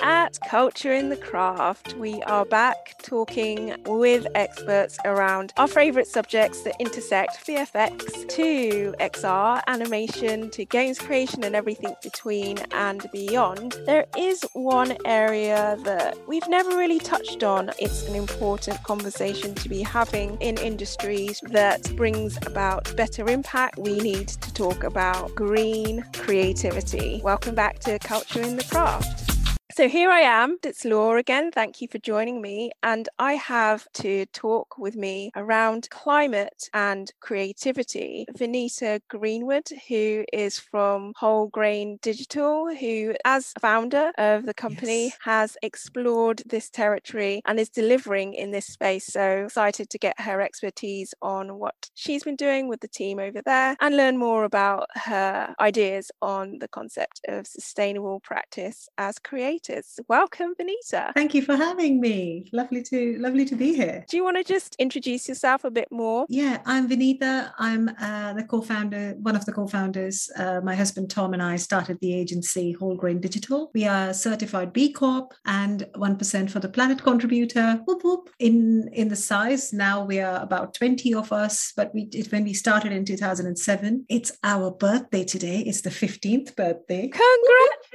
at 0.00 0.38
Culture 0.48 0.92
in 0.92 1.08
the 1.08 1.16
Craft. 1.16 1.94
We 1.94 2.22
are 2.24 2.44
back 2.44 2.94
talking 3.02 3.74
with 3.86 4.26
experts 4.34 4.98
around 5.04 5.52
our 5.56 5.68
favourite 5.68 6.06
subjects 6.06 6.62
that 6.62 6.74
intersect 6.80 7.46
VFX 7.46 8.28
to 8.28 8.94
XR, 9.00 9.62
animation 9.66 10.50
to 10.50 10.64
games 10.64 10.98
creation 10.98 11.44
and 11.44 11.54
everything 11.54 11.94
between 12.02 12.58
and 12.72 13.06
beyond. 13.12 13.76
There 13.86 14.06
is 14.16 14.42
one 14.52 14.96
area 15.04 15.76
that 15.84 16.16
we've 16.26 16.48
never 16.48 16.70
really 16.70 16.98
touched 16.98 17.42
on. 17.42 17.70
It's 17.78 18.06
an 18.08 18.14
important 18.14 18.82
conversation 18.82 19.54
to 19.54 19.68
be 19.68 19.82
having 19.82 20.36
in 20.40 20.58
industries 20.58 21.40
that 21.50 21.94
brings 21.96 22.36
about 22.46 22.94
better 22.96 23.28
impact. 23.28 23.78
We 23.78 23.98
need 23.98 24.28
to 24.28 24.54
talk 24.54 24.84
about 24.84 25.34
green 25.34 26.04
creativity. 26.12 27.20
Welcome 27.22 27.54
back 27.54 27.78
to 27.80 27.98
Culture 27.98 28.42
in 28.42 28.56
the 28.56 28.64
Craft. 28.64 29.25
So 29.76 29.90
here 29.90 30.08
I 30.08 30.20
am. 30.20 30.56
It's 30.64 30.86
Laura 30.86 31.20
again. 31.20 31.50
Thank 31.52 31.82
you 31.82 31.88
for 31.88 31.98
joining 31.98 32.40
me. 32.40 32.70
And 32.82 33.10
I 33.18 33.34
have 33.34 33.86
to 33.96 34.24
talk 34.32 34.78
with 34.78 34.96
me 34.96 35.30
around 35.36 35.90
climate 35.90 36.70
and 36.72 37.12
creativity. 37.20 38.24
Vineeta 38.38 39.00
Greenwood, 39.10 39.68
who 39.86 40.24
is 40.32 40.58
from 40.58 41.12
Wholegrain 41.20 42.00
Digital, 42.00 42.74
who, 42.74 43.16
as 43.26 43.52
founder 43.60 44.12
of 44.16 44.46
the 44.46 44.54
company, 44.54 45.08
yes. 45.08 45.18
has 45.24 45.56
explored 45.60 46.42
this 46.46 46.70
territory 46.70 47.42
and 47.44 47.60
is 47.60 47.68
delivering 47.68 48.32
in 48.32 48.52
this 48.52 48.68
space. 48.68 49.04
So 49.04 49.44
excited 49.44 49.90
to 49.90 49.98
get 49.98 50.18
her 50.18 50.40
expertise 50.40 51.12
on 51.20 51.58
what 51.58 51.90
she's 51.92 52.24
been 52.24 52.36
doing 52.36 52.66
with 52.66 52.80
the 52.80 52.88
team 52.88 53.18
over 53.18 53.42
there 53.44 53.76
and 53.82 53.94
learn 53.94 54.16
more 54.16 54.44
about 54.44 54.86
her 54.94 55.54
ideas 55.60 56.10
on 56.22 56.60
the 56.60 56.68
concept 56.68 57.20
of 57.28 57.46
sustainable 57.46 58.20
practice 58.20 58.88
as 58.96 59.18
creators. 59.66 60.00
Welcome, 60.08 60.54
Vineeta. 60.58 61.12
Thank 61.14 61.34
you 61.34 61.42
for 61.42 61.56
having 61.56 62.00
me. 62.00 62.48
Lovely 62.52 62.82
to 62.84 63.16
lovely 63.18 63.44
to 63.44 63.56
be 63.56 63.74
here. 63.74 64.04
Do 64.08 64.16
you 64.16 64.24
want 64.24 64.36
to 64.36 64.44
just 64.44 64.76
introduce 64.78 65.28
yourself 65.28 65.64
a 65.64 65.70
bit 65.70 65.88
more? 65.90 66.26
Yeah, 66.28 66.60
I'm 66.64 66.88
Vineeta. 66.88 67.52
I'm 67.58 67.90
uh, 68.00 68.34
the 68.34 68.44
co-founder, 68.44 69.16
one 69.18 69.36
of 69.36 69.44
the 69.44 69.52
co-founders. 69.52 70.30
Uh, 70.36 70.60
my 70.62 70.74
husband 70.74 71.10
Tom 71.10 71.32
and 71.32 71.42
I 71.42 71.56
started 71.56 71.98
the 72.00 72.14
agency 72.14 72.76
Wholegrain 72.80 73.20
Digital. 73.20 73.70
We 73.74 73.86
are 73.86 74.12
certified 74.12 74.72
B 74.72 74.92
Corp 74.92 75.34
and 75.44 75.86
one 75.94 76.16
percent 76.16 76.50
for 76.50 76.60
the 76.60 76.68
Planet 76.68 77.02
Contributor. 77.02 77.80
Whoop, 77.86 78.02
whoop. 78.04 78.30
In 78.38 78.88
in 78.92 79.08
the 79.08 79.16
size 79.16 79.72
now 79.72 80.04
we 80.04 80.20
are 80.20 80.42
about 80.42 80.74
twenty 80.74 81.14
of 81.14 81.32
us, 81.32 81.72
but 81.76 81.92
we 81.94 82.08
it, 82.12 82.30
when 82.32 82.44
we 82.44 82.54
started 82.54 82.92
in 82.92 83.04
2007, 83.04 84.06
it's 84.08 84.32
our 84.42 84.70
birthday 84.70 85.24
today. 85.24 85.60
It's 85.60 85.82
the 85.82 85.90
15th 85.90 86.54
birthday. 86.56 87.08
Congratulations! 87.08 87.85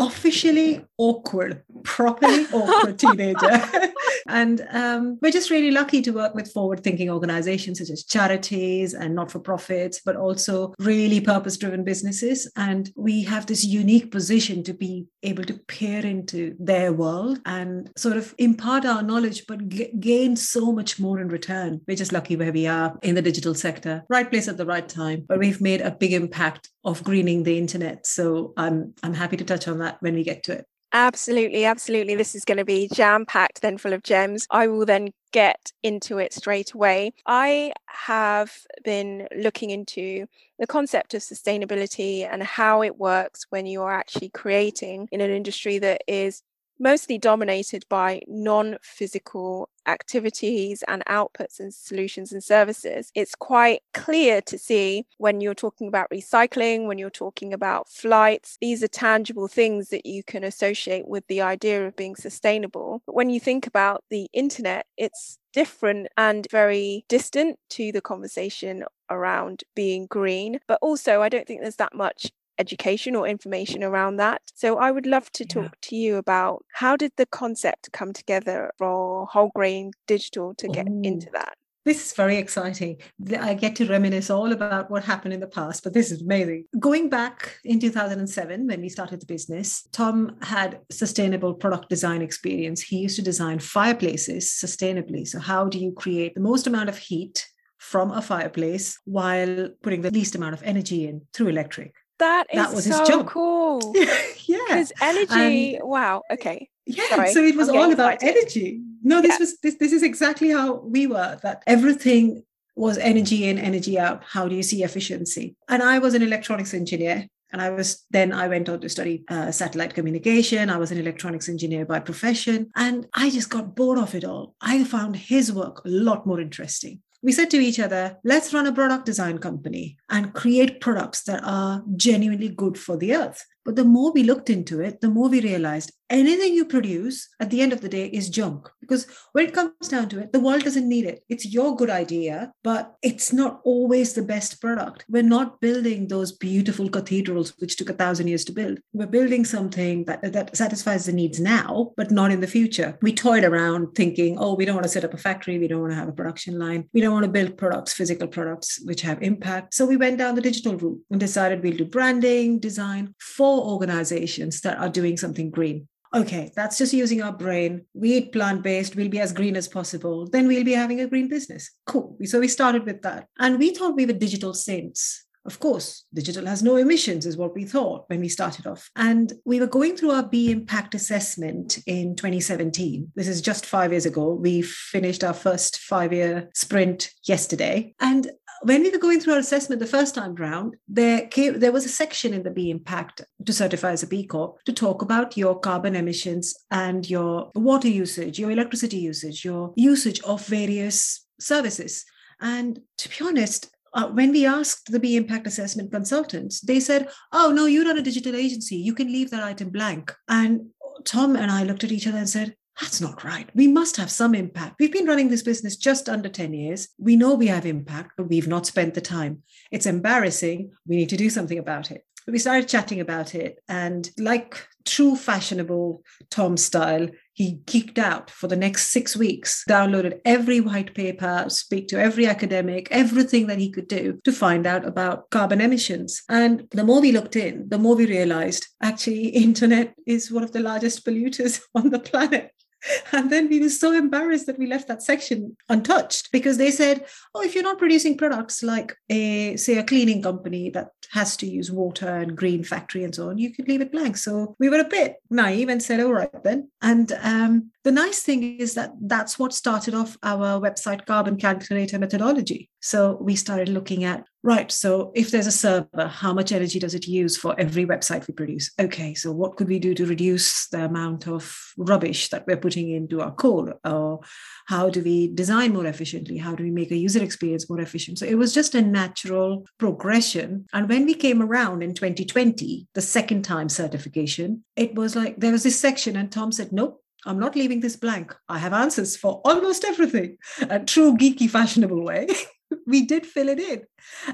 Officially 0.00 0.84
awkward, 0.98 1.62
properly 1.82 2.46
awkward 2.52 2.98
teenager. 2.98 3.62
and 4.28 4.66
um, 4.70 5.18
we're 5.20 5.32
just 5.32 5.50
really 5.50 5.70
lucky 5.70 6.02
to 6.02 6.10
work 6.10 6.34
with 6.34 6.52
forward 6.52 6.82
thinking 6.82 7.10
organizations 7.10 7.78
such 7.78 7.90
as 7.90 8.04
charities 8.04 8.94
and 8.94 9.14
not 9.14 9.30
for 9.30 9.38
profits, 9.38 10.00
but 10.04 10.16
also 10.16 10.74
really 10.78 11.20
purpose 11.20 11.56
driven 11.56 11.84
businesses. 11.84 12.50
And 12.56 12.90
we 12.96 13.22
have 13.24 13.46
this 13.46 13.64
unique 13.64 14.10
position 14.10 14.62
to 14.64 14.74
be 14.74 15.06
able 15.22 15.44
to 15.44 15.54
peer 15.54 16.04
into 16.04 16.54
their 16.58 16.92
world 16.92 17.40
and 17.46 17.90
sort 17.96 18.16
of 18.16 18.34
impart 18.38 18.84
our 18.84 19.02
knowledge, 19.02 19.44
but 19.46 19.68
g- 19.68 19.92
gain 19.98 20.36
so 20.36 20.72
much 20.72 20.98
more 21.00 21.20
in 21.20 21.28
return. 21.28 21.80
We're 21.86 21.96
just 21.96 22.12
lucky 22.12 22.36
where 22.36 22.52
we 22.52 22.66
are 22.66 22.98
in 23.02 23.14
the 23.14 23.22
digital 23.22 23.54
sector, 23.54 24.04
right 24.08 24.30
place 24.30 24.48
at 24.48 24.56
the 24.56 24.66
right 24.66 24.88
time. 24.88 25.24
But 25.28 25.38
we've 25.38 25.60
made 25.60 25.80
a 25.80 25.90
big 25.90 26.12
impact 26.12 26.70
of 26.84 27.02
greening 27.02 27.42
the 27.42 27.58
internet. 27.58 28.06
So 28.06 28.52
I'm 28.56 28.94
I'm 29.02 29.14
happy 29.14 29.36
to 29.36 29.44
touch 29.44 29.68
on 29.68 29.78
that 29.78 29.96
when 30.00 30.14
we 30.14 30.22
get 30.22 30.42
to 30.44 30.52
it. 30.52 30.66
Absolutely, 30.92 31.64
absolutely. 31.64 32.14
This 32.14 32.34
is 32.34 32.44
going 32.44 32.58
to 32.58 32.64
be 32.64 32.88
jam 32.92 33.26
packed, 33.26 33.60
then 33.60 33.76
full 33.76 33.92
of 33.92 34.02
gems. 34.02 34.46
I 34.50 34.66
will 34.68 34.86
then 34.86 35.10
get 35.32 35.72
into 35.82 36.18
it 36.18 36.32
straight 36.32 36.72
away. 36.72 37.12
I 37.26 37.72
have 37.86 38.52
been 38.84 39.26
looking 39.36 39.70
into 39.70 40.26
the 40.58 40.66
concept 40.66 41.12
of 41.12 41.20
sustainability 41.22 42.26
and 42.30 42.42
how 42.42 42.82
it 42.82 42.96
works 42.98 43.46
when 43.50 43.66
you 43.66 43.82
are 43.82 43.92
actually 43.92 44.30
creating 44.30 45.08
in 45.12 45.20
an 45.20 45.30
industry 45.30 45.78
that 45.80 46.02
is 46.06 46.42
mostly 46.78 47.18
dominated 47.18 47.84
by 47.88 48.20
non 48.26 48.76
physical 48.82 49.68
activities 49.86 50.82
and 50.88 51.04
outputs 51.06 51.60
and 51.60 51.72
solutions 51.72 52.32
and 52.32 52.42
services. 52.42 53.10
It's 53.14 53.34
quite 53.34 53.82
clear 53.94 54.40
to 54.42 54.58
see 54.58 55.06
when 55.18 55.40
you're 55.40 55.54
talking 55.54 55.88
about 55.88 56.10
recycling, 56.10 56.86
when 56.86 56.98
you're 56.98 57.10
talking 57.10 57.52
about 57.52 57.88
flights, 57.88 58.58
these 58.60 58.82
are 58.82 58.88
tangible 58.88 59.48
things 59.48 59.88
that 59.90 60.06
you 60.06 60.22
can 60.24 60.44
associate 60.44 61.06
with 61.08 61.26
the 61.28 61.40
idea 61.40 61.86
of 61.86 61.96
being 61.96 62.16
sustainable. 62.16 63.02
But 63.06 63.14
when 63.14 63.30
you 63.30 63.40
think 63.40 63.66
about 63.66 64.04
the 64.10 64.28
internet, 64.32 64.86
it's 64.96 65.38
different 65.52 66.08
and 66.16 66.46
very 66.50 67.04
distant 67.08 67.58
to 67.70 67.92
the 67.92 68.00
conversation 68.00 68.84
around 69.10 69.64
being 69.74 70.06
green. 70.06 70.60
But 70.66 70.78
also, 70.82 71.22
I 71.22 71.28
don't 71.28 71.46
think 71.46 71.60
there's 71.60 71.76
that 71.76 71.94
much 71.94 72.30
education 72.58 73.14
or 73.16 73.26
information 73.26 73.82
around 73.82 74.16
that. 74.16 74.42
So 74.54 74.78
I 74.78 74.90
would 74.90 75.06
love 75.06 75.30
to 75.32 75.44
talk 75.44 75.64
yeah. 75.64 75.88
to 75.88 75.96
you 75.96 76.16
about 76.16 76.64
how 76.72 76.96
did 76.96 77.12
the 77.16 77.26
concept 77.26 77.90
come 77.92 78.12
together 78.12 78.72
for 78.78 79.26
Wholegrain 79.28 79.92
Digital 80.06 80.54
to 80.54 80.68
get 80.68 80.88
Ooh. 80.88 81.00
into 81.02 81.28
that? 81.32 81.54
This 81.86 82.04
is 82.04 82.12
very 82.14 82.36
exciting. 82.38 82.96
I 83.38 83.54
get 83.54 83.76
to 83.76 83.86
reminisce 83.86 84.28
all 84.28 84.50
about 84.50 84.90
what 84.90 85.04
happened 85.04 85.34
in 85.34 85.38
the 85.38 85.46
past, 85.46 85.84
but 85.84 85.94
this 85.94 86.10
is 86.10 86.20
amazing. 86.20 86.64
Going 86.80 87.08
back 87.08 87.60
in 87.64 87.78
2007, 87.78 88.66
when 88.66 88.80
we 88.80 88.88
started 88.88 89.20
the 89.20 89.26
business, 89.26 89.86
Tom 89.92 90.36
had 90.42 90.80
sustainable 90.90 91.54
product 91.54 91.88
design 91.88 92.22
experience. 92.22 92.82
He 92.82 92.98
used 92.98 93.14
to 93.16 93.22
design 93.22 93.60
fireplaces 93.60 94.46
sustainably. 94.60 95.28
So, 95.28 95.38
how 95.38 95.68
do 95.68 95.78
you 95.78 95.92
create 95.92 96.34
the 96.34 96.40
most 96.40 96.66
amount 96.66 96.88
of 96.88 96.98
heat 96.98 97.46
from 97.78 98.10
a 98.10 98.20
fireplace 98.20 98.98
while 99.04 99.68
putting 99.84 100.02
the 100.02 100.10
least 100.10 100.34
amount 100.34 100.54
of 100.54 100.64
energy 100.64 101.06
in 101.06 101.22
through 101.32 101.48
electric? 101.50 101.94
That 102.18 102.46
is 102.50 102.56
that 102.56 102.74
was 102.74 102.84
so 102.84 102.98
his 102.98 103.08
job. 103.08 103.26
cool. 103.26 103.94
yeah. 104.46 104.58
Because 104.68 104.92
energy, 105.00 105.76
and, 105.76 105.88
wow. 105.88 106.22
Okay. 106.30 106.68
Yeah. 106.86 107.08
Sorry. 107.08 107.32
So 107.32 107.42
it 107.42 107.56
was 107.56 107.68
all 107.68 107.92
about 107.92 108.14
excited. 108.14 108.36
energy. 108.36 108.80
No, 109.02 109.20
this 109.20 109.32
yeah. 109.32 109.38
was 109.38 109.58
this 109.58 109.74
this 109.76 109.92
is 109.92 110.02
exactly 110.02 110.50
how 110.50 110.76
we 110.76 111.06
were, 111.06 111.38
that 111.42 111.62
everything 111.66 112.42
was 112.74 112.98
energy 112.98 113.48
in, 113.48 113.58
energy 113.58 113.98
out. 113.98 114.22
How 114.24 114.48
do 114.48 114.54
you 114.54 114.62
see 114.62 114.82
efficiency? 114.82 115.56
And 115.68 115.82
I 115.82 115.98
was 115.98 116.14
an 116.14 116.22
electronics 116.22 116.74
engineer. 116.74 117.26
And 117.52 117.62
I 117.62 117.70
was 117.70 118.04
then 118.10 118.32
I 118.32 118.48
went 118.48 118.68
on 118.68 118.80
to 118.80 118.88
study 118.88 119.24
uh, 119.28 119.52
satellite 119.52 119.94
communication. 119.94 120.68
I 120.68 120.78
was 120.78 120.90
an 120.90 120.98
electronics 120.98 121.48
engineer 121.48 121.86
by 121.86 122.00
profession, 122.00 122.70
and 122.74 123.06
I 123.14 123.30
just 123.30 123.50
got 123.50 123.76
bored 123.76 123.98
of 123.98 124.16
it 124.16 124.24
all. 124.24 124.56
I 124.60 124.82
found 124.82 125.14
his 125.14 125.52
work 125.52 125.84
a 125.84 125.88
lot 125.88 126.26
more 126.26 126.40
interesting 126.40 127.02
we 127.26 127.32
said 127.32 127.50
to 127.50 127.58
each 127.58 127.80
other, 127.80 128.16
let's 128.22 128.54
run 128.54 128.68
a 128.68 128.72
product 128.72 129.04
design 129.04 129.38
company 129.38 129.98
and 130.08 130.32
create 130.32 130.80
products 130.80 131.24
that 131.24 131.42
are 131.42 131.82
genuinely 131.96 132.48
good 132.48 132.78
for 132.78 132.96
the 132.96 133.16
earth. 133.16 133.44
But 133.64 133.74
the 133.74 133.84
more 133.84 134.12
we 134.12 134.22
looked 134.22 134.48
into 134.48 134.80
it, 134.80 135.00
the 135.00 135.10
more 135.10 135.28
we 135.28 135.40
realized 135.40 135.90
anything 136.10 136.54
you 136.54 136.64
produce 136.64 137.28
at 137.40 137.50
the 137.50 137.60
end 137.60 137.72
of 137.72 137.80
the 137.80 137.88
day 137.88 138.06
is 138.06 138.28
junk. 138.28 138.68
Because 138.80 139.06
when 139.32 139.46
it 139.46 139.54
comes 139.54 139.88
down 139.88 140.08
to 140.10 140.20
it, 140.20 140.32
the 140.32 140.40
world 140.40 140.62
doesn't 140.62 140.88
need 140.88 141.04
it. 141.04 141.24
It's 141.28 141.52
your 141.52 141.74
good 141.76 141.90
idea, 141.90 142.52
but 142.62 142.94
it's 143.02 143.32
not 143.32 143.60
always 143.64 144.14
the 144.14 144.22
best 144.22 144.60
product. 144.60 145.04
We're 145.08 145.22
not 145.22 145.60
building 145.60 146.08
those 146.08 146.32
beautiful 146.32 146.88
cathedrals, 146.88 147.52
which 147.58 147.76
took 147.76 147.90
a 147.90 147.94
thousand 147.94 148.28
years 148.28 148.44
to 148.46 148.52
build. 148.52 148.78
We're 148.92 149.06
building 149.06 149.44
something 149.44 150.04
that, 150.04 150.32
that 150.32 150.56
satisfies 150.56 151.06
the 151.06 151.12
needs 151.12 151.40
now, 151.40 151.92
but 151.96 152.10
not 152.10 152.30
in 152.30 152.40
the 152.40 152.46
future. 152.46 152.98
We 153.02 153.12
toyed 153.12 153.44
around 153.44 153.94
thinking, 153.94 154.38
oh, 154.38 154.54
we 154.54 154.64
don't 154.64 154.76
want 154.76 154.84
to 154.84 154.90
set 154.90 155.04
up 155.04 155.14
a 155.14 155.18
factory. 155.18 155.58
We 155.58 155.68
don't 155.68 155.80
want 155.80 155.92
to 155.92 155.98
have 155.98 156.08
a 156.08 156.12
production 156.12 156.58
line. 156.58 156.88
We 156.92 157.00
don't 157.00 157.12
want 157.12 157.24
to 157.24 157.30
build 157.30 157.58
products, 157.58 157.92
physical 157.92 158.28
products, 158.28 158.80
which 158.84 159.02
have 159.02 159.22
impact. 159.22 159.74
So 159.74 159.84
we 159.86 159.96
went 159.96 160.18
down 160.18 160.36
the 160.36 160.40
digital 160.40 160.76
route 160.76 161.00
and 161.10 161.18
decided 161.18 161.62
we'll 161.62 161.76
do 161.76 161.84
branding, 161.84 162.60
design 162.60 163.14
for 163.18 163.64
organizations 163.64 164.60
that 164.60 164.78
are 164.78 164.88
doing 164.88 165.16
something 165.16 165.50
green. 165.50 165.88
Okay, 166.14 166.52
that's 166.54 166.78
just 166.78 166.92
using 166.92 167.22
our 167.22 167.32
brain. 167.32 167.84
We 167.94 168.14
eat 168.14 168.32
plant 168.32 168.62
based, 168.62 168.96
we'll 168.96 169.08
be 169.08 169.20
as 169.20 169.32
green 169.32 169.56
as 169.56 169.68
possible. 169.68 170.28
Then 170.28 170.46
we'll 170.46 170.64
be 170.64 170.72
having 170.72 171.00
a 171.00 171.06
green 171.06 171.28
business. 171.28 171.70
Cool. 171.86 172.16
So 172.24 172.40
we 172.40 172.48
started 172.48 172.84
with 172.84 173.02
that. 173.02 173.28
And 173.38 173.58
we 173.58 173.74
thought 173.74 173.96
we 173.96 174.06
were 174.06 174.12
digital 174.12 174.54
saints. 174.54 175.24
Of 175.46 175.60
course, 175.60 176.04
digital 176.12 176.46
has 176.46 176.62
no 176.62 176.74
emissions, 176.76 177.24
is 177.24 177.36
what 177.36 177.54
we 177.54 177.64
thought 177.64 178.04
when 178.08 178.20
we 178.20 178.28
started 178.28 178.66
off. 178.66 178.90
And 178.96 179.32
we 179.44 179.60
were 179.60 179.68
going 179.68 179.96
through 179.96 180.10
our 180.10 180.24
B 180.24 180.50
impact 180.50 180.94
assessment 180.94 181.78
in 181.86 182.16
2017. 182.16 183.12
This 183.14 183.28
is 183.28 183.40
just 183.40 183.64
five 183.64 183.92
years 183.92 184.06
ago. 184.06 184.34
We 184.34 184.62
finished 184.62 185.22
our 185.22 185.34
first 185.34 185.78
five 185.78 186.12
year 186.12 186.50
sprint 186.52 187.12
yesterday. 187.22 187.94
And 188.00 188.28
when 188.62 188.82
we 188.82 188.90
were 188.90 188.98
going 188.98 189.20
through 189.20 189.34
our 189.34 189.38
assessment 189.38 189.80
the 189.80 189.86
first 189.86 190.14
time 190.14 190.34
round, 190.34 190.76
there 190.88 191.26
came, 191.28 191.58
there 191.58 191.72
was 191.72 191.84
a 191.84 191.90
section 191.90 192.32
in 192.34 192.42
the 192.42 192.50
B 192.50 192.70
Impact 192.70 193.22
to 193.44 193.52
certify 193.52 193.92
as 193.92 194.02
a 194.02 194.06
B 194.06 194.26
Corp 194.26 194.62
to 194.64 194.72
talk 194.72 195.02
about 195.02 195.36
your 195.36 195.58
carbon 195.58 195.96
emissions 195.96 196.54
and 196.70 197.08
your 197.08 197.50
water 197.54 197.88
usage, 197.88 198.38
your 198.38 198.50
electricity 198.50 198.98
usage, 198.98 199.44
your 199.44 199.72
usage 199.76 200.20
of 200.22 200.46
various 200.46 201.26
services. 201.40 202.04
And 202.40 202.80
to 202.98 203.08
be 203.08 203.16
honest, 203.22 203.70
uh, 203.94 204.08
when 204.08 204.32
we 204.32 204.44
asked 204.46 204.92
the 204.92 205.00
B 205.00 205.16
Impact 205.16 205.46
Assessment 205.46 205.90
consultants, 205.90 206.60
they 206.60 206.80
said, 206.80 207.08
"Oh 207.32 207.52
no, 207.52 207.66
you're 207.66 207.84
run 207.84 207.98
a 207.98 208.02
digital 208.02 208.34
agency. 208.34 208.76
You 208.76 208.94
can 208.94 209.08
leave 209.08 209.30
that 209.30 209.42
item 209.42 209.70
blank." 209.70 210.14
And 210.28 210.70
Tom 211.04 211.36
and 211.36 211.50
I 211.50 211.62
looked 211.62 211.84
at 211.84 211.92
each 211.92 212.06
other 212.06 212.18
and 212.18 212.28
said, 212.28 212.56
that's 212.80 213.00
not 213.00 213.24
right. 213.24 213.48
We 213.54 213.68
must 213.68 213.96
have 213.96 214.10
some 214.10 214.34
impact. 214.34 214.76
We've 214.78 214.92
been 214.92 215.06
running 215.06 215.28
this 215.28 215.42
business 215.42 215.76
just 215.76 216.08
under 216.08 216.28
10 216.28 216.52
years. 216.52 216.88
We 216.98 217.16
know 217.16 217.34
we 217.34 217.46
have 217.46 217.64
impact, 217.64 218.12
but 218.16 218.28
we've 218.28 218.48
not 218.48 218.66
spent 218.66 218.94
the 218.94 219.00
time. 219.00 219.42
It's 219.70 219.86
embarrassing. 219.86 220.72
We 220.86 220.96
need 220.96 221.08
to 221.08 221.16
do 221.16 221.30
something 221.30 221.58
about 221.58 221.90
it. 221.90 222.04
We 222.28 222.38
started 222.38 222.68
chatting 222.68 223.00
about 223.00 223.34
it. 223.34 223.60
And 223.68 224.10
like 224.18 224.66
true 224.84 225.16
fashionable 225.16 226.02
Tom 226.30 226.56
style, 226.56 227.08
he 227.32 227.60
geeked 227.66 227.98
out 227.98 228.30
for 228.30 228.48
the 228.48 228.56
next 228.56 228.90
six 228.90 229.16
weeks, 229.16 229.64
downloaded 229.68 230.20
every 230.24 230.60
white 230.60 230.94
paper, 230.94 231.44
speak 231.48 231.86
to 231.88 232.00
every 232.00 232.26
academic, 232.26 232.88
everything 232.90 233.46
that 233.46 233.58
he 233.58 233.70
could 233.70 233.88
do 233.88 234.18
to 234.24 234.32
find 234.32 234.66
out 234.66 234.86
about 234.86 235.30
carbon 235.30 235.60
emissions. 235.60 236.22
And 236.28 236.66
the 236.72 236.84
more 236.84 237.00
we 237.00 237.12
looked 237.12 237.36
in, 237.36 237.68
the 237.68 237.78
more 237.78 237.94
we 237.94 238.06
realized 238.06 238.66
actually 238.82 239.28
internet 239.46 239.94
is 240.06 240.32
one 240.32 240.44
of 240.44 240.52
the 240.52 240.60
largest 240.60 241.06
polluters 241.06 241.60
on 241.74 241.90
the 241.90 242.00
planet. 242.00 242.50
And 243.12 243.30
then 243.30 243.48
we 243.48 243.60
were 243.60 243.70
so 243.70 243.92
embarrassed 243.92 244.46
that 244.46 244.58
we 244.58 244.66
left 244.66 244.88
that 244.88 245.02
section 245.02 245.56
untouched 245.68 246.30
because 246.32 246.58
they 246.58 246.70
said, 246.70 247.04
oh, 247.34 247.42
if 247.42 247.54
you're 247.54 247.64
not 247.64 247.78
producing 247.78 248.16
products 248.16 248.62
like 248.62 248.96
a, 249.08 249.56
say, 249.56 249.78
a 249.78 249.84
cleaning 249.84 250.22
company 250.22 250.70
that 250.70 250.88
has 251.12 251.36
to 251.38 251.46
use 251.46 251.70
water 251.70 252.08
and 252.08 252.36
green 252.36 252.64
factory 252.64 253.04
and 253.04 253.14
so 253.14 253.30
on, 253.30 253.38
you 253.38 253.52
could 253.52 253.68
leave 253.68 253.80
it 253.80 253.92
blank. 253.92 254.16
So 254.16 254.56
we 254.58 254.68
were 254.68 254.80
a 254.80 254.84
bit 254.84 255.16
naive 255.30 255.68
and 255.68 255.82
said, 255.82 256.00
all 256.00 256.12
right 256.12 256.42
then. 256.42 256.68
And 256.82 257.12
um, 257.22 257.70
the 257.84 257.92
nice 257.92 258.22
thing 258.22 258.58
is 258.58 258.74
that 258.74 258.92
that's 259.00 259.38
what 259.38 259.52
started 259.52 259.94
off 259.94 260.16
our 260.22 260.60
website 260.60 261.06
carbon 261.06 261.36
calculator 261.36 261.98
methodology. 261.98 262.68
So 262.80 263.18
we 263.20 263.36
started 263.36 263.68
looking 263.68 264.04
at 264.04 264.24
right, 264.42 264.70
so 264.70 265.10
if 265.16 265.32
there's 265.32 265.48
a 265.48 265.52
server, 265.52 266.06
how 266.06 266.32
much 266.32 266.52
energy 266.52 266.78
does 266.78 266.94
it 266.94 267.08
use 267.08 267.36
for 267.36 267.58
every 267.58 267.84
website 267.84 268.28
we 268.28 268.34
produce? 268.34 268.70
Okay, 268.80 269.12
so 269.12 269.32
what 269.32 269.56
could 269.56 269.66
we 269.66 269.80
do 269.80 269.92
to 269.94 270.06
reduce 270.06 270.68
the 270.68 270.84
amount 270.84 271.26
of 271.26 271.72
rubbish 271.76 272.28
that 272.28 272.46
we're 272.46 272.56
putting 272.56 272.90
into 272.90 273.20
our 273.20 273.34
code? 273.34 273.74
Or 273.84 274.20
how 274.66 274.88
do 274.88 275.02
we 275.02 275.28
design 275.34 275.72
more 275.72 275.86
efficiently? 275.86 276.38
How 276.38 276.54
do 276.54 276.62
we 276.62 276.70
make 276.70 276.92
a 276.92 276.96
user 276.96 277.22
experience 277.22 277.68
more 277.68 277.80
efficient? 277.80 278.18
So 278.18 278.26
it 278.26 278.38
was 278.38 278.54
just 278.54 278.76
a 278.76 278.82
natural 278.82 279.66
progression. 279.78 280.66
And 280.72 280.88
when 280.96 281.04
we 281.04 281.14
came 281.14 281.42
around 281.42 281.82
in 281.82 281.92
2020, 281.92 282.88
the 282.94 283.02
second 283.02 283.42
time 283.42 283.68
certification, 283.68 284.64
it 284.76 284.94
was 284.94 285.14
like 285.14 285.38
there 285.38 285.52
was 285.52 285.62
this 285.62 285.78
section, 285.78 286.16
and 286.16 286.32
Tom 286.32 286.50
said, 286.50 286.72
nope, 286.72 287.02
I'm 287.26 287.38
not 287.38 287.54
leaving 287.54 287.80
this 287.80 287.96
blank. 287.96 288.34
I 288.48 288.56
have 288.56 288.72
answers 288.72 289.14
for 289.14 289.42
almost 289.44 289.84
everything. 289.84 290.38
A 290.70 290.80
true 290.80 291.14
geeky, 291.14 291.50
fashionable 291.50 292.02
way. 292.02 292.28
we 292.86 293.04
did 293.04 293.26
fill 293.26 293.50
it 293.50 293.58
in 293.58 293.82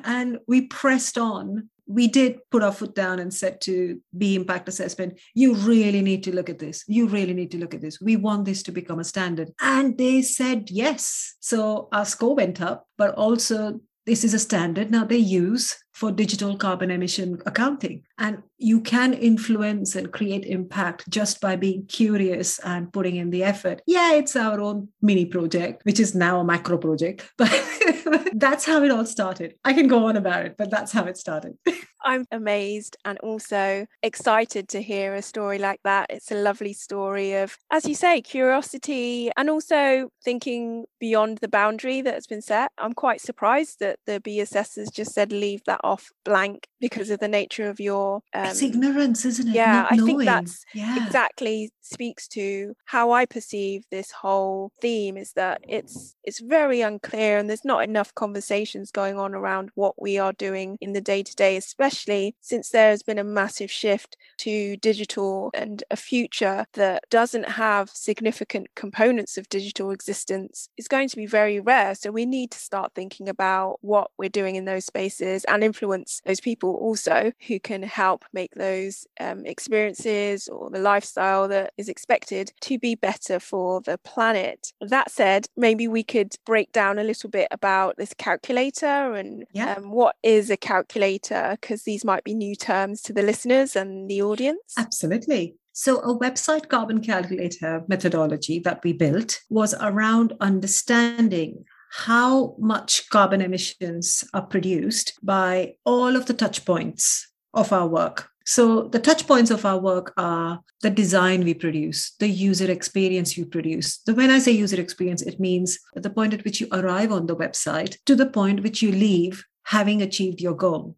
and 0.05 0.39
we 0.47 0.69
pressed 0.69 1.19
on. 1.19 1.69
We 1.89 2.07
did 2.07 2.39
put 2.53 2.63
our 2.63 2.71
foot 2.71 2.95
down 2.95 3.19
and 3.19 3.35
said 3.35 3.61
to 3.63 4.01
B 4.17 4.37
Impact 4.37 4.69
Assessment, 4.69 5.19
you 5.35 5.55
really 5.55 6.01
need 6.01 6.23
to 6.25 6.35
look 6.35 6.49
at 6.49 6.61
this. 6.61 6.85
You 6.87 7.09
really 7.09 7.35
need 7.35 7.51
to 7.51 7.59
look 7.59 7.75
at 7.75 7.81
this. 7.81 8.01
We 8.01 8.15
want 8.15 8.45
this 8.45 8.63
to 8.65 8.73
become 8.73 9.01
a 9.01 9.05
standard. 9.05 9.51
And 9.61 9.99
they 9.99 10.23
said 10.23 10.71
yes. 10.71 11.35
So 11.41 11.89
our 11.93 12.05
score 12.05 12.37
went 12.37 12.61
up, 12.61 12.87
but 12.97 13.15
also 13.17 13.81
this 14.07 14.25
is 14.25 14.35
a 14.35 14.39
standard 14.39 14.91
now 14.91 15.05
they 15.05 15.17
use 15.17 15.77
for 15.93 16.11
digital 16.11 16.57
carbon 16.57 16.91
emission 16.91 17.39
accounting. 17.47 18.03
And 18.19 18.43
you 18.59 18.81
can 18.81 19.13
influence 19.13 19.95
and 19.95 20.13
create 20.13 20.45
impact 20.45 21.09
just 21.11 21.41
by 21.41 21.57
being 21.57 21.87
curious 21.87 22.59
and 22.61 22.93
putting 22.93 23.17
in 23.17 23.31
the 23.31 23.45
effort. 23.45 23.83
Yeah, 23.87 24.15
it's 24.15 24.35
our 24.35 24.61
own 24.61 24.89
mini 25.03 25.27
project, 25.27 25.85
which 25.85 26.01
is 26.01 26.15
now 26.15 26.41
a 26.41 26.45
macro 26.45 26.79
project, 26.79 27.31
but 27.39 27.51
that's 28.35 28.65
how 28.65 28.83
it 28.83 28.91
all 28.91 29.07
started. 29.07 29.55
I 29.65 29.73
can 29.73 29.89
go 29.89 30.07
on 30.07 30.17
about 30.17 30.47
it, 30.47 30.57
but 30.57 30.71
that's 30.71 30.93
how 30.93 31.05
it 31.05 31.17
started. 31.17 31.57
I'm 32.05 32.27
amazed 32.33 32.97
and 33.05 33.19
also 33.21 33.87
excited 34.03 34.69
to 34.71 34.83
hear 34.83 35.15
a 35.15 35.23
story 35.23 35.59
like 35.59 35.81
that. 35.85 36.07
It's 36.11 36.33
a 36.33 36.35
lovely 36.35 36.73
story 36.73 37.35
of, 37.35 37.57
as 37.71 37.87
you 37.87 37.95
say, 37.95 38.21
curiosity 38.21 39.31
and 39.37 39.49
also 39.49 40.09
thinking 40.25 40.85
beyond 40.99 41.39
the 41.39 41.49
boundary 41.49 42.01
that 42.03 42.15
has 42.15 42.27
been 42.27 42.43
set. 42.43 42.73
I'm 42.77 42.93
quite 42.93 43.21
surprised 43.21 43.79
that 43.79 44.01
the 44.07 44.21
B 44.21 44.41
assessors 44.41 44.91
just 44.91 45.13
said 45.13 45.31
leave 45.31 45.63
that 45.67 45.81
off 45.85 46.11
blank 46.25 46.67
because 46.81 47.11
of 47.11 47.21
the 47.21 47.29
nature 47.29 47.69
of 47.69 47.79
your 47.79 48.17
um, 48.35 48.47
it's 48.47 48.63
ignorance 48.63 49.25
isn't 49.25 49.49
it 49.49 49.55
yeah 49.55 49.87
i 49.91 49.97
think 49.97 50.25
that's 50.25 50.65
yeah. 50.75 51.05
exactly 51.07 51.71
speaks 51.85 52.29
to 52.29 52.75
how 52.85 53.13
i 53.13 53.25
perceive 53.27 53.85
this 53.91 54.11
whole 54.11 54.71
theme 54.81 55.17
is 55.17 55.33
that 55.33 55.61
it's 55.69 56.17
it's 56.25 56.41
very 56.41 56.81
unclear 56.81 57.39
and 57.39 57.49
there's 57.49 57.65
not 57.65 57.85
enough 57.85 58.15
conversations 58.15 58.91
going 58.91 59.19
on 59.19 59.35
around 59.35 59.71
what 59.75 60.01
we 60.01 60.19
are 60.19 60.33
doing 60.33 60.77
in 60.81 60.93
the 60.93 61.01
day 61.01 61.23
to 61.23 61.35
day 61.35 61.57
especially 61.57 62.35
since 62.41 62.71
there 62.71 62.91
has 62.91 63.03
been 63.03 63.19
a 63.19 63.25
massive 63.25 63.71
shift 63.71 64.17
to 64.39 64.77
digital 64.79 65.51
and 65.55 65.85
a 65.91 65.97
future 65.97 66.67
that 66.75 67.05
doesn't 67.11 67.49
have 67.49 67.91
significant 67.91 68.69
components 68.75 69.39
of 69.39 69.49
digital 69.49 69.91
existence 69.91 70.69
is 70.77 70.89
going 70.89 71.09
to 71.09 71.17
be 71.17 71.27
very 71.27 71.61
rare. 71.61 71.95
So 71.95 72.11
we 72.11 72.27
need 72.27 72.51
to 72.53 72.59
start 72.59 72.93
thinking 72.95 73.29
about 73.29 73.79
what 73.81 74.11
we're 74.19 74.29
doing 74.29 74.57
in 74.57 74.65
those 74.65 74.85
spaces 74.85 75.45
and 75.45 75.63
influence 75.63 76.21
those 76.25 76.41
people 76.41 76.75
also 76.75 77.33
who 77.47 77.61
can 77.61 77.83
help 77.83 78.25
make 78.33 78.55
those 78.55 79.07
um, 79.21 79.45
experiences 79.47 80.49
or 80.49 80.71
the 80.71 80.79
lifestyle 80.79 81.49
that 81.49 81.72
is 81.77 81.89
expected 81.89 82.53
to 82.63 82.79
be 82.79 82.95
better 82.95 83.41
for 83.41 83.81
the 83.81 83.99
planet. 83.99 84.73
That 84.81 85.11
said, 85.11 85.47
maybe 85.57 85.89
we 85.89 86.03
could 86.03 86.35
break 86.45 86.73
down 86.73 86.99
a 86.99 87.05
little 87.05 87.31
bit 87.31 87.49
about 87.51 87.97
this 87.97 88.15
calculator 88.15 89.15
and 89.15 89.45
yeah. 89.53 89.75
um, 89.75 89.91
what 89.91 90.17
is 90.23 90.51
a 90.51 90.57
calculator, 90.57 91.57
because 91.61 91.83
these 91.83 92.05
might 92.05 92.25
be 92.25 92.35
new 92.35 92.55
terms 92.55 93.03
to 93.03 93.13
the 93.13 93.23
listeners 93.23 93.77
and 93.77 94.09
the 94.09 94.23
audience. 94.23 94.75
Absolutely. 94.77 95.57
So, 95.75 96.01
a 96.01 96.19
website 96.19 96.69
carbon 96.69 97.01
calculator 97.01 97.83
methodology 97.89 98.59
that 98.59 98.85
we 98.85 98.93
built 98.93 99.41
was 99.49 99.75
around 99.81 100.35
understanding 100.39 101.65
how 101.93 102.55
much 102.59 103.09
carbon 103.11 103.41
emissions 103.41 104.25
are 104.35 104.47
produced 104.47 105.15
by 105.23 105.75
all 105.85 106.17
of 106.17 106.27
the 106.27 106.35
touch 106.35 106.65
points 106.65 107.29
of 107.55 107.73
our 107.73 107.87
work. 107.87 108.32
So, 108.45 108.89
the 108.89 108.99
touch 108.99 109.27
points 109.27 109.51
of 109.51 109.65
our 109.65 109.79
work 109.79 110.13
are 110.17 110.61
the 110.81 110.91
design 110.91 111.45
we 111.45 111.55
produce, 111.55 112.15
the 112.19 112.29
user 112.29 112.71
experience 112.71 113.37
you 113.37 113.47
produce. 113.47 114.01
So, 114.05 114.15
when 114.15 114.31
I 114.31 114.39
say 114.39 114.53
user 114.53 114.81
experience, 114.81 115.23
it 115.23 115.41
means 115.41 115.79
the 115.95 116.11
point 116.11 116.35
at 116.35 116.45
which 116.45 116.61
you 116.61 116.69
arrive 116.73 117.13
on 117.13 117.27
the 117.27 117.37
website 117.37 117.97
to 118.07 118.15
the 118.17 118.27
point 118.27 118.63
which 118.63 118.83
you 118.83 118.91
leave 118.93 119.45
having 119.65 120.03
achieved 120.03 120.41
your 120.41 120.55
goal. 120.55 120.97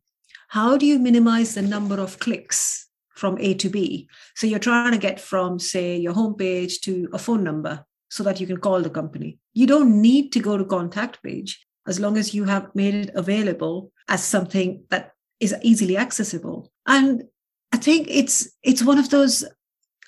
How 0.49 0.76
do 0.76 0.87
you 0.87 0.99
minimize 0.99 1.55
the 1.55 1.62
number 1.62 2.00
of 2.00 2.19
clicks 2.19 2.88
from 3.14 3.37
A 3.41 3.55
to 3.55 3.69
B? 3.69 4.08
So, 4.35 4.47
you're 4.47 4.58
trying 4.58 4.93
to 4.93 4.99
get 4.99 5.20
from, 5.20 5.58
say, 5.58 5.97
your 5.97 6.14
homepage 6.14 6.81
to 6.82 7.08
a 7.12 7.19
phone 7.19 7.44
number 7.44 7.85
so 8.09 8.23
that 8.23 8.40
you 8.40 8.47
can 8.47 8.59
call 8.59 8.80
the 8.80 8.90
company. 8.90 9.38
You 9.52 9.66
don't 9.66 10.00
need 10.00 10.33
to 10.33 10.40
go 10.40 10.57
to 10.57 10.64
contact 10.64 11.23
page 11.23 11.66
as 11.87 12.00
long 12.00 12.16
as 12.16 12.33
you 12.35 12.45
have 12.45 12.75
made 12.75 12.95
it 12.95 13.11
available 13.14 13.92
as 14.09 14.23
something 14.23 14.85
that 14.90 15.12
is 15.40 15.54
easily 15.62 15.97
accessible. 15.97 16.73
And 16.87 17.25
I 17.75 17.76
think 17.76 18.07
it's 18.09 18.49
it's 18.62 18.85
one 18.85 18.99
of 18.99 19.11
those 19.11 19.45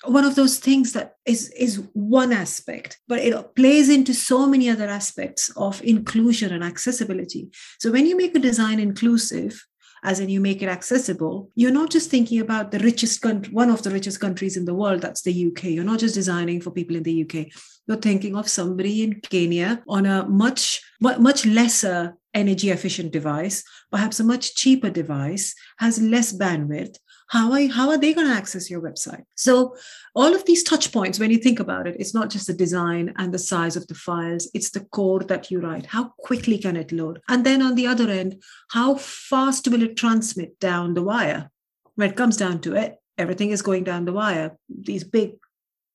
one 0.05 0.23
of 0.23 0.35
those 0.35 0.57
things 0.57 0.93
that 0.93 1.15
is 1.25 1.49
is 1.49 1.83
one 1.93 2.31
aspect 2.31 2.97
but 3.09 3.19
it 3.19 3.33
plays 3.55 3.89
into 3.89 4.13
so 4.13 4.47
many 4.47 4.69
other 4.69 4.87
aspects 4.87 5.51
of 5.57 5.83
inclusion 5.83 6.53
and 6.53 6.63
accessibility 6.63 7.49
so 7.81 7.91
when 7.91 8.05
you 8.05 8.15
make 8.15 8.35
a 8.35 8.47
design 8.49 8.79
inclusive 8.79 9.65
as 10.03 10.19
in 10.19 10.29
you 10.29 10.39
make 10.39 10.61
it 10.61 10.69
accessible, 10.69 11.49
you're 11.55 11.79
not 11.79 11.89
just 11.89 12.09
thinking 12.09 12.39
about 12.39 12.71
the 12.71 12.79
richest 12.79 13.19
country, 13.19 13.51
one 13.51 13.71
of 13.71 13.81
the 13.81 13.89
richest 13.89 14.19
countries 14.19 14.55
in 14.55 14.65
the 14.65 14.73
world, 14.81 15.01
that's 15.01 15.23
the 15.23 15.47
UK. 15.47 15.63
You're 15.65 15.91
not 15.91 15.99
just 15.99 16.13
designing 16.13 16.61
for 16.61 16.71
people 16.71 16.95
in 16.95 17.03
the 17.03 17.23
UK. 17.23 17.47
You're 17.87 17.97
thinking 17.97 18.35
of 18.35 18.47
somebody 18.47 19.03
in 19.03 19.19
Kenya 19.21 19.83
on 19.87 20.05
a 20.05 20.25
much, 20.29 20.81
much 21.01 21.45
lesser 21.45 22.15
energy 22.33 22.69
efficient 22.69 23.11
device, 23.11 23.63
perhaps 23.91 24.19
a 24.19 24.23
much 24.23 24.55
cheaper 24.55 24.91
device, 24.91 25.55
has 25.79 25.99
less 25.99 26.31
bandwidth, 26.31 26.95
how 27.27 27.51
are, 27.51 27.67
how 27.67 27.89
are 27.89 27.97
they 27.97 28.13
going 28.13 28.27
to 28.27 28.33
access 28.33 28.69
your 28.69 28.81
website? 28.81 29.23
So, 29.35 29.75
all 30.15 30.33
of 30.33 30.45
these 30.45 30.63
touch 30.63 30.91
points, 30.91 31.19
when 31.19 31.31
you 31.31 31.37
think 31.37 31.59
about 31.59 31.87
it, 31.87 31.97
it's 31.99 32.13
not 32.13 32.29
just 32.29 32.47
the 32.47 32.53
design 32.53 33.13
and 33.17 33.33
the 33.33 33.39
size 33.39 33.75
of 33.75 33.85
the 33.87 33.95
files, 33.95 34.49
it's 34.53 34.71
the 34.71 34.85
code 34.85 35.27
that 35.27 35.51
you 35.51 35.59
write. 35.59 35.85
How 35.87 36.13
quickly 36.19 36.57
can 36.57 36.77
it 36.77 36.91
load? 36.91 37.21
And 37.27 37.45
then 37.45 37.61
on 37.61 37.75
the 37.75 37.87
other 37.87 38.09
end, 38.09 38.41
how 38.69 38.95
fast 38.95 39.67
will 39.67 39.83
it 39.83 39.97
transmit 39.97 40.59
down 40.59 40.93
the 40.93 41.03
wire? 41.03 41.51
When 41.95 42.09
it 42.09 42.15
comes 42.15 42.37
down 42.37 42.61
to 42.61 42.75
it, 42.75 42.95
everything 43.17 43.51
is 43.51 43.61
going 43.61 43.83
down 43.83 44.05
the 44.05 44.13
wire. 44.13 44.57
These 44.69 45.03
big 45.03 45.31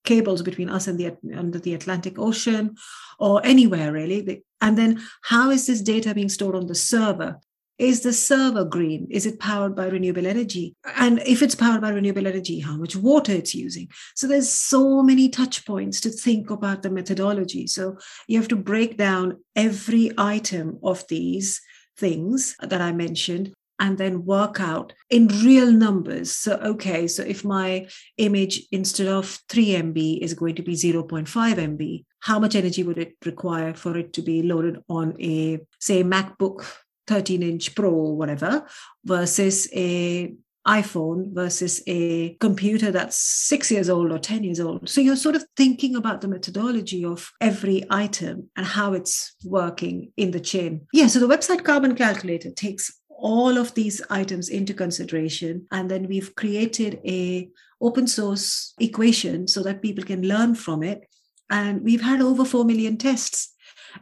cables 0.05 0.43
between 0.43 0.69
us 0.69 0.89
and 0.89 0.99
the 0.99 1.17
under 1.37 1.59
the 1.59 1.75
Atlantic 1.75 2.19
Ocean 2.19 2.75
or 3.19 3.41
anywhere 3.45 3.93
really. 3.93 4.45
And 4.61 4.77
then 4.77 5.01
how 5.23 5.51
is 5.51 5.67
this 5.67 5.81
data 5.81 6.15
being 6.15 6.29
stored 6.29 6.57
on 6.57 6.67
the 6.67 6.75
server? 6.75 7.41
Is 7.79 8.03
the 8.03 8.13
server 8.13 8.65
green? 8.65 9.09
Is 9.11 9.27
it 9.27 9.41
powered 9.41 9.75
by 9.75 9.87
renewable 9.87 10.27
energy? 10.27 10.77
And 10.97 11.21
if 11.27 11.43
it's 11.43 11.55
powered 11.55 11.81
by 11.81 11.91
renewable 11.91 12.27
energy, 12.27 12.61
how 12.61 12.77
much 12.77 12.95
water 12.95 13.33
it's 13.33 13.55
using? 13.55 13.89
So 14.15 14.27
there's 14.27 14.51
so 14.51 15.03
many 15.03 15.29
touch 15.29 15.67
points 15.67 16.01
to 16.03 16.11
think 16.11 16.51
about 16.51 16.83
the 16.83 16.91
methodology. 16.91 17.67
So 17.67 17.99
you 18.29 18.39
have 18.39 18.49
to 18.49 18.57
break 18.57 18.97
down 18.99 19.39
every 19.57 20.13
item 20.17 20.79
of 20.83 21.05
these 21.09 21.61
things 21.97 22.57
that 22.61 22.81
I 22.81 22.93
mentioned 22.93 23.53
and 23.81 23.99
then 23.99 24.25
work 24.25 24.61
out 24.61 24.93
in 25.11 25.27
real 25.27 25.73
numbers. 25.73 26.31
So, 26.31 26.55
okay, 26.55 27.09
so 27.09 27.25
if 27.25 27.45
my 27.45 27.89
image 28.17 28.63
instead 28.71 29.09
of 29.09 29.41
3 29.49 29.67
MB 29.71 30.21
is 30.21 30.35
going 30.35 30.55
to 30.55 30.63
be 30.63 30.75
0.5 30.75 31.27
MB, 31.27 32.05
how 32.21 32.39
much 32.39 32.55
energy 32.55 32.85
would 32.85 32.99
it 32.99 33.17
require 33.25 33.75
for 33.75 33.99
it 33.99 34.13
to 34.13 34.23
be 34.23 34.43
loaded 34.43 34.79
on 34.89 35.21
a, 35.21 35.59
say, 35.81 36.05
MacBook 36.05 36.65
13 37.07 37.43
inch 37.43 37.75
Pro 37.75 37.91
or 37.91 38.17
whatever 38.17 38.67
versus 39.05 39.69
a 39.75 40.35
iPhone 40.67 41.35
versus 41.35 41.83
a 41.89 42.35
computer 42.35 42.93
that's 42.93 43.17
six 43.17 43.71
years 43.71 43.91
old 43.91 44.13
or 44.13 44.19
10 44.19 44.45
years 44.45 44.61
old. 44.61 44.89
So 44.89 45.01
you're 45.01 45.17
sort 45.17 45.35
of 45.35 45.45
thinking 45.57 45.97
about 45.97 46.21
the 46.21 46.29
methodology 46.29 47.05
of 47.05 47.33
every 47.41 47.85
item 47.91 48.49
and 48.57 48.65
how 48.65 48.93
it's 48.93 49.35
working 49.45 50.13
in 50.17 50.31
the 50.31 50.41
chain. 50.41 50.87
Yeah, 50.93 51.09
so 51.09 51.19
the 51.19 51.27
website 51.27 51.65
Carbon 51.65 51.97
Calculator 51.97 52.51
takes 52.51 52.93
all 53.09 53.59
of 53.59 53.75
these 53.75 54.03
items 54.11 54.49
into 54.49 54.75
consideration 54.75 55.67
and 55.71 55.91
then 55.91 56.07
we've 56.09 56.35
created 56.35 57.01
a 57.05 57.49
open 57.81 58.07
source 58.07 58.75
equation 58.81 59.49
so 59.49 59.63
that 59.63 59.83
people 59.83 60.05
can 60.05 60.23
learn 60.23 60.55
from 60.55 60.83
it 60.83 61.09
and 61.51 61.83
we've 61.83 62.01
had 62.01 62.21
over 62.21 62.45
4 62.45 62.65
million 62.65 62.97
tests 62.97 63.53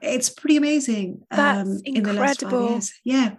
it's 0.00 0.28
pretty 0.28 0.56
amazing 0.56 1.23
um, 1.30 1.80
in 1.85 2.02
the 2.02 2.12
last 2.12 2.42
five 2.42 2.52
years 2.52 2.92
yeah 3.04 3.35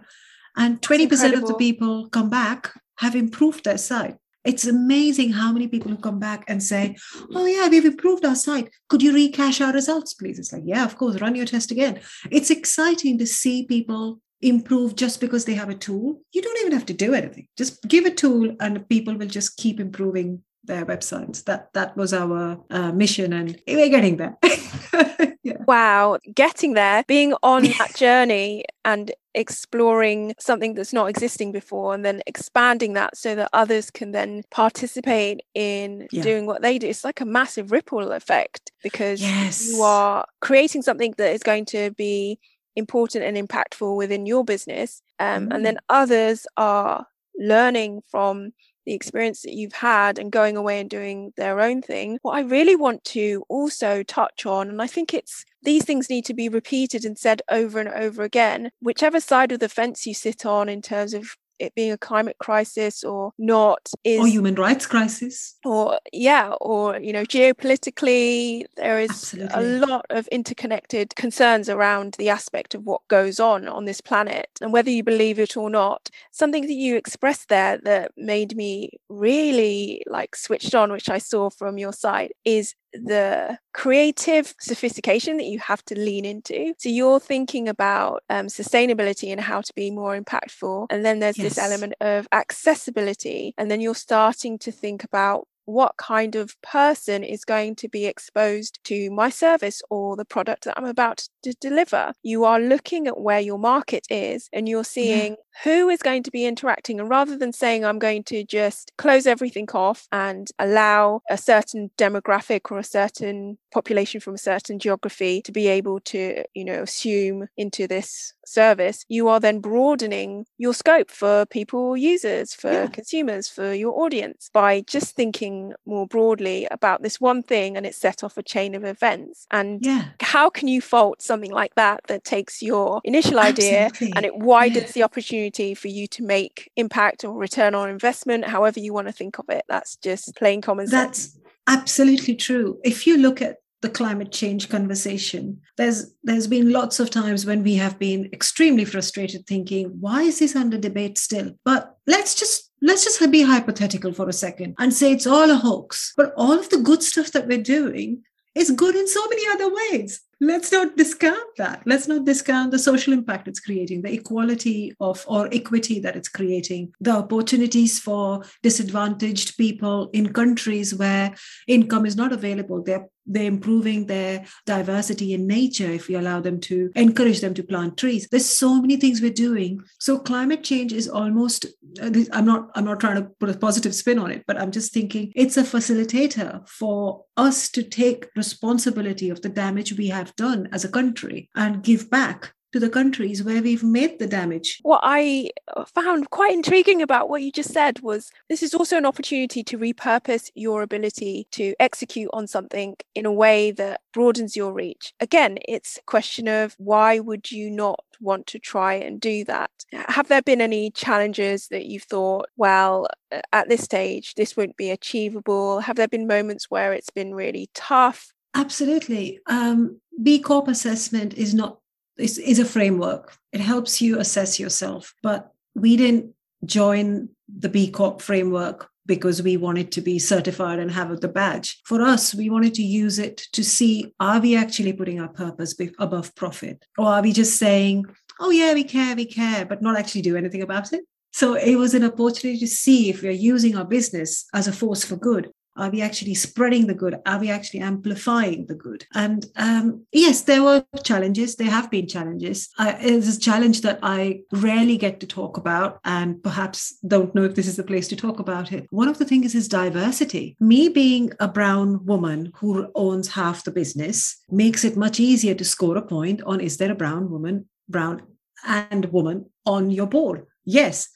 and 0.56 0.80
20% 0.82 1.34
of 1.34 1.46
the 1.46 1.54
people 1.54 2.08
come 2.10 2.28
back 2.28 2.72
have 2.98 3.14
improved 3.14 3.64
their 3.64 3.78
site 3.78 4.16
it's 4.44 4.66
amazing 4.66 5.32
how 5.32 5.52
many 5.52 5.68
people 5.68 5.90
who 5.90 5.96
come 5.96 6.18
back 6.18 6.44
and 6.48 6.62
say, 6.62 6.96
Oh, 7.34 7.46
yeah, 7.46 7.68
we've 7.68 7.84
improved 7.84 8.24
our 8.24 8.34
site. 8.34 8.70
Could 8.88 9.02
you 9.02 9.12
recache 9.12 9.64
our 9.64 9.72
results, 9.72 10.14
please? 10.14 10.38
It's 10.38 10.52
like, 10.52 10.64
Yeah, 10.66 10.84
of 10.84 10.96
course, 10.96 11.20
run 11.20 11.36
your 11.36 11.46
test 11.46 11.70
again. 11.70 12.00
It's 12.30 12.50
exciting 12.50 13.18
to 13.18 13.26
see 13.26 13.66
people 13.66 14.20
improve 14.40 14.96
just 14.96 15.20
because 15.20 15.44
they 15.44 15.54
have 15.54 15.68
a 15.68 15.74
tool. 15.74 16.20
You 16.32 16.42
don't 16.42 16.58
even 16.58 16.72
have 16.72 16.86
to 16.86 16.92
do 16.92 17.14
anything. 17.14 17.46
Just 17.56 17.82
give 17.84 18.04
a 18.04 18.10
tool 18.10 18.56
and 18.60 18.88
people 18.88 19.14
will 19.16 19.28
just 19.28 19.56
keep 19.56 19.78
improving 19.78 20.42
their 20.64 20.86
websites. 20.86 21.44
That 21.44 21.72
that 21.74 21.96
was 21.96 22.12
our 22.12 22.58
uh, 22.70 22.92
mission 22.92 23.32
and 23.32 23.60
we're 23.66 23.88
getting 23.88 24.16
there. 24.16 24.36
yeah. 25.42 25.56
Wow, 25.66 26.18
getting 26.34 26.74
there, 26.74 27.04
being 27.06 27.34
on 27.42 27.64
that 27.78 27.94
journey 27.94 28.64
and 28.84 29.12
exploring 29.34 30.34
something 30.38 30.74
that's 30.74 30.92
not 30.92 31.08
existing 31.08 31.52
before 31.52 31.94
and 31.94 32.04
then 32.04 32.22
expanding 32.26 32.92
that 32.92 33.16
so 33.16 33.34
that 33.34 33.48
others 33.52 33.90
can 33.90 34.12
then 34.12 34.42
participate 34.50 35.40
in 35.54 36.06
yeah. 36.12 36.22
doing 36.22 36.46
what 36.46 36.62
they 36.62 36.78
do. 36.78 36.88
It's 36.88 37.04
like 37.04 37.20
a 37.20 37.24
massive 37.24 37.72
ripple 37.72 38.12
effect 38.12 38.72
because 38.82 39.22
yes. 39.22 39.70
you 39.70 39.82
are 39.82 40.26
creating 40.40 40.82
something 40.82 41.14
that 41.16 41.32
is 41.32 41.42
going 41.42 41.64
to 41.66 41.90
be 41.92 42.38
important 42.76 43.24
and 43.24 43.36
impactful 43.36 43.96
within 43.96 44.26
your 44.26 44.44
business 44.44 45.02
um, 45.18 45.48
mm. 45.48 45.54
and 45.54 45.64
then 45.64 45.78
others 45.88 46.46
are 46.56 47.06
learning 47.38 48.02
from 48.10 48.52
the 48.84 48.94
experience 48.94 49.42
that 49.42 49.54
you've 49.54 49.72
had 49.72 50.18
and 50.18 50.32
going 50.32 50.56
away 50.56 50.80
and 50.80 50.90
doing 50.90 51.32
their 51.36 51.60
own 51.60 51.82
thing 51.82 52.18
what 52.22 52.36
i 52.36 52.40
really 52.40 52.76
want 52.76 53.02
to 53.04 53.44
also 53.48 54.02
touch 54.02 54.46
on 54.46 54.68
and 54.68 54.82
i 54.82 54.86
think 54.86 55.14
it's 55.14 55.44
these 55.62 55.84
things 55.84 56.10
need 56.10 56.24
to 56.24 56.34
be 56.34 56.48
repeated 56.48 57.04
and 57.04 57.18
said 57.18 57.42
over 57.50 57.78
and 57.78 57.88
over 57.88 58.22
again 58.22 58.70
whichever 58.80 59.20
side 59.20 59.52
of 59.52 59.60
the 59.60 59.68
fence 59.68 60.06
you 60.06 60.14
sit 60.14 60.44
on 60.44 60.68
in 60.68 60.82
terms 60.82 61.14
of 61.14 61.36
it 61.62 61.74
being 61.74 61.92
a 61.92 61.98
climate 61.98 62.36
crisis 62.38 63.04
or 63.04 63.32
not 63.38 63.88
is 64.04 64.20
or 64.20 64.26
human 64.26 64.54
rights 64.56 64.86
crisis 64.86 65.56
or 65.64 65.98
yeah 66.12 66.52
or 66.60 66.98
you 66.98 67.12
know 67.12 67.22
geopolitically 67.22 68.64
there 68.76 68.98
is 68.98 69.10
Absolutely. 69.10 69.54
a 69.54 69.86
lot 69.86 70.04
of 70.10 70.26
interconnected 70.28 71.14
concerns 71.14 71.68
around 71.68 72.16
the 72.18 72.28
aspect 72.28 72.74
of 72.74 72.82
what 72.84 73.00
goes 73.08 73.38
on 73.38 73.68
on 73.68 73.84
this 73.84 74.00
planet 74.00 74.48
and 74.60 74.72
whether 74.72 74.90
you 74.90 75.04
believe 75.04 75.38
it 75.38 75.56
or 75.56 75.70
not 75.70 76.10
something 76.32 76.66
that 76.66 76.72
you 76.72 76.96
expressed 76.96 77.48
there 77.48 77.78
that 77.84 78.10
made 78.16 78.56
me 78.56 78.90
really 79.08 80.02
like 80.06 80.34
switched 80.34 80.74
on 80.74 80.90
which 80.90 81.08
i 81.08 81.18
saw 81.18 81.48
from 81.48 81.78
your 81.78 81.92
site 81.92 82.32
is 82.44 82.74
the 82.92 83.58
creative 83.72 84.54
sophistication 84.60 85.36
that 85.38 85.46
you 85.46 85.58
have 85.58 85.84
to 85.86 85.98
lean 85.98 86.24
into. 86.24 86.74
So 86.78 86.88
you're 86.88 87.20
thinking 87.20 87.68
about 87.68 88.22
um, 88.28 88.46
sustainability 88.46 89.30
and 89.30 89.40
how 89.40 89.60
to 89.60 89.72
be 89.74 89.90
more 89.90 90.18
impactful. 90.18 90.86
And 90.90 91.04
then 91.04 91.18
there's 91.18 91.38
yes. 91.38 91.54
this 91.54 91.58
element 91.58 91.94
of 92.00 92.28
accessibility. 92.32 93.54
And 93.56 93.70
then 93.70 93.80
you're 93.80 93.94
starting 93.94 94.58
to 94.60 94.72
think 94.72 95.04
about 95.04 95.46
what 95.64 95.96
kind 95.96 96.34
of 96.34 96.60
person 96.62 97.22
is 97.22 97.44
going 97.44 97.76
to 97.76 97.88
be 97.88 98.06
exposed 98.06 98.80
to 98.84 99.10
my 99.10 99.30
service 99.30 99.80
or 99.90 100.16
the 100.16 100.24
product 100.24 100.64
that 100.64 100.74
I'm 100.76 100.84
about 100.84 101.28
to 101.44 101.54
deliver. 101.60 102.12
You 102.22 102.44
are 102.44 102.60
looking 102.60 103.06
at 103.06 103.20
where 103.20 103.40
your 103.40 103.58
market 103.58 104.06
is 104.10 104.48
and 104.52 104.68
you're 104.68 104.84
seeing 104.84 105.32
yeah. 105.32 105.51
Who 105.64 105.88
is 105.88 106.02
going 106.02 106.22
to 106.24 106.30
be 106.30 106.46
interacting. 106.46 107.00
And 107.00 107.08
rather 107.08 107.36
than 107.36 107.52
saying, 107.52 107.84
I'm 107.84 107.98
going 107.98 108.24
to 108.24 108.44
just 108.44 108.92
close 108.98 109.26
everything 109.26 109.68
off 109.74 110.08
and 110.12 110.48
allow 110.58 111.22
a 111.30 111.36
certain 111.36 111.90
demographic 111.98 112.70
or 112.70 112.78
a 112.78 112.84
certain 112.84 113.58
population 113.72 114.20
from 114.20 114.34
a 114.34 114.38
certain 114.38 114.78
geography 114.78 115.42
to 115.42 115.52
be 115.52 115.68
able 115.68 116.00
to, 116.00 116.44
you 116.54 116.64
know, 116.64 116.82
assume 116.82 117.48
into 117.56 117.86
this 117.86 118.34
service, 118.44 119.04
you 119.08 119.28
are 119.28 119.40
then 119.40 119.60
broadening 119.60 120.46
your 120.58 120.74
scope 120.74 121.10
for 121.10 121.46
people 121.46 121.96
users, 121.96 122.54
for 122.54 122.72
yeah. 122.72 122.86
consumers, 122.86 123.48
for 123.48 123.72
your 123.72 124.00
audience 124.00 124.50
by 124.52 124.80
just 124.82 125.14
thinking 125.14 125.72
more 125.86 126.06
broadly 126.06 126.66
about 126.70 127.02
this 127.02 127.20
one 127.20 127.42
thing 127.42 127.76
and 127.76 127.86
it 127.86 127.94
set 127.94 128.24
off 128.24 128.36
a 128.36 128.42
chain 128.42 128.74
of 128.74 128.84
events. 128.84 129.46
And 129.50 129.84
yeah. 129.84 130.08
how 130.20 130.50
can 130.50 130.68
you 130.68 130.80
fault 130.80 131.22
something 131.22 131.52
like 131.52 131.74
that 131.76 132.00
that 132.08 132.24
takes 132.24 132.62
your 132.62 133.00
initial 133.04 133.38
idea 133.38 133.86
Absolutely. 133.86 134.16
and 134.16 134.26
it 134.26 134.36
widens 134.36 134.88
yeah. 134.88 134.92
the 134.92 135.02
opportunity 135.04 135.41
for 135.50 135.88
you 135.88 136.06
to 136.08 136.22
make 136.22 136.70
impact 136.76 137.24
or 137.24 137.32
return 137.32 137.74
on 137.74 137.88
investment, 137.88 138.44
however 138.44 138.80
you 138.80 138.92
want 138.92 139.08
to 139.08 139.12
think 139.12 139.38
of 139.38 139.46
it? 139.48 139.64
That's 139.68 139.96
just 139.96 140.36
plain 140.36 140.60
common 140.60 140.86
sense. 140.86 141.34
That's 141.34 141.38
absolutely 141.66 142.34
true. 142.34 142.78
If 142.84 143.06
you 143.06 143.18
look 143.18 143.42
at 143.42 143.56
the 143.82 143.90
climate 143.90 144.30
change 144.30 144.68
conversation 144.68 145.60
there's 145.76 146.14
there's 146.22 146.46
been 146.46 146.70
lots 146.70 147.00
of 147.00 147.10
times 147.10 147.44
when 147.44 147.64
we 147.64 147.74
have 147.74 147.98
been 147.98 148.28
extremely 148.32 148.84
frustrated 148.84 149.44
thinking 149.44 149.88
why 150.00 150.22
is 150.22 150.38
this 150.38 150.54
under 150.54 150.78
debate 150.78 151.18
still 151.18 151.50
but 151.64 151.96
let's 152.06 152.34
just 152.36 152.70
let's 152.80 153.04
just 153.04 153.30
be 153.32 153.42
hypothetical 153.42 154.12
for 154.12 154.28
a 154.28 154.32
second 154.32 154.74
and 154.78 154.94
say 154.94 155.12
it's 155.12 155.26
all 155.26 155.50
a 155.50 155.56
hoax 155.56 156.12
but 156.16 156.32
all 156.36 156.52
of 156.52 156.70
the 156.70 156.78
good 156.78 157.02
stuff 157.02 157.32
that 157.32 157.48
we're 157.48 157.60
doing 157.60 158.22
is 158.54 158.70
good 158.70 158.94
in 158.94 159.08
so 159.08 159.26
many 159.28 159.42
other 159.48 159.74
ways 159.74 160.22
let's 160.42 160.72
not 160.72 160.96
discount 160.96 161.56
that. 161.56 161.82
Let's 161.86 162.08
not 162.08 162.24
discount 162.24 162.72
the 162.72 162.78
social 162.78 163.12
impact 163.12 163.46
it's 163.46 163.60
creating 163.60 164.02
the 164.02 164.12
equality 164.12 164.92
of 164.98 165.24
or 165.28 165.48
equity 165.52 166.00
that 166.00 166.16
it's 166.16 166.28
creating 166.28 166.92
the 167.00 167.12
opportunities 167.12 168.00
for 168.00 168.42
disadvantaged 168.60 169.56
people 169.56 170.10
in 170.12 170.32
countries 170.32 170.94
where 170.94 171.32
income 171.68 172.06
is 172.06 172.16
not 172.16 172.32
available. 172.32 172.82
They're 172.82 173.06
they're 173.26 173.44
improving 173.44 174.06
their 174.06 174.44
diversity 174.66 175.32
in 175.32 175.46
nature 175.46 175.90
if 175.90 176.08
we 176.08 176.14
allow 176.14 176.40
them 176.40 176.60
to 176.60 176.90
encourage 176.94 177.40
them 177.40 177.54
to 177.54 177.62
plant 177.62 177.96
trees. 177.96 178.28
There's 178.30 178.46
so 178.46 178.80
many 178.80 178.96
things 178.96 179.20
we're 179.20 179.30
doing. 179.30 179.82
So 179.98 180.18
climate 180.18 180.64
change 180.64 180.92
is 180.92 181.08
almost 181.08 181.66
uh, 182.00 182.10
i'm 182.32 182.44
not 182.44 182.70
i'm 182.74 182.84
not 182.84 183.00
trying 183.00 183.16
to 183.16 183.28
put 183.38 183.50
a 183.50 183.58
positive 183.58 183.94
spin 183.94 184.18
on 184.18 184.30
it 184.30 184.44
but 184.46 184.58
i'm 184.58 184.70
just 184.70 184.92
thinking 184.92 185.32
it's 185.34 185.56
a 185.56 185.62
facilitator 185.62 186.66
for 186.68 187.24
us 187.36 187.70
to 187.70 187.82
take 187.82 188.28
responsibility 188.36 189.28
of 189.30 189.42
the 189.42 189.48
damage 189.48 189.92
we 189.94 190.08
have 190.08 190.34
done 190.36 190.68
as 190.72 190.84
a 190.84 190.88
country 190.88 191.50
and 191.54 191.82
give 191.82 192.08
back 192.10 192.54
to 192.72 192.80
the 192.80 192.88
countries 192.88 193.42
where 193.42 193.62
we've 193.62 193.84
made 193.84 194.18
the 194.18 194.26
damage. 194.26 194.80
What 194.82 195.00
I 195.02 195.50
uh, 195.76 195.84
found 195.84 196.30
quite 196.30 196.52
intriguing 196.52 197.02
about 197.02 197.28
what 197.28 197.42
you 197.42 197.52
just 197.52 197.72
said 197.72 198.00
was 198.00 198.30
this 198.48 198.62
is 198.62 198.74
also 198.74 198.96
an 198.96 199.06
opportunity 199.06 199.62
to 199.64 199.78
repurpose 199.78 200.50
your 200.54 200.82
ability 200.82 201.46
to 201.52 201.74
execute 201.78 202.30
on 202.32 202.46
something 202.46 202.96
in 203.14 203.26
a 203.26 203.32
way 203.32 203.70
that 203.72 204.00
broadens 204.12 204.56
your 204.56 204.72
reach. 204.72 205.12
Again, 205.20 205.58
it's 205.68 205.98
a 205.98 206.02
question 206.02 206.48
of 206.48 206.74
why 206.78 207.18
would 207.18 207.50
you 207.50 207.70
not 207.70 208.00
want 208.20 208.46
to 208.48 208.58
try 208.58 208.94
and 208.94 209.20
do 209.20 209.44
that? 209.44 209.70
Have 209.92 210.28
there 210.28 210.42
been 210.42 210.60
any 210.60 210.90
challenges 210.90 211.68
that 211.68 211.86
you've 211.86 212.04
thought, 212.04 212.46
well, 212.56 213.08
at 213.52 213.68
this 213.68 213.82
stage, 213.82 214.34
this 214.34 214.56
won't 214.56 214.76
be 214.76 214.90
achievable? 214.90 215.80
Have 215.80 215.96
there 215.96 216.08
been 216.08 216.26
moments 216.26 216.70
where 216.70 216.92
it's 216.92 217.10
been 217.10 217.34
really 217.34 217.68
tough? 217.74 218.32
Absolutely. 218.54 219.40
Um, 219.46 220.00
B 220.22 220.38
Corp 220.38 220.68
assessment 220.68 221.34
is 221.34 221.54
not 221.54 221.78
is, 222.18 222.38
is 222.38 222.58
a 222.58 222.64
framework. 222.64 223.36
It 223.52 223.60
helps 223.60 224.00
you 224.00 224.18
assess 224.18 224.58
yourself. 224.58 225.14
But 225.22 225.52
we 225.74 225.96
didn't 225.96 226.34
join 226.64 227.28
the 227.48 227.68
B 227.68 227.90
Corp 227.90 228.22
framework 228.22 228.88
because 229.04 229.42
we 229.42 229.56
wanted 229.56 229.90
to 229.92 230.00
be 230.00 230.18
certified 230.18 230.78
and 230.78 230.90
have 230.90 231.20
the 231.20 231.28
badge. 231.28 231.80
For 231.84 232.02
us, 232.02 232.34
we 232.34 232.50
wanted 232.50 232.74
to 232.74 232.82
use 232.82 233.18
it 233.18 233.38
to 233.52 233.64
see 233.64 234.14
are 234.20 234.40
we 234.40 234.56
actually 234.56 234.92
putting 234.92 235.20
our 235.20 235.28
purpose 235.28 235.74
above 235.98 236.34
profit? 236.34 236.84
Or 236.96 237.06
are 237.06 237.22
we 237.22 237.32
just 237.32 237.58
saying, 237.58 238.06
oh, 238.38 238.50
yeah, 238.50 238.74
we 238.74 238.84
care, 238.84 239.16
we 239.16 239.24
care, 239.24 239.64
but 239.64 239.82
not 239.82 239.98
actually 239.98 240.22
do 240.22 240.36
anything 240.36 240.62
about 240.62 240.92
it? 240.92 241.04
So 241.32 241.54
it 241.54 241.76
was 241.76 241.94
an 241.94 242.04
opportunity 242.04 242.58
to 242.60 242.66
see 242.66 243.08
if 243.08 243.22
we're 243.22 243.32
using 243.32 243.76
our 243.76 243.86
business 243.86 244.44
as 244.54 244.68
a 244.68 244.72
force 244.72 245.04
for 245.04 245.16
good 245.16 245.50
Are 245.76 245.90
we 245.90 246.02
actually 246.02 246.34
spreading 246.34 246.86
the 246.86 246.94
good? 246.94 247.16
Are 247.24 247.38
we 247.38 247.50
actually 247.50 247.80
amplifying 247.80 248.66
the 248.66 248.74
good? 248.74 249.06
And 249.14 249.46
um, 249.56 250.06
yes, 250.12 250.42
there 250.42 250.62
were 250.62 250.84
challenges. 251.02 251.56
There 251.56 251.70
have 251.70 251.90
been 251.90 252.06
challenges. 252.06 252.68
Uh, 252.78 252.94
it's 253.00 253.36
a 253.36 253.40
challenge 253.40 253.80
that 253.80 253.98
I 254.02 254.40
rarely 254.52 254.98
get 254.98 255.20
to 255.20 255.26
talk 255.26 255.56
about, 255.56 256.00
and 256.04 256.42
perhaps 256.42 256.98
don't 257.06 257.34
know 257.34 257.44
if 257.44 257.54
this 257.54 257.66
is 257.66 257.76
the 257.76 257.84
place 257.84 258.08
to 258.08 258.16
talk 258.16 258.38
about 258.38 258.72
it. 258.72 258.86
One 258.90 259.08
of 259.08 259.18
the 259.18 259.24
things 259.24 259.54
is 259.54 259.68
diversity. 259.68 260.56
Me 260.60 260.88
being 260.88 261.32
a 261.40 261.48
brown 261.48 262.04
woman 262.04 262.52
who 262.56 262.90
owns 262.94 263.28
half 263.28 263.64
the 263.64 263.70
business 263.70 264.36
makes 264.50 264.84
it 264.84 264.96
much 264.96 265.20
easier 265.20 265.54
to 265.54 265.64
score 265.64 265.96
a 265.96 266.02
point 266.02 266.42
on 266.42 266.60
is 266.60 266.76
there 266.76 266.92
a 266.92 266.96
brown 266.96 267.30
woman, 267.30 267.68
brown 267.88 268.22
and 268.64 269.06
woman 269.06 269.46
on 269.66 269.90
your 269.90 270.06
board? 270.06 270.46
Yes, 270.64 271.08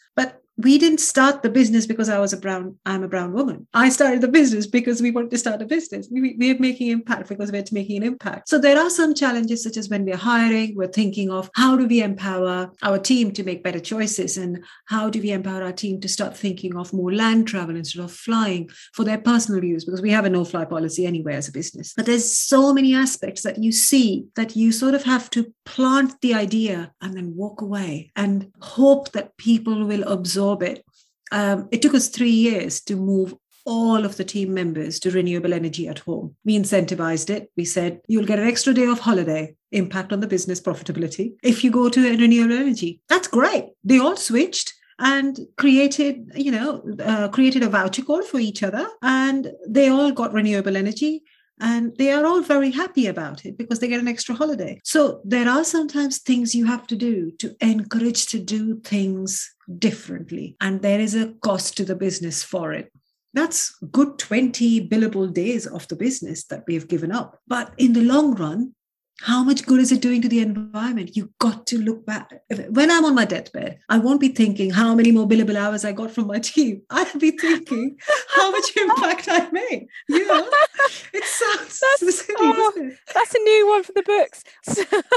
we 0.59 0.79
didn't 0.79 1.01
start 1.01 1.43
the 1.43 1.51
business 1.51 1.87
because 1.87 2.09
I 2.09 2.19
was 2.19 2.33
a 2.33 2.39
brown, 2.39 2.79
I'm 2.87 3.03
a 3.03 3.09
brown 3.09 3.33
woman. 3.33 3.67
I 3.75 3.91
started 3.91 4.23
the 4.23 4.29
business 4.29 4.67
because 4.67 5.03
we 5.03 5.11
wanted 5.11 5.31
to 5.33 5.39
start 5.39 5.61
a 5.61 5.67
business. 5.67 6.09
We, 6.11 6.35
we 6.39 6.51
are 6.51 6.59
making 6.59 6.89
impact 6.89 7.29
because 7.29 7.53
we're 7.53 7.65
making 7.73 7.99
an 7.99 8.03
impact. 8.03 8.49
So 8.49 8.59
there 8.59 8.79
are 8.79 8.89
some 8.89 9.15
challenges, 9.15 9.63
such 9.63 9.77
as 9.77 9.91
when 9.91 10.07
we're 10.07 10.17
hiring, 10.17 10.75
we're 10.75 10.87
thinking 10.87 11.31
of 11.31 11.51
how 11.55 11.77
do 11.77 11.87
we 11.87 12.03
empower 12.03 12.71
our 12.83 12.99
team 12.99 13.33
to 13.33 13.45
make 13.45 13.63
better 13.63 13.81
choices 13.81 14.39
and 14.39 14.65
how 14.87 15.11
do 15.11 15.21
we 15.21 15.31
empower 15.31 15.63
our 15.63 15.73
team 15.73 16.01
to 16.01 16.09
start 16.09 16.35
thinking 16.35 16.75
of 16.77 16.93
more 16.93 17.13
land 17.13 17.47
travel 17.47 17.77
instead 17.77 18.03
of 18.03 18.13
flying 18.13 18.71
for 18.95 19.05
their 19.05 19.19
personal 19.19 19.63
use 19.63 19.85
because 19.85 20.01
we 20.01 20.11
have 20.11 20.25
a 20.25 20.31
no-fly 20.31 20.65
policy 20.65 21.05
anyway 21.05 21.35
as 21.35 21.49
a 21.49 21.53
business. 21.53 21.93
But 21.95 22.07
there's 22.07 22.33
so 22.33 22.73
many 22.73 22.95
aspects 22.95 23.43
that 23.43 23.63
you 23.63 23.73
see 23.73 24.27
that 24.37 24.57
you 24.57 24.73
sort 24.73 24.95
of 24.95 25.05
have 25.05 25.29
to 25.31 25.53
plant 25.67 26.19
the 26.23 26.33
idea 26.33 26.93
and 27.03 27.15
then 27.15 27.37
walk 27.37 27.61
away 27.61 28.11
and 28.17 28.51
hope 28.63 29.13
that 29.13 29.37
people 29.37 29.85
will 29.85 30.05
absorb 30.05 30.46
Um, 31.33 31.69
it 31.73 31.83
took 31.83 31.95
us 31.95 32.09
three 32.09 32.31
years 32.31 32.81
to 32.83 32.97
move 32.97 33.35
all 33.67 34.05
of 34.05 34.17
the 34.17 34.25
team 34.25 34.55
members 34.55 35.01
to 35.01 35.11
renewable 35.11 35.53
energy 35.53 35.89
at 35.89 35.99
home. 35.99 36.37
We 36.45 36.57
incentivized 36.57 37.31
it. 37.31 37.51
We 37.57 37.65
said, 37.65 38.01
you'll 38.07 38.25
get 38.25 38.39
an 38.39 38.47
extra 38.47 38.73
day 38.73 38.87
of 38.87 39.01
holiday, 39.01 39.57
impact 39.73 40.13
on 40.13 40.21
the 40.21 40.29
business 40.29 40.61
profitability. 40.61 41.33
If 41.43 41.65
you 41.65 41.73
go 41.73 41.89
to 41.89 42.17
renewable 42.17 42.55
energy, 42.55 43.01
that's 43.09 43.27
great. 43.27 43.71
They 43.83 43.99
all 43.99 44.17
switched 44.17 44.73
and 45.01 45.41
created, 45.59 46.31
you 46.37 46.53
know, 46.53 46.83
uh, 47.05 47.29
created 47.29 47.65
a 47.65 47.69
voucher 47.69 48.03
call 48.03 48.23
for 48.23 48.39
each 48.39 48.63
other 48.63 48.87
and 49.03 49.53
they 49.69 49.89
all 49.89 50.13
got 50.13 50.33
renewable 50.33 50.77
energy 50.77 51.23
and 51.61 51.97
they 51.97 52.13
are 52.13 52.27
all 52.27 52.43
very 52.43 52.71
happy 52.71 53.07
about 53.07 53.45
it 53.45 53.57
because 53.57 53.79
they 53.79 53.89
get 53.89 54.01
an 54.01 54.09
extra 54.09 54.35
holiday. 54.35 54.81
So 54.85 55.21
there 55.25 55.49
are 55.49 55.65
sometimes 55.65 56.19
things 56.19 56.55
you 56.55 56.67
have 56.67 56.87
to 56.89 56.97
do 56.97 57.31
to 57.39 57.57
encourage 57.61 58.27
to 58.27 58.39
do 58.39 58.81
things 58.81 59.55
differently. 59.79 60.57
And 60.61 60.83
there 60.83 61.01
is 61.01 61.15
a 61.15 61.33
cost 61.43 61.77
to 61.79 61.85
the 61.85 61.97
business 61.97 62.43
for 62.43 62.73
it. 62.73 62.93
That's 63.33 63.75
good 63.91 64.19
20 64.19 64.89
billable 64.89 65.33
days 65.33 65.67
of 65.67 65.87
the 65.89 65.97
business 65.97 66.45
that 66.45 66.65
we've 66.67 66.89
given 66.89 67.13
up. 67.13 67.39
But 67.47 67.73
in 67.77 67.93
the 67.93 68.03
long 68.03 68.35
run 68.35 68.75
how 69.23 69.43
much 69.43 69.65
good 69.65 69.81
is 69.81 69.93
it 69.93 70.03
doing 70.03 70.21
to 70.21 70.29
the 70.29 70.41
environment? 70.41 71.17
You've 71.17 71.37
got 71.39 71.67
to 71.69 71.79
look 71.79 72.05
back. 72.05 72.33
When 72.69 72.91
I'm 72.91 73.05
on 73.05 73.15
my 73.15 73.25
deathbed, 73.25 73.79
I 73.89 73.99
won't 73.99 74.21
be 74.21 74.29
thinking 74.29 74.71
how 74.71 74.95
many 74.95 75.11
more 75.11 75.27
billable 75.27 75.57
hours 75.57 75.85
I 75.85 75.93
got 75.93 76.11
from 76.11 76.27
my 76.27 76.39
team. 76.39 76.83
I'll 76.91 77.19
be 77.19 77.31
thinking 77.31 77.97
how 78.29 78.51
much 78.51 78.77
impact 78.77 79.29
I 79.31 79.51
made. 79.51 79.89
You 80.09 80.27
know, 80.27 80.47
it 81.15 81.25
sounds 81.25 81.81
that's, 81.81 82.19
silly, 82.27 82.37
oh, 82.39 82.91
that's 83.15 83.35
a 83.35 83.39
new 83.39 83.69
one 83.69 83.83
for 83.85 83.93
the 83.93 84.03
books. 84.03 84.45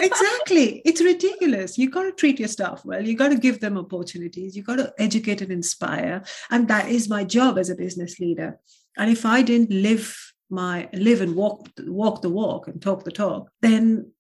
exactly. 0.02 0.82
It's 0.86 1.02
ridiculous. 1.02 1.78
You 1.78 1.90
got 1.90 2.04
to 2.04 2.12
treat 2.14 2.40
your 2.40 2.48
staff 2.48 2.86
well. 2.86 3.06
You 3.06 3.18
got 3.18 3.30
to 3.30 3.38
give 3.38 3.60
them 3.60 3.78
opportunities. 3.78 4.56
You 4.56 4.64
got 4.64 4.78
to 4.78 4.94
educate 4.98 5.42
and 5.42 5.52
inspire. 5.52 6.24
And 6.50 6.70
that 6.70 6.88
is 6.88 7.10
my 7.10 7.26
job 7.26 7.58
as 7.58 7.70
a 7.70 7.76
business 7.76 8.20
leader. 8.20 8.60
And 8.98 9.12
if 9.12 9.26
I 9.26 9.42
didn't 9.42 9.72
live 9.72 10.29
my 10.50 10.90
live 10.94 11.22
and 11.22 11.36
walk 11.36 11.68
walk 11.80 12.22
the 12.22 12.30
walk 12.30 12.68
and 12.68 12.82
talk 12.82 13.04
the 13.04 13.12
talk, 13.12 13.50
then 13.62 14.12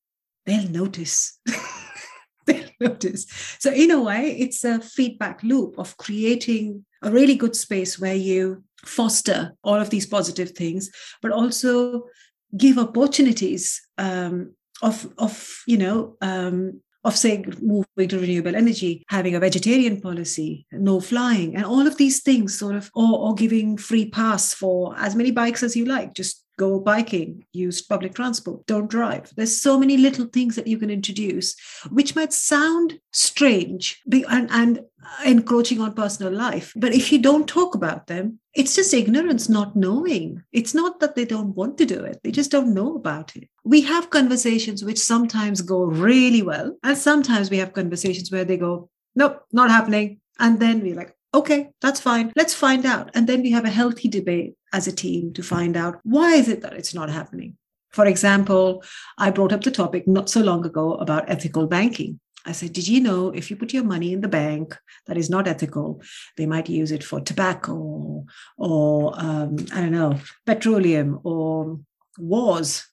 they'll 0.45 0.69
notice. 0.69 1.39
they'll 2.45 2.69
notice. 2.79 3.25
So 3.59 3.71
in 3.71 3.91
a 3.91 4.01
way, 4.01 4.37
it's 4.39 4.63
a 4.63 4.79
feedback 4.79 5.43
loop 5.43 5.77
of 5.77 5.97
creating 5.97 6.85
a 7.01 7.11
really 7.11 7.35
good 7.35 7.55
space 7.55 7.99
where 7.99 8.15
you 8.15 8.63
foster 8.85 9.53
all 9.63 9.75
of 9.75 9.89
these 9.89 10.05
positive 10.05 10.51
things, 10.51 10.89
but 11.21 11.31
also 11.31 12.03
give 12.57 12.77
opportunities 12.77 13.81
um, 13.97 14.53
of 14.81 15.11
of 15.17 15.61
you 15.67 15.77
know 15.77 16.15
um, 16.21 16.81
of 17.03 17.15
saying 17.15 17.53
moving 17.61 18.09
to 18.09 18.19
renewable 18.19 18.55
energy, 18.55 19.05
having 19.07 19.35
a 19.35 19.39
vegetarian 19.39 20.01
policy, 20.01 20.65
no 20.71 20.99
flying, 20.99 21.55
and 21.55 21.65
all 21.65 21.87
of 21.87 21.97
these 21.97 22.21
things 22.21 22.57
sort 22.57 22.75
of, 22.75 22.91
or, 22.93 23.19
or 23.19 23.35
giving 23.35 23.77
free 23.77 24.09
pass 24.09 24.53
for 24.53 24.93
as 24.97 25.15
many 25.15 25.31
bikes 25.31 25.63
as 25.63 25.75
you 25.75 25.85
like, 25.85 26.13
just 26.13 26.43
go 26.59 26.77
biking, 26.77 27.45
use 27.53 27.81
public 27.81 28.13
transport, 28.13 28.65
don't 28.67 28.89
drive. 28.89 29.31
There's 29.35 29.59
so 29.59 29.79
many 29.79 29.95
little 29.95 30.25
things 30.25 30.57
that 30.57 30.67
you 30.67 30.77
can 30.77 30.89
introduce, 30.89 31.55
which 31.89 32.15
might 32.17 32.33
sound 32.33 32.99
strange 33.13 34.01
and, 34.11 34.49
and 34.51 34.81
encroaching 35.25 35.79
on 35.79 35.93
personal 35.93 36.33
life. 36.33 36.73
But 36.75 36.93
if 36.93 37.13
you 37.13 37.19
don't 37.19 37.47
talk 37.47 37.75
about 37.75 38.07
them, 38.07 38.39
it's 38.53 38.75
just 38.75 38.93
ignorance, 38.93 39.47
not 39.47 39.77
knowing. 39.77 40.43
It's 40.51 40.75
not 40.75 40.99
that 40.99 41.15
they 41.15 41.23
don't 41.23 41.55
want 41.55 41.77
to 41.77 41.85
do 41.85 42.03
it, 42.03 42.19
they 42.23 42.31
just 42.31 42.51
don't 42.51 42.73
know 42.73 42.95
about 42.95 43.37
it. 43.37 43.47
We 43.63 43.81
have 43.81 44.09
conversations 44.09 44.83
which 44.83 44.99
sometimes 44.99 45.61
go 45.61 45.85
really 45.85 46.41
well, 46.41 46.77
and 46.83 46.97
sometimes 46.97 47.49
we 47.49 47.57
have 47.59 47.73
conversations 47.73 48.31
where 48.31 48.45
they 48.45 48.57
go, 48.57 48.89
nope, 49.15 49.45
not 49.53 49.71
happening. 49.71 50.19
And 50.39 50.59
then 50.59 50.81
we're 50.81 50.95
like, 50.95 51.15
okay, 51.33 51.69
that's 51.81 51.99
fine. 51.99 52.31
Let's 52.35 52.53
find 52.53 52.85
out. 52.85 53.11
And 53.13 53.27
then 53.27 53.41
we 53.41 53.51
have 53.51 53.65
a 53.65 53.69
healthy 53.69 54.07
debate 54.07 54.55
as 54.73 54.87
a 54.87 54.91
team 54.91 55.33
to 55.33 55.43
find 55.43 55.75
out 55.75 55.99
why 56.03 56.33
is 56.33 56.47
it 56.47 56.61
that 56.61 56.73
it's 56.73 56.93
not 56.93 57.09
happening. 57.09 57.57
For 57.91 58.05
example, 58.05 58.83
I 59.17 59.31
brought 59.31 59.53
up 59.53 59.63
the 59.63 59.71
topic 59.71 60.07
not 60.07 60.29
so 60.29 60.41
long 60.41 60.65
ago 60.65 60.93
about 60.95 61.29
ethical 61.29 61.67
banking. 61.67 62.19
I 62.45 62.51
said, 62.51 62.73
Did 62.73 62.87
you 62.87 63.01
know 63.01 63.29
if 63.29 63.49
you 63.49 63.57
put 63.57 63.73
your 63.73 63.83
money 63.83 64.13
in 64.13 64.21
the 64.21 64.27
bank 64.27 64.77
that 65.07 65.17
is 65.17 65.29
not 65.29 65.47
ethical, 65.47 66.01
they 66.37 66.45
might 66.45 66.69
use 66.69 66.91
it 66.91 67.03
for 67.03 67.19
tobacco 67.19 68.25
or, 68.57 69.13
um, 69.17 69.57
I 69.73 69.81
don't 69.81 69.91
know, 69.91 70.19
petroleum 70.45 71.19
or 71.23 71.79
wars? 72.17 72.85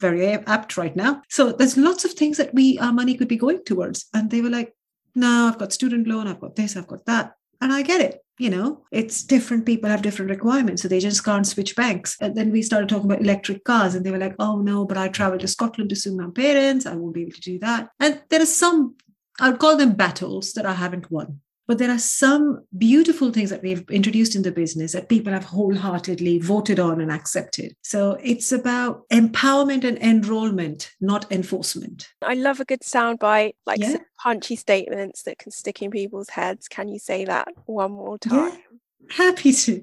Very 0.00 0.26
apt 0.28 0.78
right 0.78 0.96
now. 0.96 1.22
So 1.28 1.52
there's 1.52 1.76
lots 1.76 2.06
of 2.06 2.12
things 2.12 2.38
that 2.38 2.54
we 2.54 2.78
our 2.78 2.92
money 2.92 3.16
could 3.16 3.28
be 3.28 3.36
going 3.36 3.64
towards. 3.64 4.06
And 4.14 4.30
they 4.30 4.40
were 4.40 4.48
like, 4.48 4.74
no, 5.14 5.48
I've 5.48 5.58
got 5.58 5.72
student 5.72 6.06
loan, 6.06 6.26
I've 6.26 6.40
got 6.40 6.56
this, 6.56 6.76
I've 6.76 6.86
got 6.86 7.04
that. 7.04 7.34
And 7.60 7.72
I 7.72 7.82
get 7.82 8.00
it. 8.00 8.24
You 8.38 8.48
know, 8.48 8.86
it's 8.90 9.22
different 9.22 9.66
people 9.66 9.90
have 9.90 10.00
different 10.00 10.30
requirements. 10.30 10.80
So 10.80 10.88
they 10.88 10.98
just 10.98 11.22
can't 11.22 11.46
switch 11.46 11.76
banks. 11.76 12.16
And 12.22 12.34
then 12.34 12.50
we 12.50 12.62
started 12.62 12.88
talking 12.88 13.04
about 13.04 13.20
electric 13.20 13.64
cars, 13.64 13.94
and 13.94 14.04
they 14.04 14.10
were 14.10 14.18
like, 14.18 14.34
oh 14.38 14.62
no, 14.62 14.86
but 14.86 14.96
I 14.96 15.08
travel 15.08 15.38
to 15.38 15.46
Scotland 15.46 15.90
to 15.90 15.96
see 15.96 16.10
my 16.10 16.30
parents. 16.34 16.86
I 16.86 16.94
won't 16.94 17.12
be 17.14 17.22
able 17.22 17.32
to 17.32 17.40
do 17.40 17.58
that. 17.58 17.90
And 18.00 18.22
there 18.30 18.40
are 18.40 18.46
some, 18.46 18.96
I 19.38 19.50
would 19.50 19.60
call 19.60 19.76
them 19.76 19.92
battles 19.92 20.54
that 20.54 20.64
I 20.64 20.72
haven't 20.72 21.10
won. 21.10 21.40
But 21.70 21.78
there 21.78 21.92
are 21.92 22.00
some 22.00 22.64
beautiful 22.76 23.30
things 23.30 23.48
that 23.50 23.62
we've 23.62 23.88
introduced 23.90 24.34
in 24.34 24.42
the 24.42 24.50
business 24.50 24.90
that 24.90 25.08
people 25.08 25.32
have 25.32 25.44
wholeheartedly 25.44 26.40
voted 26.40 26.80
on 26.80 27.00
and 27.00 27.12
accepted. 27.12 27.76
So 27.82 28.18
it's 28.20 28.50
about 28.50 29.08
empowerment 29.10 29.84
and 29.84 29.96
enrollment, 29.98 30.90
not 31.00 31.30
enforcement. 31.30 32.08
I 32.22 32.34
love 32.34 32.58
a 32.58 32.64
good 32.64 32.80
soundbite, 32.80 33.52
like 33.66 33.78
yeah. 33.78 33.98
punchy 34.20 34.56
statements 34.56 35.22
that 35.22 35.38
can 35.38 35.52
stick 35.52 35.80
in 35.80 35.92
people's 35.92 36.30
heads. 36.30 36.66
Can 36.66 36.88
you 36.88 36.98
say 36.98 37.24
that 37.26 37.46
one 37.66 37.92
more 37.92 38.18
time? 38.18 38.50
Yeah, 38.50 38.56
happy 39.28 39.52
to. 39.52 39.80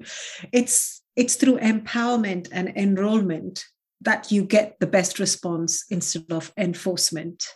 It's 0.52 1.00
it's 1.16 1.36
through 1.36 1.56
empowerment 1.60 2.50
and 2.52 2.68
enrollment 2.76 3.64
that 4.02 4.30
you 4.30 4.44
get 4.44 4.78
the 4.78 4.86
best 4.86 5.18
response 5.18 5.86
instead 5.88 6.30
of 6.32 6.52
enforcement. 6.58 7.46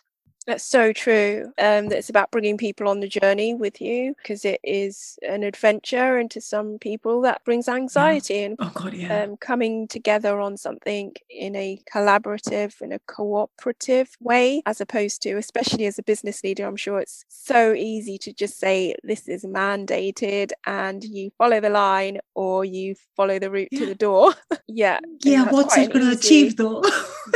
That's 0.47 0.65
so 0.65 0.93
true. 0.93 1.53
Um, 1.59 1.89
that 1.89 1.99
it's 1.99 2.11
about 2.11 2.31
bringing 2.31 2.57
people 2.57 2.89
on 2.89 3.01
the 3.01 3.09
journey 3.09 3.55
with 3.55 3.81
you 3.81 4.15
because 4.17 4.45
it 4.45 4.61
is 4.65 5.19
an 5.29 5.43
adventure, 5.43 6.19
and 6.19 6.31
to 6.33 6.41
some 6.41 6.79
people 6.79 7.21
that 7.23 7.45
brings 7.45 7.69
anxiety 7.69 8.35
yeah. 8.35 8.41
and 8.41 8.57
oh 8.59 8.73
God, 8.75 8.95
yeah. 8.95 9.23
um, 9.23 9.37
coming 9.37 9.89
together 9.89 10.41
on 10.41 10.57
something 10.57 11.15
in 11.31 11.55
a 11.57 11.81
collaborative, 11.93 12.81
in 12.81 12.93
a 12.93 12.99
cooperative 13.01 14.17
way, 14.21 14.63
as 14.67 14.81
opposed 14.81 15.23
to, 15.23 15.37
especially 15.37 15.87
as 15.87 15.99
a 15.99 16.03
business 16.03 16.43
leader, 16.43 16.67
I'm 16.67 16.77
sure 16.77 16.99
it's 16.99 17.25
so 17.29 17.73
easy 17.73 18.19
to 18.19 18.33
just 18.33 18.59
say 18.59 18.95
this 19.03 19.29
is 19.29 19.45
mandated 19.45 20.53
and 20.67 21.05
you 21.05 21.31
follow 21.39 21.61
the 21.61 21.71
line 21.71 22.19
or 22.35 22.65
you 22.65 22.95
follow 23.17 23.39
the 23.39 23.51
route 23.51 23.69
yeah. 23.71 23.79
to 23.79 23.87
the 23.93 23.95
door. 23.95 24.35
yeah, 24.69 24.99
yeah. 25.23 25.51
What's 25.51 25.77
it 25.77 25.93
going 25.93 26.07
to 26.07 26.13
achieve 26.13 26.57
though? 26.57 26.83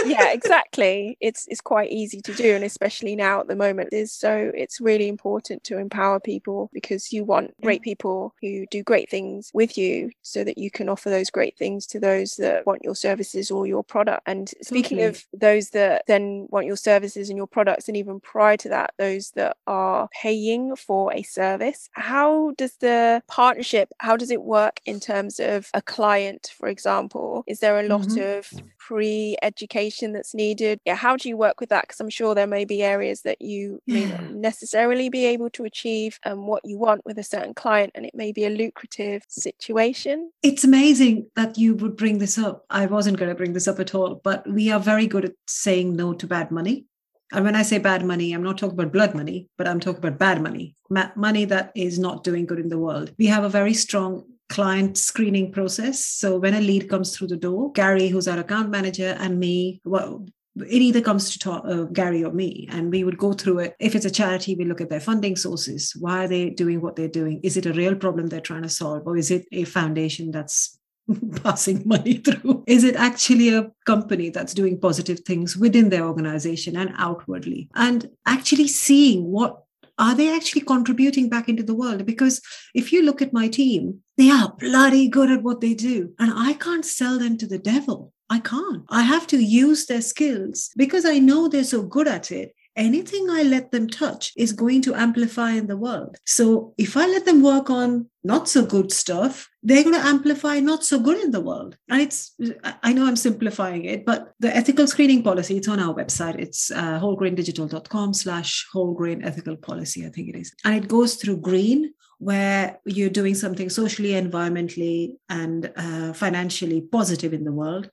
yeah, 0.05 0.33
exactly. 0.33 1.17
It's 1.21 1.47
it's 1.49 1.61
quite 1.61 1.91
easy 1.91 2.21
to 2.23 2.35
do, 2.35 2.55
and 2.55 2.65
especially 2.65 2.96
now 3.05 3.41
at 3.41 3.49
the 3.49 3.57
moment, 3.57 3.91
is 3.93 4.13
so 4.13 4.51
it's 4.55 4.81
really 4.81 5.09
important 5.09 5.65
to 5.65 5.79
empower 5.79 6.21
people 6.21 6.71
because 6.73 7.13
you 7.13 7.25
want 7.25 7.55
great 7.63 7.83
people 7.83 8.35
who 8.41 8.67
do 8.71 8.83
great 8.83 9.11
things 9.11 9.51
with 9.53 9.77
you, 9.77 10.11
so 10.23 10.45
that 10.45 10.57
you 10.57 10.71
can 10.71 10.89
offer 10.89 11.11
those 11.11 11.31
great 11.31 11.57
things 11.59 11.87
to 11.89 12.01
those 12.01 12.37
that 12.37 12.65
want 12.67 12.83
your 12.83 12.95
services 12.95 13.51
or 13.51 13.67
your 13.67 13.85
product. 13.85 14.23
And 14.27 14.51
speaking 14.63 15.03
of 15.03 15.25
those 15.33 15.71
that 15.71 16.05
then 16.07 16.47
want 16.51 16.67
your 16.67 16.77
services 16.77 17.29
and 17.29 17.37
your 17.37 17.47
products, 17.47 17.89
and 17.89 17.97
even 17.97 18.21
prior 18.21 18.57
to 18.59 18.69
that, 18.71 18.93
those 18.99 19.33
that 19.33 19.57
are 19.67 20.09
paying 20.23 20.77
for 20.77 21.13
a 21.13 21.23
service, 21.23 21.89
how 21.93 22.53
does 22.57 22.77
the 22.79 23.23
partnership? 23.29 23.91
How 23.99 24.17
does 24.17 24.31
it 24.31 24.43
work 24.43 24.81
in 24.87 25.01
terms 25.01 25.39
of 25.41 25.69
a 25.75 25.83
client, 25.83 26.53
for 26.57 26.69
example? 26.69 27.45
Is 27.47 27.61
there 27.61 27.79
a 27.81 27.89
lot 27.89 28.03
mm-hmm. 28.03 28.39
of 28.39 28.51
pre 28.87 29.37
education 29.43 30.13
that's 30.13 30.35
needed? 30.35 30.81
Yeah, 30.85 30.95
how 30.95 31.17
do 31.17 31.29
you 31.29 31.37
work 31.37 31.61
with 31.61 31.71
that? 31.71 31.83
Because 31.85 32.01
I'm 32.01 32.11
sure 32.11 32.35
there 32.35 32.47
may 32.47 32.65
be 32.65 32.83
areas 32.83 33.23
that 33.23 33.43
you 33.43 33.81
may 33.87 34.07
not 34.07 34.31
necessarily 34.31 35.09
be 35.09 35.27
able 35.27 35.51
to 35.51 35.65
achieve 35.65 36.21
um, 36.25 36.47
what 36.47 36.65
you 36.65 36.79
want 36.79 37.05
with 37.05 37.19
a 37.19 37.25
certain 37.25 37.55
client, 37.55 37.93
and 37.95 38.07
it 38.07 38.15
may 38.15 38.31
be 38.31 38.45
a 38.45 38.51
lucrative 38.51 39.23
situation. 39.29 40.31
It's 40.43 40.63
amazing 40.63 41.27
that 41.35 41.59
you 41.59 41.75
would 41.75 41.97
bring 41.97 42.19
this 42.19 42.39
up. 42.39 42.65
I 42.71 42.87
wasn't 42.87 43.19
going 43.19 43.31
to 43.31 43.35
bring 43.35 43.55
this 43.55 43.67
up 43.67 43.81
at 43.81 43.95
all, 43.95 44.21
but 44.23 44.49
we 44.49 44.71
are 44.71 44.81
very 44.81 45.07
good 45.07 45.25
at 45.25 45.35
saying 45.49 45.97
no 45.97 46.13
to 46.15 46.27
bad 46.27 46.51
money. 46.51 46.87
And 47.33 47.45
when 47.45 47.57
I 47.57 47.63
say 47.63 47.79
bad 47.79 48.05
money, 48.05 48.33
I'm 48.33 48.43
not 48.45 48.57
talking 48.57 48.79
about 48.79 48.93
blood 48.93 49.15
money, 49.15 49.49
but 49.59 49.67
I'm 49.67 49.81
talking 49.81 49.99
about 49.99 50.19
bad 50.19 50.41
money, 50.41 50.77
money 51.17 51.45
that 51.47 51.73
is 51.75 51.99
not 51.99 52.23
doing 52.23 52.47
good 52.47 52.61
in 52.61 52.69
the 52.69 52.79
world. 52.79 53.13
We 53.19 53.27
have 53.27 53.43
a 53.43 53.49
very 53.49 53.75
strong 53.75 54.25
client 54.49 54.97
screening 54.97 55.53
process. 55.53 56.05
So 56.07 56.39
when 56.39 56.55
a 56.55 56.61
lead 56.61 56.89
comes 56.89 57.17
through 57.17 57.29
the 57.29 57.37
door, 57.37 57.73
Gary, 57.73 58.09
who's 58.09 58.29
our 58.29 58.39
account 58.39 58.71
manager, 58.71 59.17
and 59.19 59.39
me, 59.39 59.81
well, 59.85 60.27
it 60.57 60.83
either 60.83 61.01
comes 61.01 61.31
to 61.31 61.39
talk, 61.39 61.65
uh, 61.67 61.85
Gary 61.85 62.25
or 62.25 62.33
me, 62.33 62.67
and 62.71 62.91
we 62.91 63.05
would 63.05 63.19
go 63.19 63.33
through 63.33 63.59
it. 63.61 63.77
If 63.79 63.95
it's 63.95 64.07
a 64.07 64.11
charity, 64.11 64.55
we 64.55 64.65
look 64.65 64.81
at 64.81 64.89
their 64.89 65.01
funding 65.01 65.37
sources. 65.37 65.95
Why 65.99 66.25
are 66.25 66.29
they 66.29 66.51
doing 66.51 66.81
what 66.81 66.97
they're 66.97 67.09
doing? 67.09 67.41
Is 67.43 67.57
it 67.57 67.67
a 67.67 67.73
real 67.73 67.95
problem 67.95 68.29
they're 68.29 68.41
trying 68.41 68.63
to 68.63 68.69
solve, 68.69 69.03
or 69.07 69.17
is 69.17 69.31
it 69.31 69.47
a 69.53 69.65
foundation 69.65 70.31
that's 70.31 70.79
passing 71.43 71.83
money 71.87 72.19
through? 72.19 72.65
Is 72.67 72.85
it 72.85 72.97
actually 72.97 73.51
a 73.51 73.71
company 73.85 74.31
that's 74.31 74.55
doing 74.55 74.81
positive 74.81 75.21
things 75.21 75.57
within 75.57 75.91
their 75.91 76.07
organization 76.07 76.77
and 76.77 76.95
outwardly? 76.97 77.69
And 77.75 78.09
actually 78.25 78.69
seeing 78.69 79.25
what 79.25 79.66
are 79.99 80.15
they 80.15 80.35
actually 80.35 80.63
contributing 80.63 81.29
back 81.29 81.49
into 81.49 81.63
the 81.63 81.75
world? 81.75 82.05
Because 82.07 82.41
if 82.75 82.93
you 82.93 83.03
look 83.03 83.23
at 83.23 83.33
my 83.33 83.49
team, 83.49 84.01
they 84.17 84.31
are 84.31 84.55
bloody 84.59 85.09
good 85.09 85.31
at 85.31 85.43
what 85.43 85.61
they 85.61 85.75
do. 85.75 86.13
And 86.19 86.33
I 86.35 86.55
can't 86.55 86.85
sell 86.85 87.19
them 87.19 87.37
to 87.39 87.47
the 87.47 87.59
devil. 87.59 88.13
I 88.29 88.41
can't. 88.41 88.83
I 88.89 89.03
have 89.03 89.27
to 89.29 89.39
use 89.39 89.87
their 89.87 90.01
skills 90.01 90.71
because 90.77 91.05
I 91.05 91.19
know 91.19 91.49
they're 91.49 91.65
so 91.65 91.83
good 91.83 92.09
at 92.09 92.33
it 92.33 92.53
anything 92.77 93.29
I 93.31 93.43
let 93.43 93.73
them 93.73 93.89
touch 93.89 94.33
is 94.37 94.53
going 94.53 94.83
to 94.83 94.95
amplify 94.95 95.53
in 95.53 95.67
the 95.67 95.77
world. 95.77 96.17
So 96.25 96.75
if 96.77 96.97
I 96.97 97.07
let 97.07 97.25
them 97.25 97.43
work 97.43 97.71
on 97.71 98.09
not 98.23 98.49
so 98.49 98.65
good 98.65 98.93
stuff, 98.93 99.49
they're 99.63 99.83
going 99.83 99.95
to 99.95 100.07
amplify 100.07 100.61
not 100.61 100.85
so 100.85 101.01
good 101.01 101.19
in 101.23 101.31
the 101.31 101.41
world. 101.41 101.77
And 101.89 102.01
it's, 102.01 102.35
I 102.83 102.93
know 102.93 103.07
I'm 103.07 103.17
simplifying 103.17 103.85
it, 103.85 104.05
but 104.05 104.33
the 104.41 104.55
ethical 104.55 104.87
screening 104.87 105.23
policy, 105.23 105.57
it's 105.57 105.69
on 105.69 105.81
our 105.81 105.95
website. 105.95 106.39
It's 106.39 106.71
uh, 106.71 107.01
wholegraindigital.com 107.01 108.15
slash 108.15 108.67
wholegrain 108.75 109.25
ethical 109.25 109.57
policy, 109.57 110.07
I 110.07 110.11
think 110.11 110.29
it 110.29 110.37
is. 110.37 110.55
And 110.65 110.75
it 110.75 110.89
goes 110.89 111.17
through 111.17 111.39
green, 111.39 111.95
where 112.19 112.81
you're 112.87 113.11
doing 113.11 113.35
something 113.35 113.69
socially, 113.69 114.11
environmentally, 114.11 115.17
and 115.29 115.71
uh, 115.77 116.13
financially 116.13 116.81
positive 116.81 117.35
in 117.35 117.45
the 117.45 117.53
world. 117.53 117.91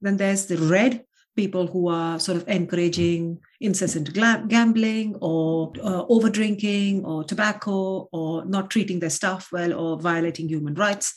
Then 0.00 0.16
there's 0.16 0.46
the 0.46 0.58
red, 0.58 1.04
people 1.36 1.66
who 1.66 1.88
are 1.88 2.18
sort 2.18 2.36
of 2.36 2.48
encouraging 2.48 3.38
incessant 3.60 4.12
gambling 4.12 5.16
or 5.20 5.72
uh, 5.82 6.04
over 6.08 6.30
drinking 6.30 7.04
or 7.04 7.24
tobacco 7.24 8.08
or 8.12 8.44
not 8.44 8.70
treating 8.70 9.00
their 9.00 9.10
staff 9.10 9.48
well 9.52 9.72
or 9.72 9.98
violating 9.98 10.48
human 10.48 10.74
rights. 10.74 11.12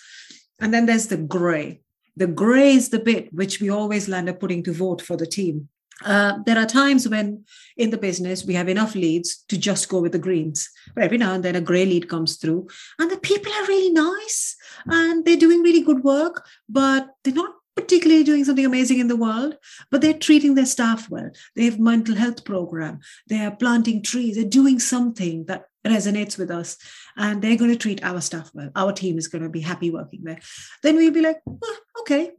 And 0.60 0.74
then 0.74 0.86
there's 0.86 1.08
the 1.08 1.18
gray. 1.18 1.82
The 2.16 2.28
gray 2.28 2.74
is 2.74 2.90
the 2.90 3.00
bit 3.00 3.32
which 3.34 3.62
we 3.62 3.70
always 3.70 4.10
land 4.10 4.28
up 4.28 4.40
putting 4.40 4.64
to 4.64 4.74
vote 4.74 5.02
for 5.02 5.16
the 5.16 5.28
team. 5.28 5.70
Uh, 6.06 6.40
there 6.46 6.58
are 6.58 6.66
times 6.66 7.08
when 7.08 7.44
in 7.76 7.90
the 7.90 7.98
business 7.98 8.46
we 8.46 8.54
have 8.54 8.70
enough 8.70 8.94
leads 8.94 9.44
to 9.50 9.58
just 9.58 9.90
go 9.90 10.00
with 10.00 10.12
the 10.12 10.20
greens. 10.20 10.70
But 10.94 11.04
every 11.04 11.18
now 11.18 11.34
and 11.34 11.44
then 11.44 11.56
a 11.56 11.62
grey 11.62 11.86
lead 11.86 12.08
comes 12.08 12.38
through, 12.38 12.68
and 13.00 13.10
the 13.10 13.18
people 13.18 13.52
are 13.52 13.66
really 13.66 13.92
nice 13.92 14.56
and 14.86 15.26
they're 15.26 15.38
doing 15.38 15.62
really 15.62 15.82
good 15.82 16.04
work, 16.04 16.46
but 16.70 17.10
they're 17.24 17.34
not 17.34 17.54
particularly 17.78 18.24
doing 18.24 18.44
something 18.44 18.66
amazing 18.66 19.00
in 19.00 19.08
the 19.08 19.16
world, 19.16 19.56
but 19.92 20.02
they're 20.02 20.14
treating 20.14 20.56
their 20.56 20.66
staff 20.66 21.10
well. 21.10 21.30
They 21.56 21.66
have 21.66 21.80
mental 21.80 22.16
health 22.16 22.44
program. 22.44 23.00
They 23.28 23.46
are 23.46 23.56
planting 23.56 24.02
trees. 24.02 24.36
They're 24.36 24.46
doing 24.46 24.80
something 24.80 25.46
that 25.46 25.66
resonates 25.86 26.38
with 26.38 26.52
us, 26.52 26.78
and 27.16 27.42
they're 27.42 27.56
going 27.56 27.72
to 27.72 27.78
treat 27.78 28.04
our 28.04 28.20
staff 28.20 28.52
well. 28.54 28.72
Our 28.76 28.92
team 28.92 29.18
is 29.18 29.28
going 29.28 29.44
to 29.44 29.50
be 29.50 29.62
happy 29.62 29.92
working 29.92 30.24
there. 30.24 30.40
Then 30.82 30.96
we'll 30.96 31.12
be 31.12 31.22
like, 31.22 31.40
okay, 32.02 32.32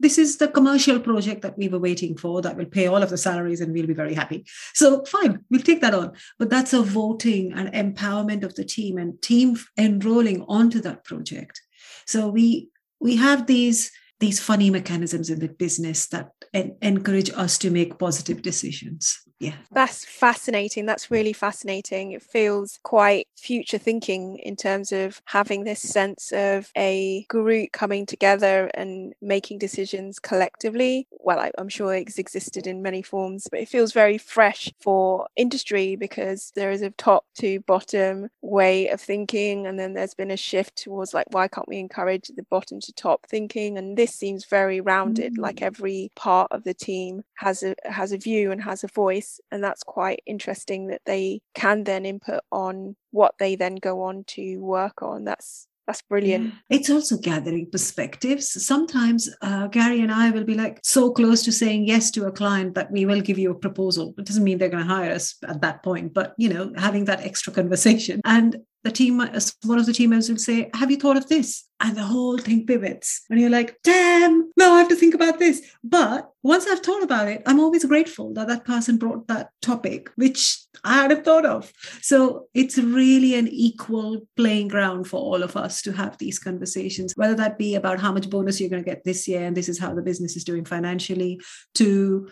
this 0.00 0.18
is 0.18 0.38
the 0.38 0.48
commercial 0.48 0.98
project 0.98 1.42
that 1.42 1.56
we 1.56 1.68
were 1.68 1.78
waiting 1.78 2.16
for 2.16 2.42
that 2.42 2.56
will 2.56 2.66
pay 2.66 2.88
all 2.88 3.02
of 3.02 3.10
the 3.10 3.16
salaries 3.16 3.60
and 3.60 3.72
we'll 3.72 3.86
be 3.86 3.94
very 3.94 4.12
happy. 4.12 4.44
So 4.74 5.04
fine, 5.04 5.44
we'll 5.50 5.62
take 5.62 5.80
that 5.82 5.94
on. 5.94 6.12
But 6.38 6.50
that's 6.50 6.72
a 6.72 6.82
voting 6.82 7.52
and 7.52 7.72
empowerment 7.72 8.42
of 8.42 8.56
the 8.56 8.64
team 8.64 8.98
and 8.98 9.22
team 9.22 9.56
enrolling 9.78 10.42
onto 10.48 10.80
that 10.80 11.04
project. 11.04 11.62
So 12.06 12.28
we 12.28 12.70
we 13.00 13.16
have 13.16 13.46
these 13.46 13.92
these 14.20 14.40
funny 14.40 14.70
mechanisms 14.70 15.30
in 15.30 15.40
the 15.40 15.48
business 15.48 16.06
that 16.08 16.30
en- 16.52 16.76
encourage 16.82 17.30
us 17.30 17.58
to 17.58 17.70
make 17.70 17.98
positive 17.98 18.42
decisions 18.42 19.18
yeah. 19.44 19.54
That's 19.72 20.04
fascinating. 20.04 20.86
That's 20.86 21.10
really 21.10 21.32
fascinating. 21.32 22.12
It 22.12 22.22
feels 22.22 22.78
quite 22.82 23.26
future 23.36 23.78
thinking 23.78 24.38
in 24.38 24.56
terms 24.56 24.92
of 24.92 25.20
having 25.26 25.64
this 25.64 25.80
sense 25.80 26.32
of 26.32 26.70
a 26.76 27.26
group 27.28 27.72
coming 27.72 28.06
together 28.06 28.70
and 28.74 29.14
making 29.20 29.58
decisions 29.58 30.18
collectively. 30.18 31.06
Well 31.10 31.38
I, 31.38 31.50
am 31.58 31.68
sure 31.68 31.94
it's 31.94 32.18
existed 32.18 32.66
in 32.66 32.82
many 32.82 33.02
forms 33.02 33.46
but 33.50 33.60
it 33.60 33.68
feels 33.68 33.92
very 33.92 34.18
fresh 34.18 34.72
for 34.80 35.26
industry 35.36 35.96
because 35.96 36.52
there 36.54 36.70
is 36.70 36.82
a 36.82 36.90
top 36.90 37.24
to 37.36 37.60
bottom 37.60 38.28
way 38.40 38.88
of 38.88 39.00
thinking 39.00 39.66
and 39.66 39.78
then 39.78 39.94
there's 39.94 40.14
been 40.14 40.30
a 40.30 40.36
shift 40.36 40.76
towards 40.76 41.12
like 41.12 41.26
why 41.30 41.48
can't 41.48 41.68
we 41.68 41.78
encourage 41.78 42.28
the 42.28 42.42
bottom 42.44 42.80
to 42.80 42.92
top 42.92 43.26
thinking? 43.28 43.76
And 43.76 43.96
this 43.96 44.14
seems 44.14 44.46
very 44.46 44.80
rounded 44.80 45.34
mm. 45.34 45.38
like 45.38 45.60
every 45.62 46.10
part 46.16 46.50
of 46.50 46.64
the 46.64 46.74
team 46.74 47.22
has 47.34 47.62
a 47.62 47.74
has 47.84 48.12
a 48.12 48.18
view 48.18 48.50
and 48.50 48.62
has 48.62 48.84
a 48.84 48.88
voice 48.88 49.33
and 49.50 49.62
that's 49.62 49.82
quite 49.82 50.22
interesting 50.26 50.88
that 50.88 51.02
they 51.06 51.40
can 51.54 51.84
then 51.84 52.06
input 52.06 52.40
on 52.50 52.96
what 53.10 53.34
they 53.38 53.56
then 53.56 53.76
go 53.76 54.02
on 54.02 54.24
to 54.24 54.58
work 54.58 55.02
on 55.02 55.24
that's 55.24 55.66
that's 55.86 56.00
brilliant. 56.00 56.54
It's 56.70 56.88
also 56.88 57.18
gathering 57.18 57.68
perspectives. 57.70 58.64
Sometimes 58.64 59.28
uh, 59.42 59.66
Gary 59.66 60.00
and 60.00 60.10
I 60.10 60.30
will 60.30 60.44
be 60.44 60.54
like 60.54 60.80
so 60.82 61.10
close 61.10 61.42
to 61.42 61.52
saying 61.52 61.86
yes 61.86 62.10
to 62.12 62.26
a 62.26 62.32
client 62.32 62.74
that 62.74 62.90
we 62.90 63.04
will 63.04 63.20
give 63.20 63.38
you 63.38 63.50
a 63.50 63.54
proposal. 63.54 64.14
It 64.16 64.24
doesn't 64.24 64.44
mean 64.44 64.56
they're 64.56 64.70
going 64.70 64.86
to 64.86 64.94
hire 64.94 65.12
us 65.12 65.36
at 65.46 65.60
that 65.60 65.82
point, 65.82 66.14
but 66.14 66.34
you 66.38 66.48
know, 66.48 66.72
having 66.76 67.04
that 67.06 67.20
extra 67.20 67.52
conversation. 67.52 68.22
And 68.24 68.56
the 68.84 68.92
team, 68.92 69.18
one 69.18 69.78
of 69.78 69.86
the 69.86 69.92
team 69.94 70.10
members 70.10 70.28
will 70.28 70.36
say, 70.36 70.70
Have 70.74 70.90
you 70.90 70.98
thought 70.98 71.16
of 71.16 71.26
this? 71.26 71.64
And 71.80 71.96
the 71.96 72.02
whole 72.02 72.38
thing 72.38 72.66
pivots. 72.66 73.22
And 73.30 73.40
you're 73.40 73.50
like, 73.50 73.78
Damn, 73.82 74.52
no, 74.58 74.74
I 74.74 74.78
have 74.78 74.88
to 74.88 74.94
think 74.94 75.14
about 75.14 75.38
this. 75.38 75.62
But 75.82 76.30
once 76.42 76.66
I've 76.66 76.80
thought 76.80 77.02
about 77.02 77.28
it, 77.28 77.42
I'm 77.46 77.60
always 77.60 77.84
grateful 77.86 78.34
that 78.34 78.46
that 78.48 78.66
person 78.66 78.98
brought 78.98 79.26
that 79.28 79.50
topic, 79.62 80.10
which 80.16 80.58
I 80.84 80.94
hadn't 80.96 81.24
thought 81.24 81.46
of. 81.46 81.72
So 82.02 82.46
it's 82.52 82.76
really 82.76 83.34
an 83.34 83.48
equal 83.48 84.20
playing 84.36 84.68
ground 84.68 85.08
for 85.08 85.18
all 85.18 85.42
of 85.42 85.56
us 85.56 85.80
to 85.82 85.92
have 85.92 86.18
these 86.18 86.38
conversations, 86.38 87.14
whether 87.16 87.34
that 87.36 87.56
be 87.56 87.76
about 87.76 88.00
how 88.00 88.12
much 88.12 88.28
bonus 88.28 88.60
you're 88.60 88.70
going 88.70 88.84
to 88.84 88.90
get 88.90 89.04
this 89.04 89.26
year 89.26 89.44
and 89.44 89.56
this 89.56 89.70
is 89.70 89.78
how 89.78 89.94
the 89.94 90.02
business 90.02 90.36
is 90.36 90.44
doing 90.44 90.66
financially, 90.66 91.40
to 91.76 92.28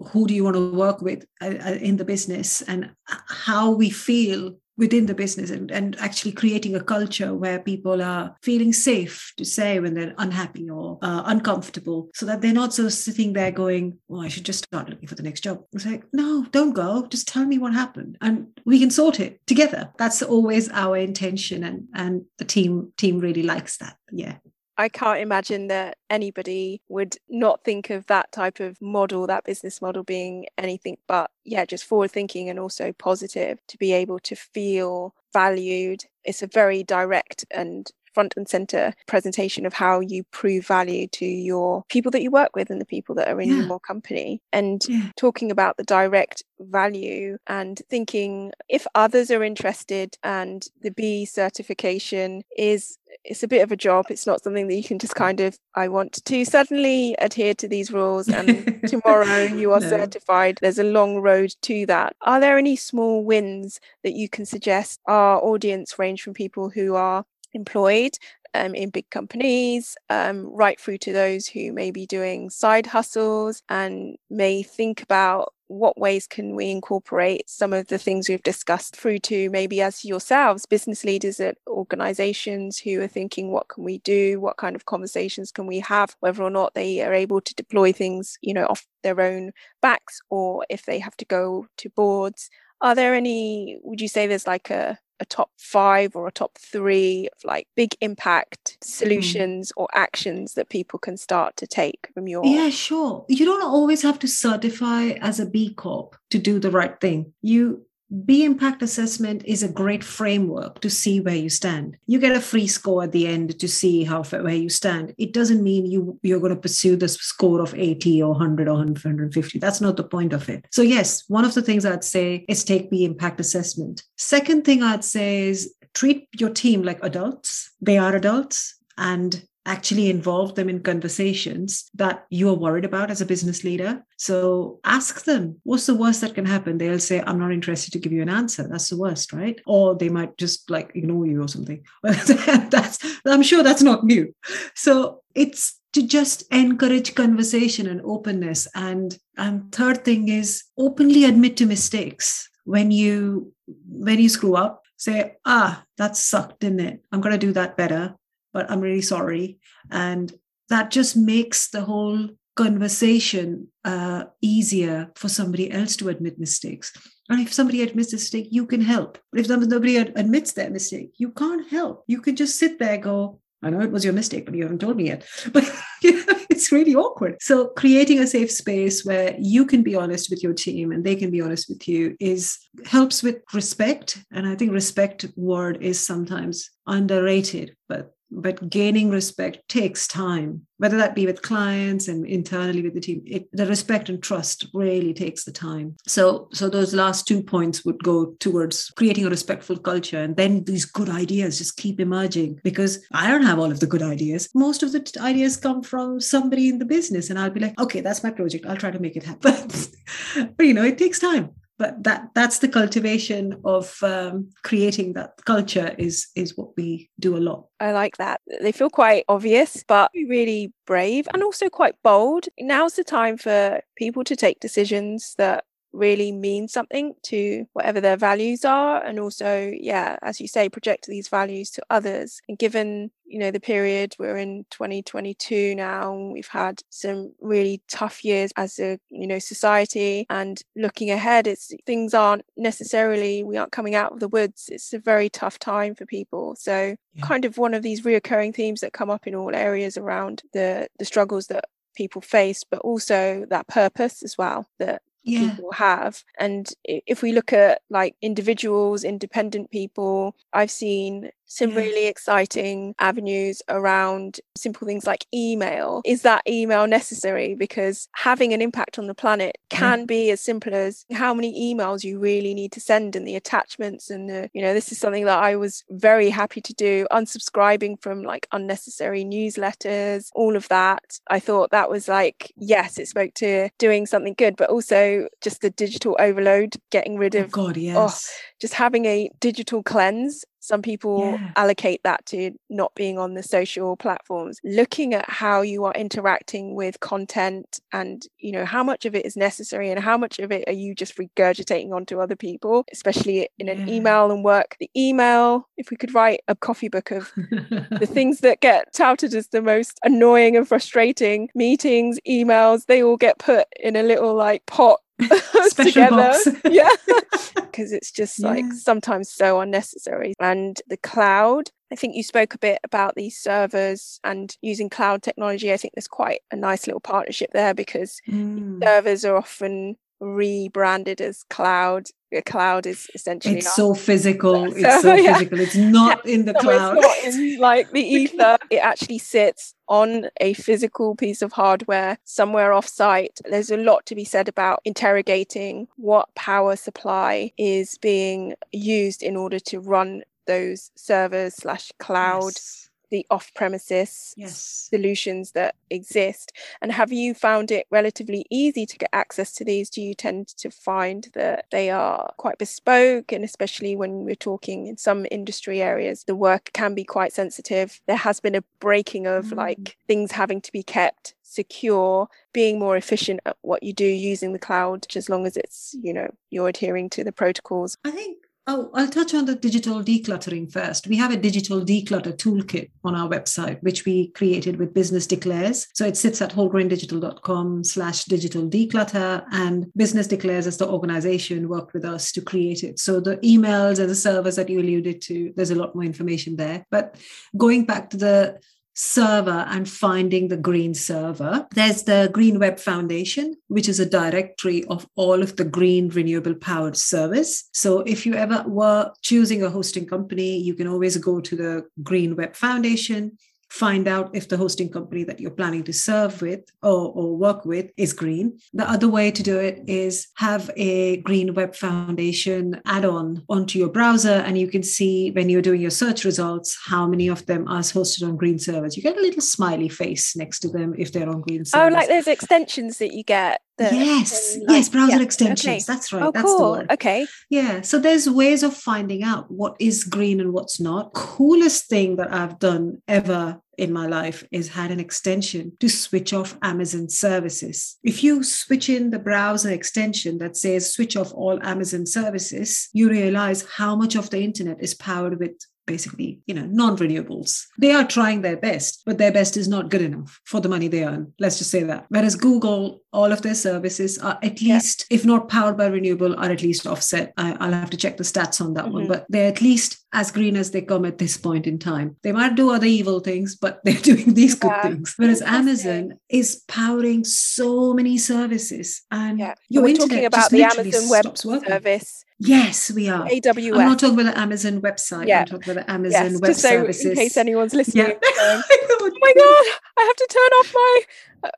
who 0.00 0.26
do 0.26 0.34
you 0.34 0.42
want 0.42 0.56
to 0.56 0.72
work 0.74 1.00
with 1.00 1.24
uh, 1.40 1.46
uh, 1.46 1.78
in 1.80 1.96
the 1.96 2.04
business 2.04 2.62
and 2.62 2.90
how 3.06 3.70
we 3.70 3.90
feel 3.90 4.56
within 4.76 5.06
the 5.06 5.14
business 5.14 5.50
and, 5.50 5.70
and 5.70 5.96
actually 6.00 6.32
creating 6.32 6.74
a 6.74 6.82
culture 6.82 7.34
where 7.34 7.58
people 7.58 8.02
are 8.02 8.36
feeling 8.42 8.72
safe 8.72 9.32
to 9.36 9.44
say 9.44 9.78
when 9.78 9.94
they're 9.94 10.14
unhappy 10.18 10.68
or 10.68 10.98
uh, 11.02 11.22
uncomfortable 11.26 12.10
so 12.14 12.26
that 12.26 12.40
they're 12.40 12.52
not 12.52 12.74
so 12.74 12.88
sitting 12.88 13.32
there 13.32 13.50
going 13.50 13.96
well 14.08 14.22
i 14.22 14.28
should 14.28 14.44
just 14.44 14.64
start 14.64 14.88
looking 14.88 15.08
for 15.08 15.14
the 15.14 15.22
next 15.22 15.40
job. 15.40 15.62
It's 15.72 15.86
like 15.86 16.04
no 16.12 16.44
don't 16.50 16.72
go. 16.72 17.06
Just 17.06 17.28
tell 17.28 17.44
me 17.44 17.58
what 17.58 17.74
happened. 17.74 18.16
And 18.20 18.48
we 18.64 18.78
can 18.78 18.90
sort 18.90 19.20
it 19.20 19.44
together. 19.46 19.90
That's 19.98 20.22
always 20.22 20.68
our 20.70 20.96
intention 20.96 21.64
and 21.64 21.88
and 21.94 22.24
the 22.38 22.44
team 22.44 22.92
team 22.96 23.18
really 23.18 23.42
likes 23.42 23.76
that. 23.78 23.96
Yeah 24.10 24.36
I 24.76 24.88
can't 24.88 25.20
imagine 25.20 25.68
that 25.68 25.98
anybody 26.10 26.80
would 26.88 27.16
not 27.28 27.62
think 27.64 27.90
of 27.90 28.06
that 28.06 28.32
type 28.32 28.58
of 28.58 28.80
model, 28.82 29.26
that 29.28 29.44
business 29.44 29.80
model 29.80 30.02
being 30.02 30.46
anything 30.58 30.96
but, 31.06 31.30
yeah, 31.44 31.64
just 31.64 31.84
forward 31.84 32.10
thinking 32.10 32.48
and 32.50 32.58
also 32.58 32.92
positive 32.92 33.58
to 33.68 33.78
be 33.78 33.92
able 33.92 34.18
to 34.20 34.34
feel 34.34 35.14
valued. 35.32 36.04
It's 36.24 36.42
a 36.42 36.48
very 36.48 36.82
direct 36.82 37.44
and 37.52 37.88
front 38.14 38.34
and 38.36 38.48
center 38.48 38.94
presentation 39.06 39.66
of 39.66 39.74
how 39.74 40.00
you 40.00 40.22
prove 40.24 40.66
value 40.66 41.06
to 41.08 41.26
your 41.26 41.84
people 41.88 42.10
that 42.10 42.22
you 42.22 42.30
work 42.30 42.54
with 42.54 42.70
and 42.70 42.80
the 42.80 42.86
people 42.86 43.14
that 43.16 43.28
are 43.28 43.40
in 43.40 43.48
yeah. 43.48 43.66
your 43.66 43.80
company. 43.80 44.40
And 44.52 44.82
yeah. 44.88 45.10
talking 45.16 45.50
about 45.50 45.76
the 45.76 45.84
direct 45.84 46.42
value 46.60 47.36
and 47.46 47.80
thinking 47.90 48.52
if 48.68 48.86
others 48.94 49.30
are 49.30 49.42
interested 49.42 50.16
and 50.22 50.66
the 50.82 50.90
B 50.90 51.24
certification 51.24 52.42
is 52.56 52.98
it's 53.24 53.42
a 53.42 53.48
bit 53.48 53.62
of 53.62 53.70
a 53.70 53.76
job. 53.76 54.06
It's 54.10 54.26
not 54.26 54.42
something 54.42 54.66
that 54.68 54.74
you 54.74 54.82
can 54.82 54.98
just 54.98 55.14
kind 55.14 55.40
of, 55.40 55.58
I 55.74 55.88
want 55.88 56.24
to 56.24 56.44
suddenly 56.44 57.14
adhere 57.18 57.54
to 57.54 57.68
these 57.68 57.92
rules 57.92 58.28
and 58.28 58.82
tomorrow 58.88 59.42
you 59.42 59.72
are 59.72 59.80
no. 59.80 59.88
certified. 59.88 60.58
There's 60.60 60.78
a 60.78 60.84
long 60.84 61.18
road 61.18 61.54
to 61.62 61.86
that. 61.86 62.16
Are 62.22 62.40
there 62.40 62.58
any 62.58 62.76
small 62.76 63.24
wins 63.24 63.80
that 64.02 64.14
you 64.14 64.28
can 64.28 64.44
suggest? 64.44 65.00
Our 65.06 65.38
audience 65.38 65.98
range 65.98 66.22
from 66.22 66.34
people 66.34 66.70
who 66.70 66.94
are 66.94 67.24
employed 67.54 68.12
um, 68.54 68.74
in 68.74 68.90
big 68.90 69.10
companies, 69.10 69.96
um, 70.10 70.46
right 70.54 70.80
through 70.80 70.98
to 70.98 71.12
those 71.12 71.46
who 71.46 71.72
may 71.72 71.90
be 71.90 72.06
doing 72.06 72.50
side 72.50 72.86
hustles 72.86 73.62
and 73.68 74.16
may 74.30 74.62
think 74.62 75.02
about 75.02 75.52
what 75.68 75.98
ways 75.98 76.26
can 76.26 76.54
we 76.54 76.70
incorporate 76.70 77.48
some 77.48 77.72
of 77.72 77.88
the 77.88 77.98
things 77.98 78.28
we've 78.28 78.42
discussed 78.42 78.94
through 78.94 79.18
to 79.18 79.48
maybe 79.50 79.80
as 79.80 80.04
yourselves 80.04 80.66
business 80.66 81.04
leaders 81.04 81.40
at 81.40 81.56
organizations 81.66 82.78
who 82.78 83.00
are 83.00 83.08
thinking 83.08 83.50
what 83.50 83.68
can 83.68 83.82
we 83.82 83.98
do? 83.98 84.38
What 84.40 84.58
kind 84.58 84.76
of 84.76 84.84
conversations 84.84 85.50
can 85.50 85.66
we 85.66 85.80
have? 85.80 86.14
whether 86.20 86.42
or 86.42 86.50
not 86.50 86.74
they 86.74 87.02
are 87.02 87.12
able 87.12 87.40
to 87.40 87.54
deploy 87.54 87.92
things 87.92 88.38
you 88.40 88.54
know 88.54 88.66
off 88.66 88.86
their 89.02 89.20
own 89.20 89.52
backs 89.82 90.20
or 90.30 90.64
if 90.68 90.84
they 90.86 90.98
have 90.98 91.16
to 91.16 91.24
go 91.24 91.66
to 91.78 91.90
boards. 91.90 92.50
Are 92.80 92.94
there 92.94 93.14
any 93.14 93.78
would 93.82 94.00
you 94.00 94.08
say 94.08 94.26
there's 94.26 94.46
like 94.46 94.70
a 94.70 94.98
a 95.20 95.24
top 95.24 95.50
five 95.58 96.16
or 96.16 96.26
a 96.26 96.32
top 96.32 96.58
three 96.58 97.28
of 97.34 97.44
like 97.44 97.66
big 97.76 97.94
impact 98.00 98.76
hmm. 98.82 98.86
solutions 98.86 99.68
mm. 99.68 99.80
or 99.80 99.88
actions 99.94 100.54
that 100.54 100.68
people 100.68 100.98
can 100.98 101.16
start 101.16 101.56
to 101.56 101.66
take 101.66 102.08
from 102.14 102.26
your 102.28 102.44
yeah 102.44 102.70
sure 102.70 103.24
you 103.28 103.44
don't 103.44 103.62
always 103.62 104.02
have 104.02 104.18
to 104.18 104.28
certify 104.28 105.10
as 105.20 105.38
a 105.38 105.46
b 105.46 105.72
corp 105.74 106.16
to 106.30 106.38
do 106.38 106.58
the 106.58 106.70
right 106.70 107.00
thing 107.00 107.32
you 107.42 107.84
B 108.14 108.44
impact 108.44 108.82
assessment 108.82 109.44
is 109.44 109.62
a 109.62 109.68
great 109.68 110.04
framework 110.04 110.80
to 110.80 110.90
see 110.90 111.20
where 111.20 111.34
you 111.34 111.48
stand. 111.48 111.96
You 112.06 112.20
get 112.20 112.36
a 112.36 112.40
free 112.40 112.66
score 112.66 113.02
at 113.02 113.12
the 113.12 113.26
end 113.26 113.58
to 113.58 113.66
see 113.66 114.04
how 114.04 114.22
where 114.22 114.54
you 114.54 114.68
stand. 114.68 115.14
It 115.18 115.32
doesn't 115.32 115.62
mean 115.62 115.86
you 115.86 116.18
you're 116.22 116.38
going 116.38 116.54
to 116.54 116.60
pursue 116.60 116.96
the 116.96 117.08
score 117.08 117.60
of 117.60 117.74
80 117.74 118.22
or 118.22 118.30
100 118.30 118.68
or 118.68 118.74
150. 118.74 119.58
That's 119.58 119.80
not 119.80 119.96
the 119.96 120.04
point 120.04 120.32
of 120.32 120.48
it. 120.48 120.66
So 120.70 120.82
yes, 120.82 121.24
one 121.28 121.44
of 121.44 121.54
the 121.54 121.62
things 121.62 121.84
I'd 121.84 122.04
say 122.04 122.44
is 122.48 122.62
take 122.62 122.90
B 122.90 123.04
impact 123.04 123.40
assessment. 123.40 124.04
Second 124.16 124.64
thing 124.64 124.82
I'd 124.82 125.04
say 125.04 125.48
is 125.48 125.74
treat 125.94 126.28
your 126.38 126.50
team 126.50 126.82
like 126.82 127.02
adults. 127.02 127.72
They 127.80 127.98
are 127.98 128.14
adults 128.14 128.76
and 128.96 129.44
actually 129.66 130.10
involve 130.10 130.54
them 130.54 130.68
in 130.68 130.82
conversations 130.82 131.90
that 131.94 132.26
you're 132.30 132.54
worried 132.54 132.84
about 132.84 133.10
as 133.10 133.20
a 133.20 133.26
business 133.26 133.64
leader. 133.64 134.04
So 134.16 134.80
ask 134.84 135.24
them, 135.24 135.60
what's 135.62 135.86
the 135.86 135.94
worst 135.94 136.20
that 136.20 136.34
can 136.34 136.44
happen? 136.44 136.78
They'll 136.78 136.98
say, 136.98 137.22
I'm 137.26 137.38
not 137.38 137.52
interested 137.52 137.92
to 137.92 137.98
give 137.98 138.12
you 138.12 138.22
an 138.22 138.28
answer. 138.28 138.68
That's 138.68 138.90
the 138.90 138.98
worst, 138.98 139.32
right? 139.32 139.58
Or 139.66 139.94
they 139.94 140.08
might 140.08 140.36
just 140.36 140.70
like 140.70 140.92
ignore 140.94 141.26
you 141.26 141.42
or 141.42 141.48
something. 141.48 141.84
that's 142.02 142.98
I'm 143.26 143.42
sure 143.42 143.62
that's 143.62 143.82
not 143.82 144.04
new. 144.04 144.34
So 144.74 145.22
it's 145.34 145.80
to 145.94 146.06
just 146.06 146.42
encourage 146.52 147.14
conversation 147.14 147.86
and 147.86 148.02
openness. 148.04 148.68
And 148.74 149.16
and 149.36 149.72
third 149.72 150.04
thing 150.04 150.28
is 150.28 150.64
openly 150.76 151.24
admit 151.24 151.56
to 151.58 151.66
mistakes 151.66 152.48
when 152.64 152.90
you 152.90 153.52
when 153.88 154.18
you 154.18 154.28
screw 154.28 154.56
up 154.56 154.82
say 154.96 155.36
ah 155.44 155.84
that 155.98 156.16
sucked 156.16 156.60
didn't 156.60 156.80
it 156.80 157.02
i'm 157.12 157.20
going 157.20 157.32
to 157.32 157.46
do 157.46 157.52
that 157.52 157.76
better 157.76 158.14
but 158.54 158.70
I'm 158.70 158.80
really 158.80 159.02
sorry. 159.02 159.58
And 159.90 160.32
that 160.70 160.90
just 160.90 161.16
makes 161.16 161.68
the 161.68 161.82
whole 161.82 162.30
conversation 162.56 163.68
uh, 163.84 164.24
easier 164.40 165.10
for 165.16 165.28
somebody 165.28 165.70
else 165.70 165.96
to 165.96 166.08
admit 166.08 166.38
mistakes. 166.38 166.92
And 167.28 167.40
if 167.40 167.52
somebody 167.52 167.82
admits 167.82 168.12
a 168.12 168.16
mistake, 168.16 168.48
you 168.50 168.64
can 168.64 168.80
help. 168.80 169.18
If 169.34 169.48
nobody 169.48 169.96
admits 169.96 170.52
their 170.52 170.70
mistake, 170.70 171.14
you 171.18 171.32
can't 171.32 171.68
help. 171.68 172.04
You 172.06 172.20
can 172.20 172.36
just 172.36 172.58
sit 172.58 172.78
there, 172.78 172.98
go, 172.98 173.40
I 173.62 173.70
know 173.70 173.80
it 173.80 173.90
was 173.90 174.04
your 174.04 174.12
mistake, 174.12 174.44
but 174.44 174.54
you 174.54 174.62
haven't 174.62 174.80
told 174.80 174.96
me 174.96 175.06
yet. 175.06 175.26
But 175.52 175.64
it's 176.02 176.70
really 176.70 176.94
awkward. 176.94 177.36
So 177.40 177.68
creating 177.68 178.20
a 178.20 178.26
safe 178.26 178.50
space 178.50 179.04
where 179.04 179.34
you 179.38 179.64
can 179.64 179.82
be 179.82 179.96
honest 179.96 180.30
with 180.30 180.42
your 180.42 180.52
team 180.52 180.92
and 180.92 181.02
they 181.02 181.16
can 181.16 181.30
be 181.30 181.40
honest 181.40 181.68
with 181.68 181.88
you 181.88 182.14
is 182.20 182.58
helps 182.84 183.22
with 183.22 183.38
respect. 183.52 184.22
And 184.30 184.46
I 184.46 184.54
think 184.54 184.72
respect 184.72 185.26
word 185.34 185.82
is 185.82 185.98
sometimes 185.98 186.70
underrated, 186.86 187.74
but 187.88 188.13
but 188.34 188.68
gaining 188.68 189.10
respect 189.10 189.68
takes 189.68 190.06
time. 190.06 190.66
Whether 190.78 190.96
that 190.98 191.14
be 191.14 191.24
with 191.24 191.42
clients 191.42 192.08
and 192.08 192.26
internally 192.26 192.82
with 192.82 192.94
the 192.94 193.00
team 193.00 193.22
it, 193.24 193.48
the 193.52 193.66
respect 193.66 194.08
and 194.08 194.22
trust 194.22 194.66
really 194.74 195.14
takes 195.14 195.44
the 195.44 195.52
time. 195.52 195.96
So 196.06 196.48
so 196.52 196.68
those 196.68 196.94
last 196.94 197.26
two 197.26 197.42
points 197.42 197.84
would 197.84 198.02
go 198.02 198.34
towards 198.40 198.90
creating 198.90 199.24
a 199.24 199.30
respectful 199.30 199.78
culture 199.78 200.20
and 200.20 200.36
then 200.36 200.64
these 200.64 200.84
good 200.84 201.08
ideas 201.08 201.58
just 201.58 201.76
keep 201.76 202.00
emerging 202.00 202.60
because 202.64 203.06
i 203.12 203.30
don't 203.30 203.44
have 203.44 203.58
all 203.58 203.70
of 203.70 203.80
the 203.80 203.86
good 203.86 204.02
ideas. 204.02 204.48
Most 204.54 204.82
of 204.82 204.92
the 204.92 205.00
t- 205.00 205.18
ideas 205.20 205.56
come 205.56 205.82
from 205.82 206.20
somebody 206.20 206.68
in 206.68 206.78
the 206.78 206.84
business 206.84 207.30
and 207.30 207.38
i'll 207.38 207.50
be 207.50 207.60
like 207.60 207.80
okay 207.80 208.00
that's 208.00 208.24
my 208.24 208.30
project. 208.30 208.66
I'll 208.66 208.76
try 208.76 208.90
to 208.90 209.00
make 209.00 209.16
it 209.16 209.24
happen. 209.24 209.54
But 210.56 210.66
you 210.66 210.74
know 210.74 210.84
it 210.84 210.98
takes 210.98 211.18
time 211.18 211.50
but 211.78 212.02
that 212.04 212.30
that's 212.34 212.58
the 212.58 212.68
cultivation 212.68 213.60
of 213.64 213.96
um, 214.02 214.50
creating 214.62 215.14
that 215.14 215.32
culture 215.44 215.94
is 215.98 216.28
is 216.36 216.56
what 216.56 216.76
we 216.76 217.10
do 217.18 217.36
a 217.36 217.38
lot. 217.38 217.66
I 217.80 217.92
like 217.92 218.16
that. 218.18 218.40
They 218.60 218.72
feel 218.72 218.90
quite 218.90 219.24
obvious 219.28 219.84
but 219.86 220.10
really 220.14 220.72
brave 220.86 221.26
and 221.32 221.42
also 221.42 221.68
quite 221.68 221.96
bold. 222.02 222.46
Now's 222.58 222.94
the 222.94 223.04
time 223.04 223.36
for 223.36 223.80
people 223.96 224.24
to 224.24 224.36
take 224.36 224.60
decisions 224.60 225.34
that 225.38 225.64
really 225.94 226.32
mean 226.32 226.68
something 226.68 227.14
to 227.22 227.66
whatever 227.72 228.00
their 228.00 228.16
values 228.16 228.64
are 228.64 229.02
and 229.02 229.20
also 229.20 229.72
yeah 229.78 230.16
as 230.22 230.40
you 230.40 230.48
say 230.48 230.68
project 230.68 231.06
these 231.06 231.28
values 231.28 231.70
to 231.70 231.82
others. 231.88 232.40
And 232.48 232.58
given 232.58 233.10
you 233.24 233.38
know 233.38 233.50
the 233.50 233.60
period 233.60 234.14
we're 234.18 234.36
in 234.36 234.66
2022 234.70 235.74
now 235.74 236.14
we've 236.14 236.48
had 236.48 236.80
some 236.90 237.32
really 237.40 237.82
tough 237.88 238.24
years 238.24 238.52
as 238.56 238.78
a 238.78 238.98
you 239.10 239.26
know 239.26 239.38
society. 239.38 240.26
And 240.28 240.60
looking 240.76 241.10
ahead 241.10 241.46
it's 241.46 241.72
things 241.86 242.12
aren't 242.12 242.44
necessarily 242.56 243.44
we 243.44 243.56
aren't 243.56 243.72
coming 243.72 243.94
out 243.94 244.12
of 244.12 244.20
the 244.20 244.28
woods. 244.28 244.68
It's 244.70 244.92
a 244.92 244.98
very 244.98 245.28
tough 245.30 245.58
time 245.58 245.94
for 245.94 246.06
people. 246.06 246.56
So 246.56 246.96
yeah. 247.14 247.26
kind 247.26 247.44
of 247.44 247.56
one 247.56 247.74
of 247.74 247.82
these 247.82 248.02
reoccurring 248.02 248.54
themes 248.54 248.80
that 248.80 248.92
come 248.92 249.10
up 249.10 249.26
in 249.26 249.34
all 249.34 249.54
areas 249.54 249.96
around 249.96 250.42
the 250.52 250.88
the 250.98 251.04
struggles 251.04 251.46
that 251.46 251.66
people 251.94 252.20
face 252.20 252.64
but 252.64 252.80
also 252.80 253.46
that 253.50 253.68
purpose 253.68 254.22
as 254.24 254.36
well 254.36 254.66
that 254.80 255.00
yeah. 255.24 255.50
people 255.50 255.72
have. 255.72 256.22
And 256.38 256.68
if 256.84 257.22
we 257.22 257.32
look 257.32 257.52
at 257.52 257.82
like 257.90 258.16
individuals, 258.22 259.04
independent 259.04 259.70
people, 259.70 260.36
I've 260.52 260.70
seen 260.70 261.30
some 261.54 261.70
yeah. 261.70 261.76
really 261.76 262.06
exciting 262.06 262.94
avenues 262.98 263.62
around 263.68 264.40
simple 264.56 264.86
things 264.86 265.06
like 265.06 265.26
email. 265.32 266.02
Is 266.04 266.22
that 266.22 266.42
email 266.48 266.86
necessary? 266.86 267.54
Because 267.54 268.08
having 268.12 268.52
an 268.52 268.60
impact 268.60 268.98
on 268.98 269.06
the 269.06 269.14
planet 269.14 269.56
can 269.70 270.00
yeah. 270.00 270.06
be 270.06 270.30
as 270.30 270.40
simple 270.40 270.74
as 270.74 271.04
how 271.12 271.32
many 271.32 271.74
emails 271.74 272.04
you 272.04 272.18
really 272.18 272.54
need 272.54 272.72
to 272.72 272.80
send 272.80 273.16
and 273.16 273.26
the 273.26 273.36
attachments. 273.36 274.10
And, 274.10 274.28
the, 274.28 274.50
you 274.52 274.62
know, 274.62 274.74
this 274.74 274.90
is 274.90 274.98
something 274.98 275.24
that 275.24 275.42
I 275.42 275.56
was 275.56 275.84
very 275.90 276.30
happy 276.30 276.60
to 276.60 276.74
do, 276.74 277.06
unsubscribing 277.12 278.02
from 278.02 278.22
like 278.22 278.46
unnecessary 278.52 279.24
newsletters, 279.24 280.28
all 280.34 280.56
of 280.56 280.68
that. 280.68 281.18
I 281.28 281.40
thought 281.40 281.70
that 281.70 281.90
was 281.90 282.08
like, 282.08 282.52
yes, 282.56 282.98
it 282.98 283.08
spoke 283.08 283.34
to 283.34 283.68
doing 283.78 284.06
something 284.06 284.34
good, 284.36 284.56
but 284.56 284.70
also 284.70 285.28
just 285.40 285.60
the 285.60 285.70
digital 285.70 286.16
overload, 286.18 286.76
getting 286.90 287.16
rid 287.16 287.36
oh 287.36 287.40
of, 287.40 287.46
oh 287.46 287.48
God, 287.48 287.76
yes. 287.76 287.96
Oh, 287.96 288.52
just 288.60 288.74
having 288.74 289.04
a 289.04 289.30
digital 289.40 289.82
cleanse 289.82 290.44
some 290.64 290.82
people 290.82 291.32
yeah. 291.32 291.50
allocate 291.56 292.02
that 292.04 292.24
to 292.26 292.52
not 292.70 292.94
being 292.94 293.18
on 293.18 293.34
the 293.34 293.42
social 293.42 293.96
platforms. 293.96 294.58
Looking 294.64 295.12
at 295.12 295.28
how 295.28 295.60
you 295.60 295.84
are 295.84 295.92
interacting 295.92 296.74
with 296.74 297.00
content 297.00 297.80
and, 297.92 298.26
you 298.38 298.50
know, 298.50 298.64
how 298.64 298.82
much 298.82 299.04
of 299.04 299.14
it 299.14 299.26
is 299.26 299.36
necessary 299.36 299.90
and 299.90 300.00
how 300.00 300.16
much 300.16 300.38
of 300.38 300.50
it 300.50 300.64
are 300.66 300.72
you 300.72 300.94
just 300.94 301.16
regurgitating 301.18 301.92
onto 301.92 302.18
other 302.18 302.36
people, 302.36 302.86
especially 302.92 303.48
in 303.58 303.68
an 303.68 303.86
yeah. 303.86 303.94
email 303.94 304.30
and 304.30 304.42
work. 304.42 304.76
The 304.80 304.90
email, 304.96 305.68
if 305.76 305.90
we 305.90 305.98
could 305.98 306.14
write 306.14 306.40
a 306.48 306.54
coffee 306.54 306.88
book 306.88 307.10
of 307.10 307.30
the 307.34 308.08
things 308.10 308.40
that 308.40 308.60
get 308.60 308.92
touted 308.94 309.34
as 309.34 309.48
the 309.48 309.60
most 309.60 309.98
annoying 310.02 310.56
and 310.56 310.66
frustrating 310.66 311.50
meetings, 311.54 312.18
emails, 312.26 312.86
they 312.86 313.02
all 313.02 313.18
get 313.18 313.38
put 313.38 313.66
in 313.78 313.96
a 313.96 314.02
little 314.02 314.34
like 314.34 314.64
pot 314.66 315.00
together. 315.76 316.34
yeah. 316.70 316.90
Because 317.74 317.90
it's 317.90 318.12
just 318.12 318.38
yeah. 318.38 318.50
like 318.50 318.72
sometimes 318.72 319.32
so 319.32 319.58
unnecessary. 319.58 320.34
And 320.38 320.80
the 320.86 320.96
cloud, 320.96 321.70
I 321.90 321.96
think 321.96 322.14
you 322.14 322.22
spoke 322.22 322.54
a 322.54 322.58
bit 322.58 322.78
about 322.84 323.16
these 323.16 323.36
servers 323.36 324.20
and 324.22 324.56
using 324.62 324.88
cloud 324.88 325.24
technology. 325.24 325.72
I 325.72 325.76
think 325.76 325.92
there's 325.94 326.06
quite 326.06 326.42
a 326.52 326.56
nice 326.56 326.86
little 326.86 327.00
partnership 327.00 327.50
there 327.52 327.74
because 327.74 328.20
mm. 328.28 328.80
servers 328.80 329.24
are 329.24 329.36
often 329.36 329.96
rebranded 330.20 331.20
as 331.20 331.42
cloud 331.50 332.06
a 332.32 332.42
cloud 332.42 332.86
is 332.86 333.08
essentially 333.14 333.58
it's 333.58 333.74
so 333.74 333.94
physical 333.94 334.64
it's 334.76 335.02
so 335.02 335.14
yeah. 335.14 335.34
physical 335.34 335.60
it's 335.60 335.76
not 335.76 336.26
in 336.26 336.44
the 336.44 336.52
so 336.54 336.60
cloud. 336.60 336.96
it's 336.98 337.36
not 337.36 337.42
in 337.42 337.60
like 337.60 337.90
the 337.92 338.00
ether. 338.02 338.58
it 338.70 338.76
actually 338.76 339.18
sits 339.18 339.74
on 339.88 340.26
a 340.40 340.52
physical 340.54 341.14
piece 341.14 341.42
of 341.42 341.52
hardware 341.52 342.18
somewhere 342.24 342.72
off 342.72 342.88
site 342.88 343.40
there's 343.50 343.70
a 343.70 343.76
lot 343.76 344.04
to 344.06 344.14
be 344.14 344.24
said 344.24 344.48
about 344.48 344.80
interrogating 344.84 345.86
what 345.96 346.34
power 346.34 346.74
supply 346.74 347.52
is 347.56 347.98
being 347.98 348.54
used 348.72 349.22
in 349.22 349.36
order 349.36 349.58
to 349.58 349.78
run 349.78 350.22
those 350.46 350.90
servers 350.96 351.54
slash 351.54 351.92
cloud 351.98 352.52
yes 352.54 352.90
the 353.10 353.26
off 353.30 353.52
premises 353.54 354.34
yes. 354.36 354.88
solutions 354.90 355.52
that 355.52 355.74
exist. 355.90 356.52
And 356.80 356.92
have 356.92 357.12
you 357.12 357.34
found 357.34 357.70
it 357.70 357.86
relatively 357.90 358.46
easy 358.50 358.86
to 358.86 358.98
get 358.98 359.10
access 359.12 359.52
to 359.54 359.64
these? 359.64 359.90
Do 359.90 360.02
you 360.02 360.14
tend 360.14 360.48
to 360.48 360.70
find 360.70 361.28
that 361.34 361.66
they 361.70 361.90
are 361.90 362.32
quite 362.36 362.58
bespoke? 362.58 363.32
And 363.32 363.44
especially 363.44 363.96
when 363.96 364.24
we're 364.24 364.34
talking 364.34 364.86
in 364.86 364.96
some 364.96 365.26
industry 365.30 365.80
areas, 365.82 366.24
the 366.24 366.36
work 366.36 366.70
can 366.72 366.94
be 366.94 367.04
quite 367.04 367.32
sensitive. 367.32 368.00
There 368.06 368.16
has 368.16 368.40
been 368.40 368.54
a 368.54 368.64
breaking 368.80 369.26
of 369.26 369.46
mm. 369.46 369.56
like 369.56 369.96
things 370.06 370.32
having 370.32 370.60
to 370.62 370.72
be 370.72 370.82
kept 370.82 371.34
secure 371.42 372.28
being 372.52 372.78
more 372.78 372.96
efficient 372.96 373.40
at 373.46 373.56
what 373.62 373.82
you 373.82 373.92
do 373.92 374.06
using 374.06 374.52
the 374.52 374.58
cloud 374.58 375.06
as 375.14 375.28
long 375.28 375.46
as 375.46 375.56
it's 375.56 375.94
you 376.02 376.12
know 376.12 376.28
you're 376.50 376.68
adhering 376.68 377.08
to 377.08 377.22
the 377.22 377.30
protocols 377.30 377.96
i 378.04 378.10
think 378.10 378.38
Oh, 378.66 378.90
I'll 378.94 379.10
touch 379.10 379.34
on 379.34 379.44
the 379.44 379.56
digital 379.56 380.02
decluttering 380.02 380.72
first. 380.72 381.06
We 381.06 381.18
have 381.18 381.30
a 381.30 381.36
digital 381.36 381.82
declutter 381.82 382.34
toolkit 382.34 382.90
on 383.04 383.14
our 383.14 383.28
website, 383.28 383.82
which 383.82 384.06
we 384.06 384.28
created 384.28 384.78
with 384.78 384.94
Business 384.94 385.26
Declares. 385.26 385.86
So 385.92 386.06
it 386.06 386.16
sits 386.16 386.40
at 386.40 386.54
wholegraindigital.com 386.54 387.84
slash 387.84 388.24
digital 388.24 388.66
declutter. 388.66 389.44
And 389.52 389.92
Business 389.94 390.26
Declares 390.26 390.66
as 390.66 390.78
the 390.78 390.88
organization 390.88 391.68
worked 391.68 391.92
with 391.92 392.06
us 392.06 392.32
to 392.32 392.40
create 392.40 392.82
it. 392.84 392.98
So 392.98 393.20
the 393.20 393.36
emails 393.38 393.98
and 393.98 394.08
the 394.08 394.14
servers 394.14 394.56
that 394.56 394.70
you 394.70 394.80
alluded 394.80 395.20
to, 395.22 395.52
there's 395.56 395.70
a 395.70 395.74
lot 395.74 395.94
more 395.94 396.04
information 396.04 396.56
there. 396.56 396.86
But 396.90 397.16
going 397.58 397.84
back 397.84 398.08
to 398.10 398.16
the 398.16 398.60
server 398.94 399.66
and 399.68 399.88
finding 399.88 400.48
the 400.48 400.56
green 400.56 400.94
server. 400.94 401.66
There's 401.74 402.04
the 402.04 402.30
Green 402.32 402.58
Web 402.58 402.78
Foundation, 402.78 403.56
which 403.68 403.88
is 403.88 404.00
a 404.00 404.08
directory 404.08 404.84
of 404.84 405.06
all 405.16 405.42
of 405.42 405.56
the 405.56 405.64
green 405.64 406.08
renewable 406.08 406.54
powered 406.54 406.96
service. 406.96 407.68
So 407.72 408.00
if 408.00 408.24
you 408.24 408.34
ever 408.34 408.64
were 408.66 409.12
choosing 409.22 409.62
a 409.62 409.70
hosting 409.70 410.06
company, 410.06 410.58
you 410.58 410.74
can 410.74 410.86
always 410.86 411.16
go 411.16 411.40
to 411.40 411.56
the 411.56 411.86
Green 412.02 412.36
Web 412.36 412.54
Foundation 412.54 413.36
find 413.74 414.06
out 414.06 414.30
if 414.32 414.48
the 414.48 414.56
hosting 414.56 414.88
company 414.88 415.24
that 415.24 415.40
you're 415.40 415.50
planning 415.50 415.82
to 415.82 415.92
serve 415.92 416.40
with 416.40 416.60
or, 416.80 417.10
or 417.12 417.36
work 417.36 417.64
with 417.64 417.90
is 417.96 418.12
green. 418.12 418.56
The 418.72 418.88
other 418.88 419.08
way 419.08 419.32
to 419.32 419.42
do 419.42 419.58
it 419.58 419.82
is 419.88 420.28
have 420.36 420.70
a 420.76 421.16
Green 421.18 421.54
Web 421.54 421.74
Foundation 421.74 422.80
add 422.86 423.04
on 423.04 423.42
onto 423.48 423.80
your 423.80 423.88
browser, 423.88 424.44
and 424.46 424.56
you 424.56 424.68
can 424.68 424.84
see 424.84 425.32
when 425.32 425.48
you're 425.48 425.60
doing 425.60 425.80
your 425.80 425.90
search 425.90 426.24
results 426.24 426.78
how 426.84 427.08
many 427.08 427.26
of 427.26 427.44
them 427.46 427.66
are 427.66 427.80
hosted 427.80 428.26
on 428.26 428.36
green 428.36 428.60
servers. 428.60 428.96
You 428.96 429.02
get 429.02 429.18
a 429.18 429.20
little 429.20 429.42
smiley 429.42 429.88
face 429.88 430.36
next 430.36 430.60
to 430.60 430.68
them 430.68 430.94
if 430.96 431.12
they're 431.12 431.28
on 431.28 431.40
green 431.40 431.62
oh, 431.62 431.64
servers. 431.64 431.92
Oh, 431.92 431.96
like 431.96 432.08
those 432.08 432.28
extensions 432.28 432.98
that 432.98 433.12
you 433.12 433.24
get 433.24 433.60
yes. 433.78 434.56
like, 434.58 434.68
yes 434.68 434.88
browser 434.88 435.16
yeah, 435.16 435.22
extensions. 435.22 435.66
okay. 435.66 435.80
that's 435.86 436.12
right. 436.12 436.22
Oh, 436.22 436.30
that's 436.30 436.44
cool. 436.44 436.58
the 436.58 436.78
word. 436.78 436.90
Okay. 436.92 437.26
Yeah. 437.50 437.80
So 437.80 437.98
there's 437.98 438.28
ways 438.28 438.62
of 438.62 438.76
finding 438.76 439.22
out 439.22 439.50
what 439.50 439.76
is 439.78 440.04
green 440.04 440.40
and 440.40 440.52
what's 440.52 440.80
not. 440.80 441.12
Coolest 441.12 441.88
thing 441.88 442.16
that 442.16 442.32
i've 442.32 442.58
done 442.58 443.02
ever 443.08 443.60
in 443.76 443.92
my 443.92 444.06
life 444.06 444.44
is 444.52 444.68
had 444.68 444.90
an 444.90 445.00
extension 445.00 445.72
to 445.80 445.88
switch 445.88 446.32
off 446.32 446.56
amazon 446.62 447.08
services. 447.08 447.98
If 448.02 448.22
you 448.22 448.42
switch 448.42 448.88
in 448.88 449.10
the 449.10 449.18
browser 449.18 449.70
extension 449.70 450.38
that 450.38 450.56
says 450.56 450.92
switch 450.94 451.16
off 451.16 451.32
all 451.32 451.58
amazon 451.62 452.06
services 452.06 452.88
you 452.92 453.08
realize 453.08 453.66
how 453.76 453.96
much 453.96 454.14
of 454.14 454.30
the 454.30 454.40
internet 454.40 454.76
is 454.80 454.94
powered 454.94 455.40
with 455.40 455.56
basically, 455.86 456.40
you 456.46 456.54
know, 456.54 456.66
non-renewables. 456.66 457.66
They 457.78 457.92
are 457.92 458.06
trying 458.06 458.42
their 458.42 458.56
best, 458.56 459.02
but 459.04 459.18
their 459.18 459.32
best 459.32 459.56
is 459.56 459.68
not 459.68 459.90
good 459.90 460.02
enough 460.02 460.40
for 460.44 460.60
the 460.60 460.68
money 460.68 460.88
they 460.88 461.04
earn. 461.04 461.32
Let's 461.38 461.58
just 461.58 461.70
say 461.70 461.82
that. 461.84 462.06
Whereas 462.08 462.36
Google, 462.36 463.02
all 463.12 463.32
of 463.32 463.42
their 463.42 463.54
services 463.54 464.18
are 464.18 464.38
at 464.42 464.60
least, 464.60 465.06
yeah. 465.10 465.16
if 465.16 465.24
not 465.24 465.48
powered 465.48 465.76
by 465.76 465.86
renewable, 465.86 466.34
are 466.36 466.50
at 466.50 466.62
least 466.62 466.86
offset. 466.86 467.32
I, 467.36 467.52
will 467.52 467.74
have 467.74 467.90
to 467.90 467.96
check 467.96 468.16
the 468.16 468.24
stats 468.24 468.60
on 468.60 468.74
that 468.74 468.84
mm-hmm. 468.86 468.94
one, 468.94 469.08
but 469.08 469.26
they're 469.28 469.48
at 469.48 469.60
least 469.60 470.03
as 470.14 470.30
green 470.30 470.56
as 470.56 470.70
they 470.70 470.80
come 470.80 471.04
at 471.04 471.18
this 471.18 471.36
point 471.36 471.66
in 471.66 471.78
time. 471.78 472.16
They 472.22 472.32
might 472.32 472.54
do 472.54 472.70
other 472.70 472.86
evil 472.86 473.20
things, 473.20 473.56
but 473.56 473.80
they're 473.84 473.94
doing 473.94 474.34
these 474.34 474.54
good 474.54 474.70
yeah. 474.70 474.82
things. 474.82 475.14
Whereas 475.18 475.42
Amazon 475.42 476.18
is 476.30 476.62
powering 476.68 477.24
so 477.24 477.92
many 477.92 478.16
services, 478.16 479.02
and 479.10 479.38
yeah. 479.38 479.54
your 479.68 479.82
we're 479.82 479.96
talking 479.96 480.24
about 480.24 480.50
the 480.50 480.62
Amazon 480.62 481.08
Web 481.10 481.36
Service 481.36 482.24
Yes, 482.40 482.90
we 482.90 483.08
are. 483.08 483.26
AWS. 483.28 483.78
I'm 483.78 483.88
not 483.88 483.98
talking 483.98 484.18
about 484.18 484.34
the 484.34 484.40
Amazon 484.40 484.80
website. 484.80 485.28
Yeah. 485.28 485.40
I'm 485.40 485.46
talking 485.46 485.70
about 485.70 485.86
the 485.86 485.92
Amazon 485.92 486.32
yes, 486.32 486.40
Web 486.40 486.50
just 486.50 486.60
so 486.62 486.68
Services. 486.68 487.06
In 487.06 487.14
case 487.14 487.36
anyone's 487.36 487.74
listening, 487.74 488.06
yeah. 488.06 488.14
oh 488.22 489.10
my 489.20 489.32
God, 489.34 489.64
I 489.96 490.02
have 490.02 490.16
to 490.16 490.28
turn 490.30 490.50
off 490.58 490.74
my 490.74 491.00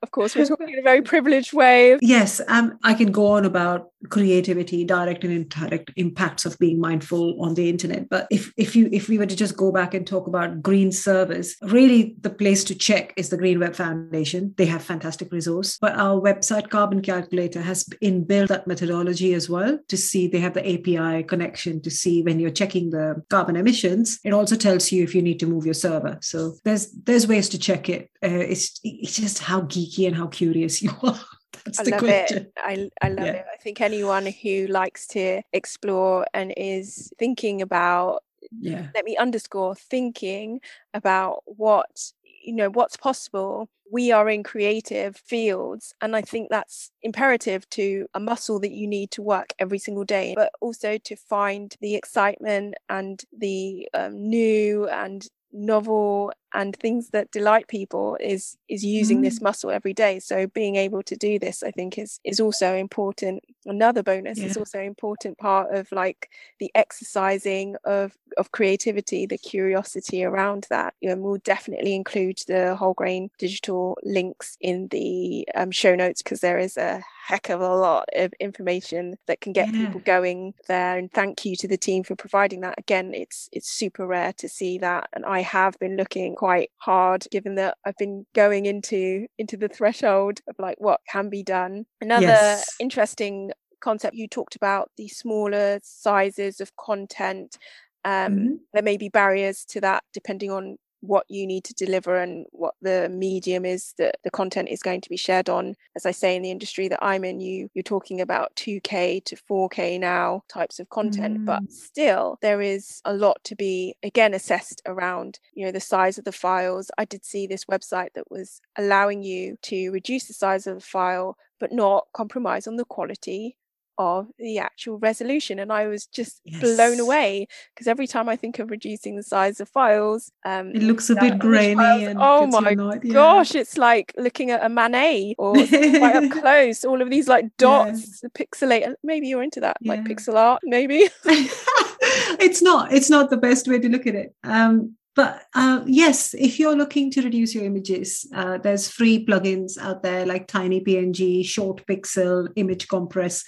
of 0.03 0.11
course, 0.11 0.35
we're 0.35 0.47
talking 0.47 0.69
in 0.69 0.79
a 0.79 0.83
very 0.83 1.03
privileged 1.03 1.53
way. 1.53 1.99
Yes, 2.01 2.41
um, 2.49 2.79
I 2.83 2.95
can 2.95 3.13
go 3.13 3.27
on 3.27 3.45
about 3.45 3.91
creativity, 4.09 4.85
direct 4.85 5.25
and 5.25 5.33
indirect 5.33 5.91
impacts 5.97 6.45
of 6.45 6.59
being 6.59 6.81
mindful 6.81 7.41
on 7.43 7.55
the 7.55 7.69
internet. 7.69 8.09
But 8.09 8.27
if 8.31 8.53
if 8.57 8.77
you 8.77 8.89
if 8.93 9.09
we 9.09 9.19
were 9.19 9.27
to 9.27 9.37
just 9.37 9.57
go 9.57 9.73
back 9.73 9.95
and 9.95 10.07
talk 10.07 10.27
about 10.27 10.63
green 10.63 10.93
servers, 10.93 11.57
really 11.63 12.17
the 12.21 12.31
place 12.31 12.65
to 12.65 12.75
check 12.75 13.13
is 13.17 13.29
the 13.29 13.37
Green 13.37 13.61
Web 13.61 13.75
Foundation. 13.75 14.55
They 14.57 14.67
have 14.67 14.83
fantastic 14.83 15.33
resource. 15.33 15.79
But 15.81 15.97
our 15.97 16.21
website 16.21 16.71
Carbon 16.71 17.03
Calculator 17.03 17.63
has 17.63 17.85
inbuilt 18.03 18.49
that 18.49 18.67
methodology 18.67 19.35
as 19.35 19.49
well 19.49 19.79
to 19.89 19.97
see 19.97 20.29
they 20.29 20.41
have 20.41 20.55
the 20.55 20.67
API 20.67 21.23
connection 21.25 21.81
to 21.83 21.91
see 21.91 22.23
when 22.23 22.39
you're 22.39 22.51
checking 22.51 22.91
the 22.91 23.23
carbon 23.31 23.57
emissions. 23.57 24.21
It 24.25 24.33
also 24.33 24.57
tells 24.57 24.93
you 24.93 25.03
if 25.03 25.15
you 25.15 25.23
need 25.23 25.41
to 25.41 25.47
move 25.47 25.65
your 25.65 25.75
server. 25.75 26.19
So 26.23 26.55
there's 26.65 26.91
there's 26.93 27.27
ways 27.27 27.49
to 27.51 27.59
check 27.59 27.89
it. 27.89 28.11
Uh, 28.23 28.29
it's 28.29 28.81
it's 28.85 29.17
just 29.17 29.39
how 29.39 29.63
geeky 29.77 30.07
and 30.07 30.17
how 30.17 30.27
curious 30.27 30.83
you 30.83 30.91
are. 31.03 31.19
That's 31.65 31.81
I 31.81 31.83
love 31.85 32.01
question. 32.01 32.39
it. 32.39 32.53
I, 32.57 32.91
I 33.03 33.09
love 33.09 33.27
yeah. 33.27 33.33
it. 33.33 33.47
I 33.53 33.57
think 33.57 33.81
anyone 33.81 34.27
who 34.27 34.67
likes 34.69 35.07
to 35.09 35.43
explore 35.53 36.27
and 36.33 36.53
is 36.57 37.13
thinking 37.19 37.63
about, 37.63 38.23
yeah, 38.61 38.89
let 38.95 39.05
me 39.05 39.17
underscore 39.17 39.75
thinking 39.75 40.61
about 40.95 41.43
what 41.47 42.13
you 42.47 42.53
know 42.53 42.71
what's 42.71 42.97
possible 42.97 43.69
we 43.91 44.13
are 44.13 44.29
in 44.29 44.45
creative 44.45 45.17
fields 45.17 45.93
and 46.01 46.15
i 46.15 46.23
think 46.23 46.49
that's 46.49 46.93
imperative 47.03 47.69
to 47.71 48.07
a 48.15 48.21
muscle 48.21 48.61
that 48.61 48.71
you 48.71 48.87
need 48.87 49.11
to 49.11 49.21
work 49.21 49.53
every 49.59 49.79
single 49.79 50.05
day 50.05 50.33
but 50.37 50.53
also 50.61 50.97
to 50.97 51.17
find 51.17 51.75
the 51.81 51.97
excitement 51.97 52.75
and 52.89 53.25
the 53.37 53.89
um, 53.95 54.15
new 54.15 54.89
and 54.89 55.27
novel 55.53 56.33
and 56.57 56.75
things 56.75 57.11
that 57.11 57.31
delight 57.31 57.69
people 57.69 58.17
is 58.19 58.57
is 58.69 58.83
using 58.83 59.19
mm. 59.21 59.25
this 59.25 59.41
muscle 59.43 59.71
every 59.71 59.93
day 59.93 60.19
so 60.19 60.47
being 60.47 60.77
able 60.77 61.03
to 61.03 61.15
do 61.15 61.39
this 61.39 61.63
i 61.63 61.71
think 61.71 61.99
is 61.99 62.19
is 62.25 62.41
also 62.41 62.75
important 62.75 63.45
another 63.67 64.03
bonus 64.03 64.39
yeah. 64.39 64.47
is 64.47 64.57
also 64.57 64.81
important 64.81 65.37
part 65.39 65.73
of 65.75 65.93
like 65.93 66.31
the 66.59 66.71
exercising 66.75 67.77
of 67.85 68.17
of 68.39 68.53
creativity 68.53 69.27
the 69.27 69.39
curiosity 69.39 70.25
around 70.25 70.67
that 70.71 70.95
you 71.01 71.09
know 71.09 71.17
we'll 71.17 71.39
definitely 71.45 71.95
include 71.95 72.39
the 72.49 72.75
whole 72.77 72.95
grain 72.95 73.29
digital 73.39 73.99
links 74.03 74.57
in 74.61 74.89
the 74.89 75.47
um, 75.55 75.71
show 75.71 75.95
notes 75.95 76.23
because 76.23 76.41
there 76.41 76.59
is 76.59 76.77
a 76.77 77.03
heck 77.27 77.51
of 77.51 77.61
a 77.61 77.75
lot 77.75 78.09
of 78.15 78.33
information 78.39 79.17
that 79.27 79.41
can 79.41 79.53
get 79.53 79.73
yeah. 79.75 79.87
people 79.87 80.01
going 80.01 80.55
there 80.69 80.97
and 80.97 81.13
thank 81.13 81.45
you 81.45 81.57
to 81.57 81.67
the 81.67 81.77
team 81.77 82.05
for 82.05 82.15
providing 82.15 82.61
that 82.61 82.79
again 82.79 83.13
it's 83.13 83.49
it's 83.53 83.69
super 83.69 84.07
rare 84.07 84.33
to 84.33 84.49
see 84.49 84.79
that 84.79 85.09
and 85.13 85.25
i 85.27 85.41
have 85.41 85.77
been 85.81 85.97
looking 85.97 86.37
quite 86.37 86.46
hard 86.79 87.27
given 87.31 87.55
that 87.55 87.77
i've 87.85 87.97
been 87.99 88.25
going 88.35 88.67
into 88.67 89.27
into 89.39 89.57
the 89.57 89.69
threshold 89.69 90.41
of 90.49 90.57
like 90.59 90.77
what 90.79 91.01
can 91.11 91.29
be 91.29 91.43
done 91.43 91.85
another 92.01 92.27
yes. 92.27 92.77
interesting 92.81 93.51
concept 93.81 94.15
you 94.15 94.27
talked 94.27 94.57
about 94.57 94.91
the 94.97 95.09
smaller 95.09 95.79
sizes 95.83 96.61
of 96.61 96.75
content 96.77 97.59
um, 98.05 98.37
mm-hmm. 98.37 98.55
there 98.73 98.83
may 98.83 98.97
be 98.97 99.09
barriers 99.09 99.65
to 99.65 99.81
that 99.81 100.03
depending 100.13 100.51
on 100.51 100.77
what 101.07 101.25
you 101.29 101.47
need 101.47 101.65
to 101.65 101.75
deliver 101.75 102.17
and 102.17 102.47
what 102.53 102.75
the 102.83 103.09
medium 103.11 103.65
is 103.65 103.95
that 103.99 104.17
the 104.25 104.31
content 104.31 104.69
is 104.69 104.83
going 104.83 105.01
to 105.01 105.09
be 105.09 105.17
shared 105.17 105.49
on. 105.49 105.75
As 105.95 106.07
i 106.07 106.11
say 106.11 106.37
in 106.37 106.43
the 106.43 106.51
industry 106.51 106.89
that 106.89 106.99
i'm 107.03 107.25
in 107.25 107.41
you 107.41 107.71
you're 107.75 107.83
talking 107.83 108.21
about 108.21 108.55
2k 108.57 109.25
to 109.25 109.37
4k 109.51 109.99
now 109.99 110.43
types 110.49 110.79
of 110.79 110.89
content 110.91 111.41
mm. 111.41 111.45
but 111.45 111.71
still 111.71 112.39
there 112.43 112.61
is 112.61 113.01
a 113.05 113.15
lot 113.15 113.43
to 113.45 113.55
be 113.55 113.95
again 114.03 114.35
assessed 114.35 114.83
around 114.87 115.39
you 115.55 115.65
know 115.65 115.73
the 115.73 115.81
size 115.81 116.19
of 116.19 116.25
the 116.25 116.33
files. 116.33 116.91
I 116.99 117.05
did 117.05 117.25
see 117.25 117.47
this 117.47 117.65
website 117.65 118.13
that 118.15 118.31
was 118.31 118.61
allowing 118.77 119.23
you 119.23 119.57
to 119.63 119.91
reduce 119.91 120.27
the 120.27 120.35
size 120.35 120.67
of 120.67 120.77
the 120.77 120.81
file 120.81 121.37
but 121.59 121.73
not 121.73 122.07
compromise 122.13 122.67
on 122.67 122.77
the 122.77 122.85
quality 122.85 123.57
of 123.99 124.29
the 124.39 124.59
actual 124.59 124.99
resolution 124.99 125.59
and 125.59 125.73
i 125.73 125.87
was 125.87 126.07
just 126.07 126.41
yes. 126.45 126.61
blown 126.61 127.01
away 127.01 127.47
because 127.75 127.87
every 127.87 128.07
time 128.07 128.29
i 128.29 128.37
think 128.37 128.59
of 128.59 128.71
reducing 128.71 129.17
the 129.17 129.23
size 129.23 129.61
of 129.61 129.69
files 129.69 130.31
um 130.45 130.71
it 130.75 130.83
looks 130.83 131.11
a 131.11 131.15
bit 131.17 131.39
grainy 131.39 132.15
oh 132.17 132.47
my 132.47 132.75
gosh 132.99 133.55
it's 133.55 133.79
like 133.79 134.13
looking 134.17 134.51
at 134.51 134.65
a 134.65 134.69
manet 134.69 135.35
or 135.39 135.55
right 135.55 136.17
up 136.17 136.31
close 136.31 136.85
all 136.85 137.01
of 137.01 137.11
these 137.11 137.29
like 137.29 137.47
dots 137.57 138.21
yeah. 138.23 138.29
pixelate 138.35 138.95
maybe 139.03 139.29
you're 139.29 139.43
into 139.43 139.61
that 139.61 139.77
yeah. 139.81 139.93
like 139.93 140.05
pixel 140.05 140.35
art 140.35 140.61
maybe 140.65 141.09
it's 141.25 142.63
not 142.63 142.93
it's 142.93 143.11
not 143.11 143.31
the 143.31 143.37
best 143.37 143.69
way 143.69 143.79
to 143.79 143.89
look 143.89 144.07
at 144.07 144.15
it 144.15 144.35
um 144.45 144.97
but 145.17 145.45
uh, 145.55 145.83
yes, 145.87 146.35
if 146.35 146.61
you're 146.61 146.77
looking 146.77 147.11
to 147.13 147.23
reduce 147.23 147.55
your 147.55 147.65
images, 147.65 148.27
uh, 148.35 148.59
there's 148.59 148.87
free 148.87 149.25
plugins 149.25 149.79
out 149.79 150.03
there 150.03 150.27
like 150.27 150.47
TinyPNG, 150.47 151.45
Short 151.47 151.85
Pixel, 151.87 152.49
Image 152.55 152.87
Compress. 152.87 153.43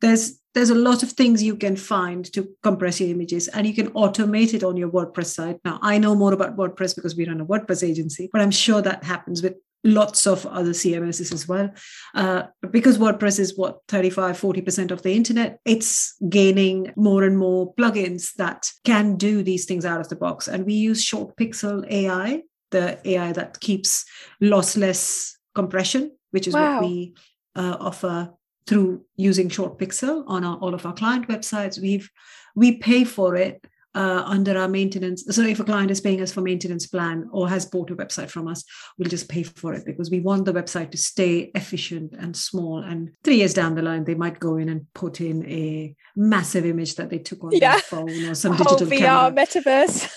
There's 0.00 0.40
there's 0.54 0.70
a 0.70 0.74
lot 0.74 1.02
of 1.02 1.12
things 1.12 1.42
you 1.42 1.56
can 1.56 1.76
find 1.76 2.24
to 2.32 2.48
compress 2.62 3.00
your 3.00 3.10
images 3.10 3.46
and 3.48 3.66
you 3.66 3.74
can 3.74 3.90
automate 3.92 4.52
it 4.52 4.64
on 4.64 4.76
your 4.76 4.90
WordPress 4.90 5.26
site. 5.26 5.60
Now, 5.64 5.78
I 5.80 5.98
know 5.98 6.16
more 6.16 6.32
about 6.32 6.56
WordPress 6.56 6.96
because 6.96 7.14
we 7.16 7.28
run 7.28 7.40
a 7.40 7.46
WordPress 7.46 7.86
agency, 7.86 8.28
but 8.32 8.40
I'm 8.40 8.50
sure 8.50 8.82
that 8.82 9.04
happens 9.04 9.42
with 9.42 9.54
lots 9.84 10.26
of 10.26 10.44
other 10.46 10.72
CMSs 10.72 11.32
as 11.32 11.48
well. 11.48 11.70
Uh, 12.14 12.42
because 12.70 12.98
WordPress 12.98 13.38
is 13.38 13.56
what 13.56 13.80
35, 13.88 14.40
40% 14.40 14.90
of 14.90 15.02
the 15.02 15.14
internet, 15.14 15.60
it's 15.64 16.16
gaining 16.28 16.92
more 16.96 17.22
and 17.24 17.38
more 17.38 17.72
plugins 17.74 18.34
that 18.34 18.70
can 18.84 19.16
do 19.16 19.42
these 19.42 19.64
things 19.64 19.84
out 19.84 20.00
of 20.00 20.08
the 20.08 20.16
box. 20.16 20.48
And 20.48 20.66
we 20.66 20.74
use 20.74 21.08
ShortPixel 21.08 21.90
AI, 21.90 22.42
the 22.70 22.98
AI 23.08 23.32
that 23.32 23.60
keeps 23.60 24.04
lossless 24.42 25.32
compression, 25.54 26.10
which 26.32 26.46
is 26.46 26.54
wow. 26.54 26.80
what 26.80 26.88
we 26.88 27.14
uh, 27.56 27.76
offer 27.80 28.32
through 28.70 29.04
using 29.16 29.48
ShortPixel 29.48 30.22
on 30.28 30.44
our, 30.44 30.56
all 30.58 30.74
of 30.74 30.86
our 30.86 30.94
client 30.94 31.26
websites. 31.28 31.80
We've 31.80 32.08
we 32.54 32.76
pay 32.78 33.02
for 33.02 33.34
it 33.34 33.66
uh, 33.96 34.22
under 34.24 34.56
our 34.56 34.68
maintenance. 34.68 35.24
So 35.28 35.42
if 35.42 35.58
a 35.58 35.64
client 35.64 35.90
is 35.90 36.00
paying 36.00 36.20
us 36.20 36.32
for 36.32 36.40
maintenance 36.40 36.86
plan 36.86 37.28
or 37.32 37.48
has 37.48 37.66
bought 37.66 37.90
a 37.90 37.96
website 37.96 38.30
from 38.30 38.46
us, 38.46 38.62
we'll 38.96 39.08
just 39.08 39.28
pay 39.28 39.42
for 39.42 39.74
it 39.74 39.84
because 39.84 40.08
we 40.08 40.20
want 40.20 40.44
the 40.44 40.52
website 40.52 40.92
to 40.92 40.98
stay 40.98 41.50
efficient 41.56 42.14
and 42.16 42.36
small. 42.36 42.78
And 42.78 43.10
three 43.24 43.38
years 43.38 43.54
down 43.54 43.74
the 43.74 43.82
line, 43.82 44.04
they 44.04 44.14
might 44.14 44.38
go 44.38 44.56
in 44.56 44.68
and 44.68 44.86
put 44.94 45.20
in 45.20 45.44
a 45.46 45.96
massive 46.14 46.64
image 46.64 46.94
that 46.94 47.10
they 47.10 47.18
took 47.18 47.42
on 47.42 47.50
yeah. 47.52 47.72
their 47.72 47.80
phone 47.80 48.24
or 48.24 48.36
some 48.36 48.56
digital 48.56 48.86
VR 48.86 49.34
camera. 49.34 49.46
metaverse. 49.46 50.08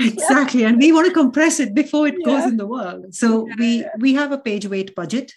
exactly, 0.00 0.64
and 0.64 0.78
we 0.78 0.90
want 0.90 1.06
to 1.06 1.14
compress 1.14 1.60
it 1.60 1.72
before 1.72 2.08
it 2.08 2.16
yeah. 2.18 2.26
goes 2.26 2.50
in 2.50 2.56
the 2.56 2.66
world. 2.66 3.14
So 3.14 3.46
yeah, 3.46 3.54
we 3.58 3.86
we 3.98 4.14
have 4.14 4.32
a 4.32 4.38
page 4.38 4.66
weight 4.66 4.96
budget 4.96 5.32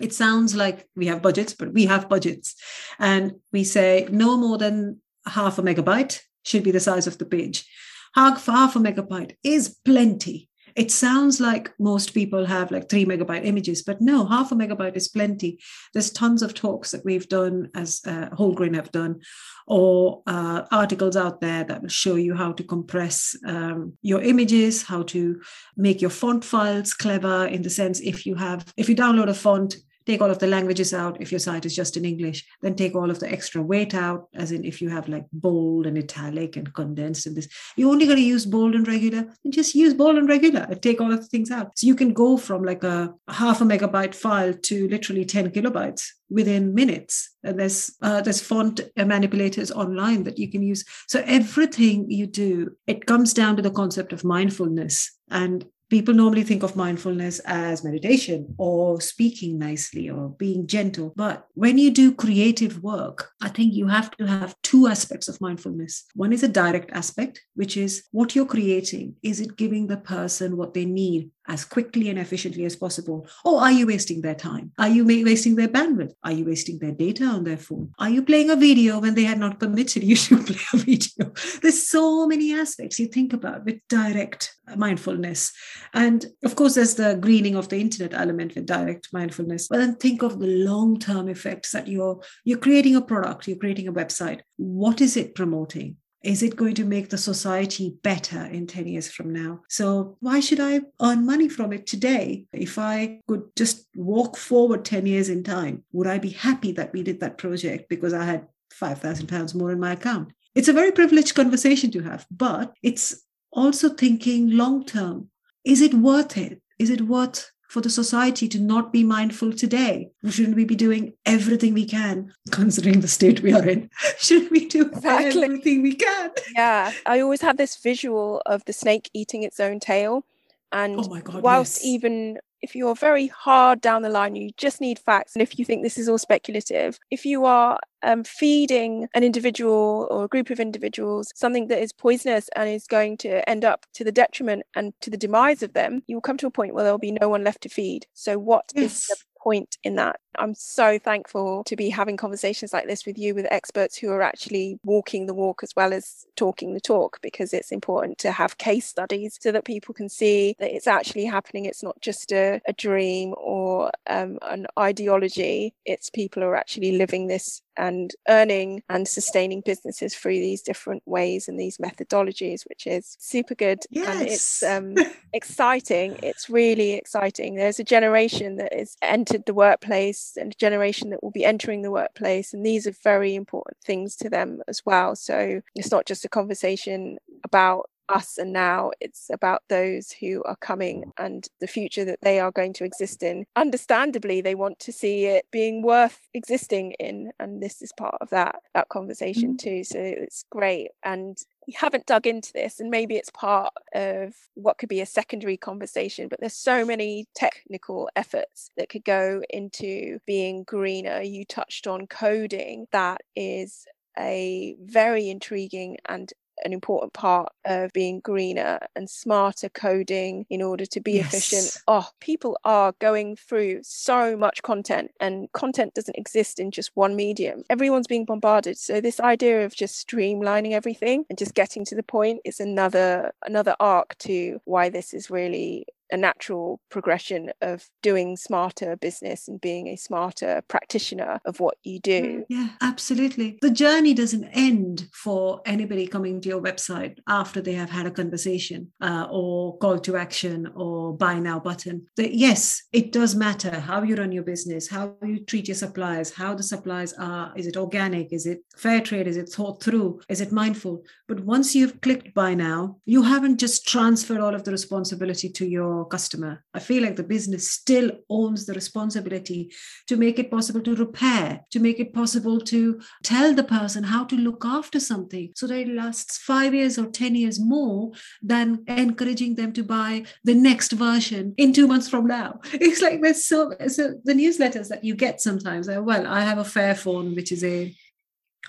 it 0.00 0.14
sounds 0.14 0.54
like 0.56 0.88
we 0.96 1.06
have 1.06 1.22
budgets, 1.22 1.54
but 1.54 1.72
we 1.72 1.86
have 1.86 2.08
budgets. 2.08 2.54
And 2.98 3.34
we 3.52 3.64
say 3.64 4.08
no 4.10 4.36
more 4.36 4.58
than 4.58 5.00
half 5.26 5.58
a 5.58 5.62
megabyte 5.62 6.20
should 6.44 6.62
be 6.62 6.70
the 6.70 6.80
size 6.80 7.06
of 7.06 7.18
the 7.18 7.26
page. 7.26 7.68
Half, 8.14 8.46
half 8.46 8.74
a 8.76 8.78
megabyte 8.78 9.36
is 9.44 9.76
plenty. 9.84 10.48
It 10.76 10.90
sounds 10.90 11.40
like 11.40 11.72
most 11.78 12.14
people 12.14 12.46
have 12.46 12.70
like 12.70 12.88
three 12.88 13.04
megabyte 13.04 13.44
images, 13.44 13.82
but 13.82 14.00
no, 14.00 14.24
half 14.24 14.52
a 14.52 14.54
megabyte 14.54 14.96
is 14.96 15.08
plenty. 15.08 15.58
There's 15.92 16.10
tons 16.10 16.42
of 16.42 16.54
talks 16.54 16.92
that 16.92 17.04
we've 17.04 17.28
done, 17.28 17.70
as 17.74 18.00
uh, 18.06 18.28
have 18.36 18.92
done, 18.92 19.20
or 19.66 20.22
uh, 20.26 20.62
articles 20.70 21.16
out 21.16 21.40
there 21.40 21.64
that 21.64 21.82
will 21.82 21.88
show 21.88 22.14
you 22.14 22.34
how 22.34 22.52
to 22.52 22.64
compress 22.64 23.36
um, 23.46 23.94
your 24.02 24.22
images, 24.22 24.82
how 24.82 25.02
to 25.04 25.40
make 25.76 26.00
your 26.00 26.10
font 26.10 26.44
files 26.44 26.94
clever 26.94 27.46
in 27.46 27.62
the 27.62 27.70
sense 27.70 28.00
if 28.00 28.24
you 28.24 28.36
have, 28.36 28.72
if 28.76 28.88
you 28.88 28.96
download 28.96 29.28
a 29.28 29.34
font 29.34 29.74
take 30.06 30.20
all 30.20 30.30
of 30.30 30.38
the 30.38 30.46
languages 30.46 30.92
out 30.92 31.20
if 31.20 31.30
your 31.30 31.38
site 31.38 31.66
is 31.66 31.74
just 31.74 31.96
in 31.96 32.04
english 32.04 32.44
then 32.62 32.74
take 32.74 32.94
all 32.94 33.10
of 33.10 33.20
the 33.20 33.30
extra 33.30 33.62
weight 33.62 33.94
out 33.94 34.28
as 34.34 34.52
in 34.52 34.64
if 34.64 34.80
you 34.80 34.88
have 34.88 35.08
like 35.08 35.26
bold 35.32 35.86
and 35.86 35.96
italic 35.98 36.56
and 36.56 36.72
condensed 36.74 37.26
and 37.26 37.36
this. 37.36 37.48
You're 37.76 37.90
only 37.90 38.06
going 38.06 38.16
to 38.18 38.22
use 38.22 38.46
bold 38.46 38.74
and 38.74 38.86
regular 38.86 39.26
and 39.44 39.52
just 39.52 39.74
use 39.74 39.94
bold 39.94 40.16
and 40.16 40.28
regular 40.28 40.66
and 40.68 40.82
take 40.82 41.00
all 41.00 41.12
of 41.12 41.20
the 41.20 41.26
things 41.26 41.50
out. 41.50 41.78
So 41.78 41.86
you 41.86 41.94
can 41.94 42.12
go 42.12 42.36
from 42.36 42.62
like 42.64 42.84
a 42.84 43.14
half 43.28 43.60
a 43.60 43.64
megabyte 43.64 44.14
file 44.14 44.54
to 44.54 44.88
literally 44.88 45.24
10 45.24 45.50
kilobytes 45.50 46.06
within 46.28 46.74
minutes. 46.74 47.30
And 47.42 47.58
there's 47.58 47.96
uh, 48.02 48.20
there's 48.20 48.40
font 48.40 48.80
manipulators 48.96 49.70
online 49.70 50.24
that 50.24 50.38
you 50.38 50.50
can 50.50 50.62
use. 50.62 50.84
So 51.08 51.22
everything 51.26 52.10
you 52.10 52.26
do 52.26 52.76
it 52.86 53.06
comes 53.06 53.32
down 53.32 53.56
to 53.56 53.62
the 53.62 53.70
concept 53.70 54.12
of 54.12 54.24
mindfulness. 54.24 55.10
And 55.30 55.64
people 55.90 56.14
normally 56.14 56.44
think 56.44 56.62
of 56.62 56.76
mindfulness 56.76 57.40
as 57.40 57.84
meditation 57.84 58.54
or 58.56 59.00
speaking 59.00 59.58
nicely 59.58 60.08
or 60.08 60.30
being 60.30 60.66
gentle. 60.66 61.12
But 61.16 61.46
when 61.54 61.76
you 61.76 61.90
do 61.90 62.14
creative 62.14 62.82
work, 62.82 63.30
I 63.42 63.48
think 63.48 63.74
you 63.74 63.88
have 63.88 64.10
to 64.12 64.26
have 64.26 64.54
two 64.62 64.86
aspects 64.86 65.28
of 65.28 65.40
mindfulness. 65.40 66.04
One 66.14 66.32
is 66.32 66.44
a 66.44 66.48
direct 66.48 66.90
aspect, 66.92 67.40
which 67.54 67.76
is 67.76 68.04
what 68.12 68.34
you're 68.34 68.46
creating. 68.46 69.16
Is 69.22 69.40
it 69.40 69.56
giving 69.56 69.88
the 69.88 69.96
person 69.96 70.56
what 70.56 70.74
they 70.74 70.84
need 70.84 71.30
as 71.48 71.64
quickly 71.64 72.08
and 72.08 72.18
efficiently 72.18 72.64
as 72.64 72.76
possible? 72.76 73.26
Or 73.44 73.60
are 73.60 73.72
you 73.72 73.86
wasting 73.86 74.20
their 74.20 74.34
time? 74.34 74.72
Are 74.78 74.88
you 74.88 75.04
wasting 75.04 75.56
their 75.56 75.68
bandwidth? 75.68 76.12
Are 76.22 76.32
you 76.32 76.44
wasting 76.44 76.78
their 76.78 76.92
data 76.92 77.24
on 77.24 77.44
their 77.44 77.56
phone? 77.56 77.92
Are 77.98 78.10
you 78.10 78.22
playing 78.22 78.50
a 78.50 78.56
video 78.56 79.00
when 79.00 79.14
they 79.14 79.24
had 79.24 79.38
not 79.38 79.58
permitted 79.58 80.02
you 80.02 80.16
to 80.16 80.42
play 80.44 80.60
a 80.72 80.76
video? 80.76 81.32
There's 81.62 81.88
so 81.88 82.26
many 82.26 82.52
aspects 82.52 82.98
you 82.98 83.06
think 83.06 83.32
about 83.32 83.64
with 83.64 83.80
direct 83.88 84.54
mindfulness. 84.76 85.52
And 85.92 86.26
of 86.44 86.56
course, 86.56 86.74
there's 86.74 86.94
the 86.94 87.16
greening 87.20 87.56
of 87.56 87.68
the 87.68 87.80
internet 87.80 88.14
element 88.14 88.54
with 88.54 88.66
direct 88.66 89.08
mindfulness. 89.12 89.68
But 89.68 89.78
then 89.78 89.96
think 89.96 90.22
of 90.22 90.38
the 90.38 90.46
long-term 90.46 91.28
effects 91.28 91.72
that 91.72 91.88
you're 91.88 92.20
you're 92.44 92.58
creating 92.58 92.96
a 92.96 93.02
product, 93.02 93.48
you're 93.48 93.56
creating 93.56 93.88
a 93.88 93.92
website. 93.92 94.40
What 94.56 95.00
is 95.00 95.16
it 95.16 95.34
promoting? 95.34 95.96
Is 96.22 96.42
it 96.42 96.56
going 96.56 96.74
to 96.74 96.84
make 96.84 97.08
the 97.08 97.18
society 97.18 97.96
better 98.02 98.44
in 98.44 98.66
10 98.66 98.86
years 98.86 99.10
from 99.10 99.32
now? 99.32 99.62
So, 99.68 100.16
why 100.20 100.40
should 100.40 100.60
I 100.60 100.80
earn 101.00 101.24
money 101.24 101.48
from 101.48 101.72
it 101.72 101.86
today? 101.86 102.44
If 102.52 102.78
I 102.78 103.20
could 103.26 103.44
just 103.56 103.86
walk 103.96 104.36
forward 104.36 104.84
10 104.84 105.06
years 105.06 105.30
in 105.30 105.42
time, 105.42 105.84
would 105.92 106.06
I 106.06 106.18
be 106.18 106.30
happy 106.30 106.72
that 106.72 106.92
we 106.92 107.02
did 107.02 107.20
that 107.20 107.38
project 107.38 107.88
because 107.88 108.12
I 108.12 108.24
had 108.24 108.46
5,000 108.72 109.28
pounds 109.28 109.54
more 109.54 109.72
in 109.72 109.80
my 109.80 109.92
account? 109.92 110.32
It's 110.54 110.68
a 110.68 110.74
very 110.74 110.92
privileged 110.92 111.34
conversation 111.34 111.90
to 111.92 112.02
have, 112.02 112.26
but 112.30 112.74
it's 112.82 113.24
also 113.52 113.88
thinking 113.88 114.50
long 114.50 114.84
term. 114.84 115.30
Is 115.64 115.80
it 115.80 115.94
worth 115.94 116.36
it? 116.36 116.60
Is 116.78 116.90
it 116.90 117.02
worth 117.02 117.50
for 117.70 117.80
the 117.80 117.88
society 117.88 118.48
to 118.48 118.58
not 118.58 118.92
be 118.92 119.04
mindful 119.04 119.52
today? 119.52 120.10
Shouldn't 120.28 120.56
we 120.56 120.64
be 120.64 120.74
doing 120.74 121.14
everything 121.24 121.72
we 121.72 121.86
can, 121.86 122.34
considering 122.50 123.00
the 123.00 123.08
state 123.08 123.40
we 123.42 123.52
are 123.52 123.66
in? 123.66 123.88
Shouldn't 124.18 124.50
we 124.50 124.66
do 124.66 124.86
exactly. 124.86 125.44
everything 125.44 125.82
we 125.82 125.94
can? 125.94 126.30
Yeah, 126.56 126.92
I 127.06 127.20
always 127.20 127.40
have 127.42 127.56
this 127.56 127.76
visual 127.76 128.42
of 128.44 128.64
the 128.64 128.72
snake 128.72 129.08
eating 129.14 129.44
its 129.44 129.60
own 129.60 129.78
tail. 129.78 130.24
And 130.72 130.96
oh 130.98 131.20
God, 131.20 131.42
whilst 131.42 131.78
yes. 131.78 131.86
even 131.86 132.38
if 132.62 132.74
you're 132.74 132.94
very 132.94 133.26
hard 133.28 133.80
down 133.80 134.02
the 134.02 134.08
line, 134.08 134.34
you 134.34 134.50
just 134.56 134.80
need 134.80 134.98
facts. 134.98 135.34
And 135.34 135.42
if 135.42 135.58
you 135.58 135.64
think 135.64 135.82
this 135.82 135.98
is 135.98 136.08
all 136.08 136.18
speculative, 136.18 136.98
if 137.10 137.24
you 137.24 137.44
are 137.44 137.78
um, 138.02 138.24
feeding 138.24 139.08
an 139.14 139.24
individual 139.24 140.08
or 140.10 140.24
a 140.24 140.28
group 140.28 140.50
of 140.50 140.58
individuals 140.58 141.32
something 141.34 141.68
that 141.68 141.82
is 141.82 141.92
poisonous 141.92 142.48
and 142.56 142.68
is 142.68 142.86
going 142.86 143.16
to 143.18 143.48
end 143.48 143.64
up 143.64 143.84
to 143.94 144.04
the 144.04 144.12
detriment 144.12 144.62
and 144.74 144.92
to 145.00 145.10
the 145.10 145.16
demise 145.16 145.62
of 145.62 145.72
them, 145.72 146.02
you 146.06 146.16
will 146.16 146.22
come 146.22 146.36
to 146.38 146.46
a 146.46 146.50
point 146.50 146.74
where 146.74 146.84
there'll 146.84 146.98
be 146.98 147.12
no 147.20 147.28
one 147.28 147.44
left 147.44 147.62
to 147.62 147.68
feed. 147.68 148.06
So, 148.14 148.38
what 148.38 148.72
yes. 148.74 148.92
is 148.92 149.06
the 149.06 149.16
point 149.42 149.76
in 149.82 149.96
that. 149.96 150.16
I'm 150.38 150.54
so 150.54 150.98
thankful 150.98 151.64
to 151.64 151.76
be 151.76 151.90
having 151.90 152.16
conversations 152.16 152.72
like 152.72 152.86
this 152.86 153.06
with 153.06 153.18
you, 153.18 153.34
with 153.34 153.46
experts 153.50 153.96
who 153.96 154.10
are 154.10 154.22
actually 154.22 154.78
walking 154.84 155.26
the 155.26 155.34
walk 155.34 155.62
as 155.62 155.74
well 155.76 155.92
as 155.92 156.26
talking 156.36 156.74
the 156.74 156.80
talk, 156.80 157.18
because 157.22 157.52
it's 157.52 157.72
important 157.72 158.18
to 158.18 158.32
have 158.32 158.58
case 158.58 158.86
studies 158.86 159.38
so 159.40 159.52
that 159.52 159.64
people 159.64 159.94
can 159.94 160.08
see 160.08 160.56
that 160.58 160.74
it's 160.74 160.86
actually 160.86 161.24
happening. 161.24 161.64
It's 161.64 161.82
not 161.82 162.00
just 162.00 162.32
a, 162.32 162.60
a 162.66 162.72
dream 162.72 163.34
or 163.36 163.90
um, 164.08 164.38
an 164.42 164.66
ideology, 164.78 165.74
it's 165.84 166.10
people 166.10 166.42
who 166.42 166.48
are 166.48 166.56
actually 166.56 166.92
living 166.96 167.26
this 167.26 167.62
and 167.76 168.14
earning 168.28 168.82
and 168.90 169.08
sustaining 169.08 169.62
businesses 169.62 170.14
through 170.14 170.38
these 170.38 170.60
different 170.60 171.02
ways 171.06 171.48
and 171.48 171.58
these 171.58 171.78
methodologies, 171.78 172.68
which 172.68 172.86
is 172.86 173.16
super 173.18 173.54
good. 173.54 173.78
Yes. 173.90 174.08
And 174.08 174.28
it's 174.28 174.62
um, 174.62 175.12
exciting. 175.32 176.18
It's 176.22 176.50
really 176.50 176.92
exciting. 176.92 177.54
There's 177.54 177.80
a 177.80 177.84
generation 177.84 178.56
that 178.56 178.74
has 178.74 178.96
entered 179.00 179.46
the 179.46 179.54
workplace 179.54 180.19
and 180.36 180.56
generation 180.58 181.10
that 181.10 181.22
will 181.22 181.30
be 181.30 181.44
entering 181.44 181.82
the 181.82 181.90
workplace. 181.90 182.52
And 182.52 182.64
these 182.64 182.86
are 182.86 182.94
very 183.02 183.34
important 183.34 183.78
things 183.84 184.16
to 184.16 184.30
them 184.30 184.62
as 184.68 184.84
well. 184.84 185.16
So 185.16 185.60
it's 185.74 185.90
not 185.90 186.06
just 186.06 186.24
a 186.24 186.28
conversation 186.28 187.18
about 187.44 187.90
us 188.10 188.38
and 188.38 188.52
now 188.52 188.90
it's 189.00 189.30
about 189.32 189.62
those 189.68 190.10
who 190.10 190.42
are 190.44 190.56
coming 190.56 191.12
and 191.16 191.46
the 191.60 191.66
future 191.66 192.04
that 192.04 192.20
they 192.22 192.40
are 192.40 192.50
going 192.50 192.72
to 192.72 192.84
exist 192.84 193.22
in 193.22 193.46
understandably 193.56 194.40
they 194.40 194.54
want 194.54 194.78
to 194.80 194.92
see 194.92 195.26
it 195.26 195.46
being 195.50 195.82
worth 195.82 196.28
existing 196.34 196.92
in 196.98 197.30
and 197.38 197.62
this 197.62 197.80
is 197.80 197.92
part 197.96 198.16
of 198.20 198.28
that 198.30 198.56
that 198.74 198.88
conversation 198.88 199.50
mm-hmm. 199.50 199.68
too 199.68 199.84
so 199.84 199.98
it's 199.98 200.44
great 200.50 200.90
and 201.04 201.38
haven't 201.72 202.06
dug 202.06 202.26
into 202.26 202.52
this, 202.52 202.80
and 202.80 202.90
maybe 202.90 203.16
it's 203.16 203.30
part 203.30 203.72
of 203.94 204.34
what 204.54 204.78
could 204.78 204.88
be 204.88 205.00
a 205.00 205.06
secondary 205.06 205.56
conversation, 205.56 206.28
but 206.28 206.40
there's 206.40 206.54
so 206.54 206.84
many 206.84 207.26
technical 207.34 208.08
efforts 208.16 208.70
that 208.76 208.88
could 208.88 209.04
go 209.04 209.42
into 209.50 210.18
being 210.26 210.64
greener. 210.64 211.20
You 211.22 211.44
touched 211.44 211.86
on 211.86 212.06
coding, 212.06 212.86
that 212.92 213.20
is 213.36 213.86
a 214.18 214.76
very 214.82 215.30
intriguing 215.30 215.96
and 216.06 216.32
an 216.64 216.72
important 216.72 217.12
part 217.12 217.52
of 217.64 217.92
being 217.92 218.20
greener 218.20 218.78
and 218.96 219.08
smarter 219.08 219.68
coding 219.68 220.46
in 220.50 220.62
order 220.62 220.86
to 220.86 221.00
be 221.00 221.12
yes. 221.12 221.26
efficient. 221.26 221.82
Oh, 221.88 222.08
people 222.20 222.58
are 222.64 222.94
going 223.00 223.36
through 223.36 223.80
so 223.82 224.36
much 224.36 224.62
content, 224.62 225.10
and 225.20 225.50
content 225.52 225.94
doesn't 225.94 226.16
exist 226.16 226.58
in 226.58 226.70
just 226.70 226.90
one 226.94 227.16
medium. 227.16 227.64
Everyone's 227.70 228.06
being 228.06 228.24
bombarded. 228.24 228.78
So 228.78 229.00
this 229.00 229.20
idea 229.20 229.64
of 229.64 229.74
just 229.74 230.06
streamlining 230.06 230.72
everything 230.72 231.24
and 231.28 231.38
just 231.38 231.54
getting 231.54 231.84
to 231.86 231.94
the 231.94 232.02
point 232.02 232.40
is 232.44 232.60
another 232.60 233.32
another 233.46 233.76
arc 233.80 234.16
to 234.18 234.60
why 234.64 234.88
this 234.88 235.14
is 235.14 235.30
really 235.30 235.86
a 236.12 236.16
natural 236.16 236.80
progression 236.90 237.50
of 237.60 237.88
doing 238.02 238.36
smarter 238.36 238.96
business 238.96 239.48
and 239.48 239.60
being 239.60 239.88
a 239.88 239.96
smarter 239.96 240.62
practitioner 240.68 241.40
of 241.44 241.60
what 241.60 241.76
you 241.82 242.00
do. 242.00 242.44
Yeah, 242.48 242.68
absolutely. 242.80 243.58
The 243.62 243.70
journey 243.70 244.14
doesn't 244.14 244.44
end 244.52 245.08
for 245.12 245.60
anybody 245.66 246.06
coming 246.06 246.40
to 246.40 246.48
your 246.48 246.60
website 246.60 247.18
after 247.26 247.60
they 247.60 247.74
have 247.74 247.90
had 247.90 248.06
a 248.06 248.10
conversation 248.10 248.92
uh, 249.00 249.26
or 249.30 249.78
call 249.78 249.98
to 250.00 250.16
action 250.16 250.70
or 250.74 251.16
buy 251.16 251.38
now 251.38 251.58
button. 251.60 252.06
The, 252.16 252.34
yes, 252.34 252.82
it 252.92 253.12
does 253.12 253.34
matter 253.34 253.80
how 253.80 254.02
you 254.02 254.16
run 254.16 254.32
your 254.32 254.42
business, 254.42 254.88
how 254.88 255.14
you 255.22 255.44
treat 255.44 255.68
your 255.68 255.74
suppliers, 255.74 256.32
how 256.32 256.54
the 256.54 256.62
suppliers 256.62 257.12
are. 257.14 257.52
Is 257.56 257.66
it 257.66 257.76
organic? 257.76 258.32
Is 258.32 258.46
it 258.46 258.60
fair 258.76 259.00
trade? 259.00 259.26
Is 259.26 259.36
it 259.36 259.48
thought 259.48 259.82
through? 259.82 260.20
Is 260.28 260.40
it 260.40 260.52
mindful? 260.52 261.04
But 261.28 261.40
once 261.40 261.74
you've 261.74 262.00
clicked 262.00 262.34
buy 262.34 262.54
now, 262.54 262.96
you 263.04 263.22
haven't 263.22 263.58
just 263.58 263.86
transferred 263.86 264.40
all 264.40 264.54
of 264.54 264.64
the 264.64 264.72
responsibility 264.72 265.48
to 265.50 265.66
your 265.66 265.99
customer. 266.06 266.64
I 266.74 266.80
feel 266.80 267.02
like 267.02 267.16
the 267.16 267.22
business 267.22 267.70
still 267.70 268.10
owns 268.28 268.66
the 268.66 268.74
responsibility 268.74 269.72
to 270.08 270.16
make 270.16 270.38
it 270.38 270.50
possible 270.50 270.80
to 270.82 270.94
repair, 270.94 271.60
to 271.70 271.80
make 271.80 272.00
it 272.00 272.12
possible 272.12 272.60
to 272.60 273.00
tell 273.22 273.54
the 273.54 273.64
person 273.64 274.04
how 274.04 274.24
to 274.24 274.36
look 274.36 274.64
after 274.64 275.00
something 275.00 275.52
so 275.54 275.66
that 275.66 275.78
it 275.78 275.88
lasts 275.88 276.38
five 276.38 276.74
years 276.74 276.98
or 276.98 277.06
10 277.06 277.34
years 277.34 277.60
more 277.60 278.12
than 278.42 278.84
encouraging 278.86 279.54
them 279.54 279.72
to 279.72 279.82
buy 279.82 280.24
the 280.44 280.54
next 280.54 280.92
version 280.92 281.54
in 281.56 281.72
two 281.72 281.86
months 281.86 282.08
from 282.08 282.26
now. 282.26 282.60
It's 282.72 283.02
like 283.02 283.20
there's 283.20 283.44
so, 283.44 283.72
so 283.88 284.14
the 284.24 284.34
newsletters 284.34 284.88
that 284.88 285.04
you 285.04 285.14
get 285.14 285.40
sometimes, 285.40 285.88
well, 285.88 286.26
I 286.26 286.40
have 286.40 286.58
a 286.58 286.64
Fairphone, 286.64 287.36
which 287.36 287.52
is 287.52 287.62
a 287.64 287.94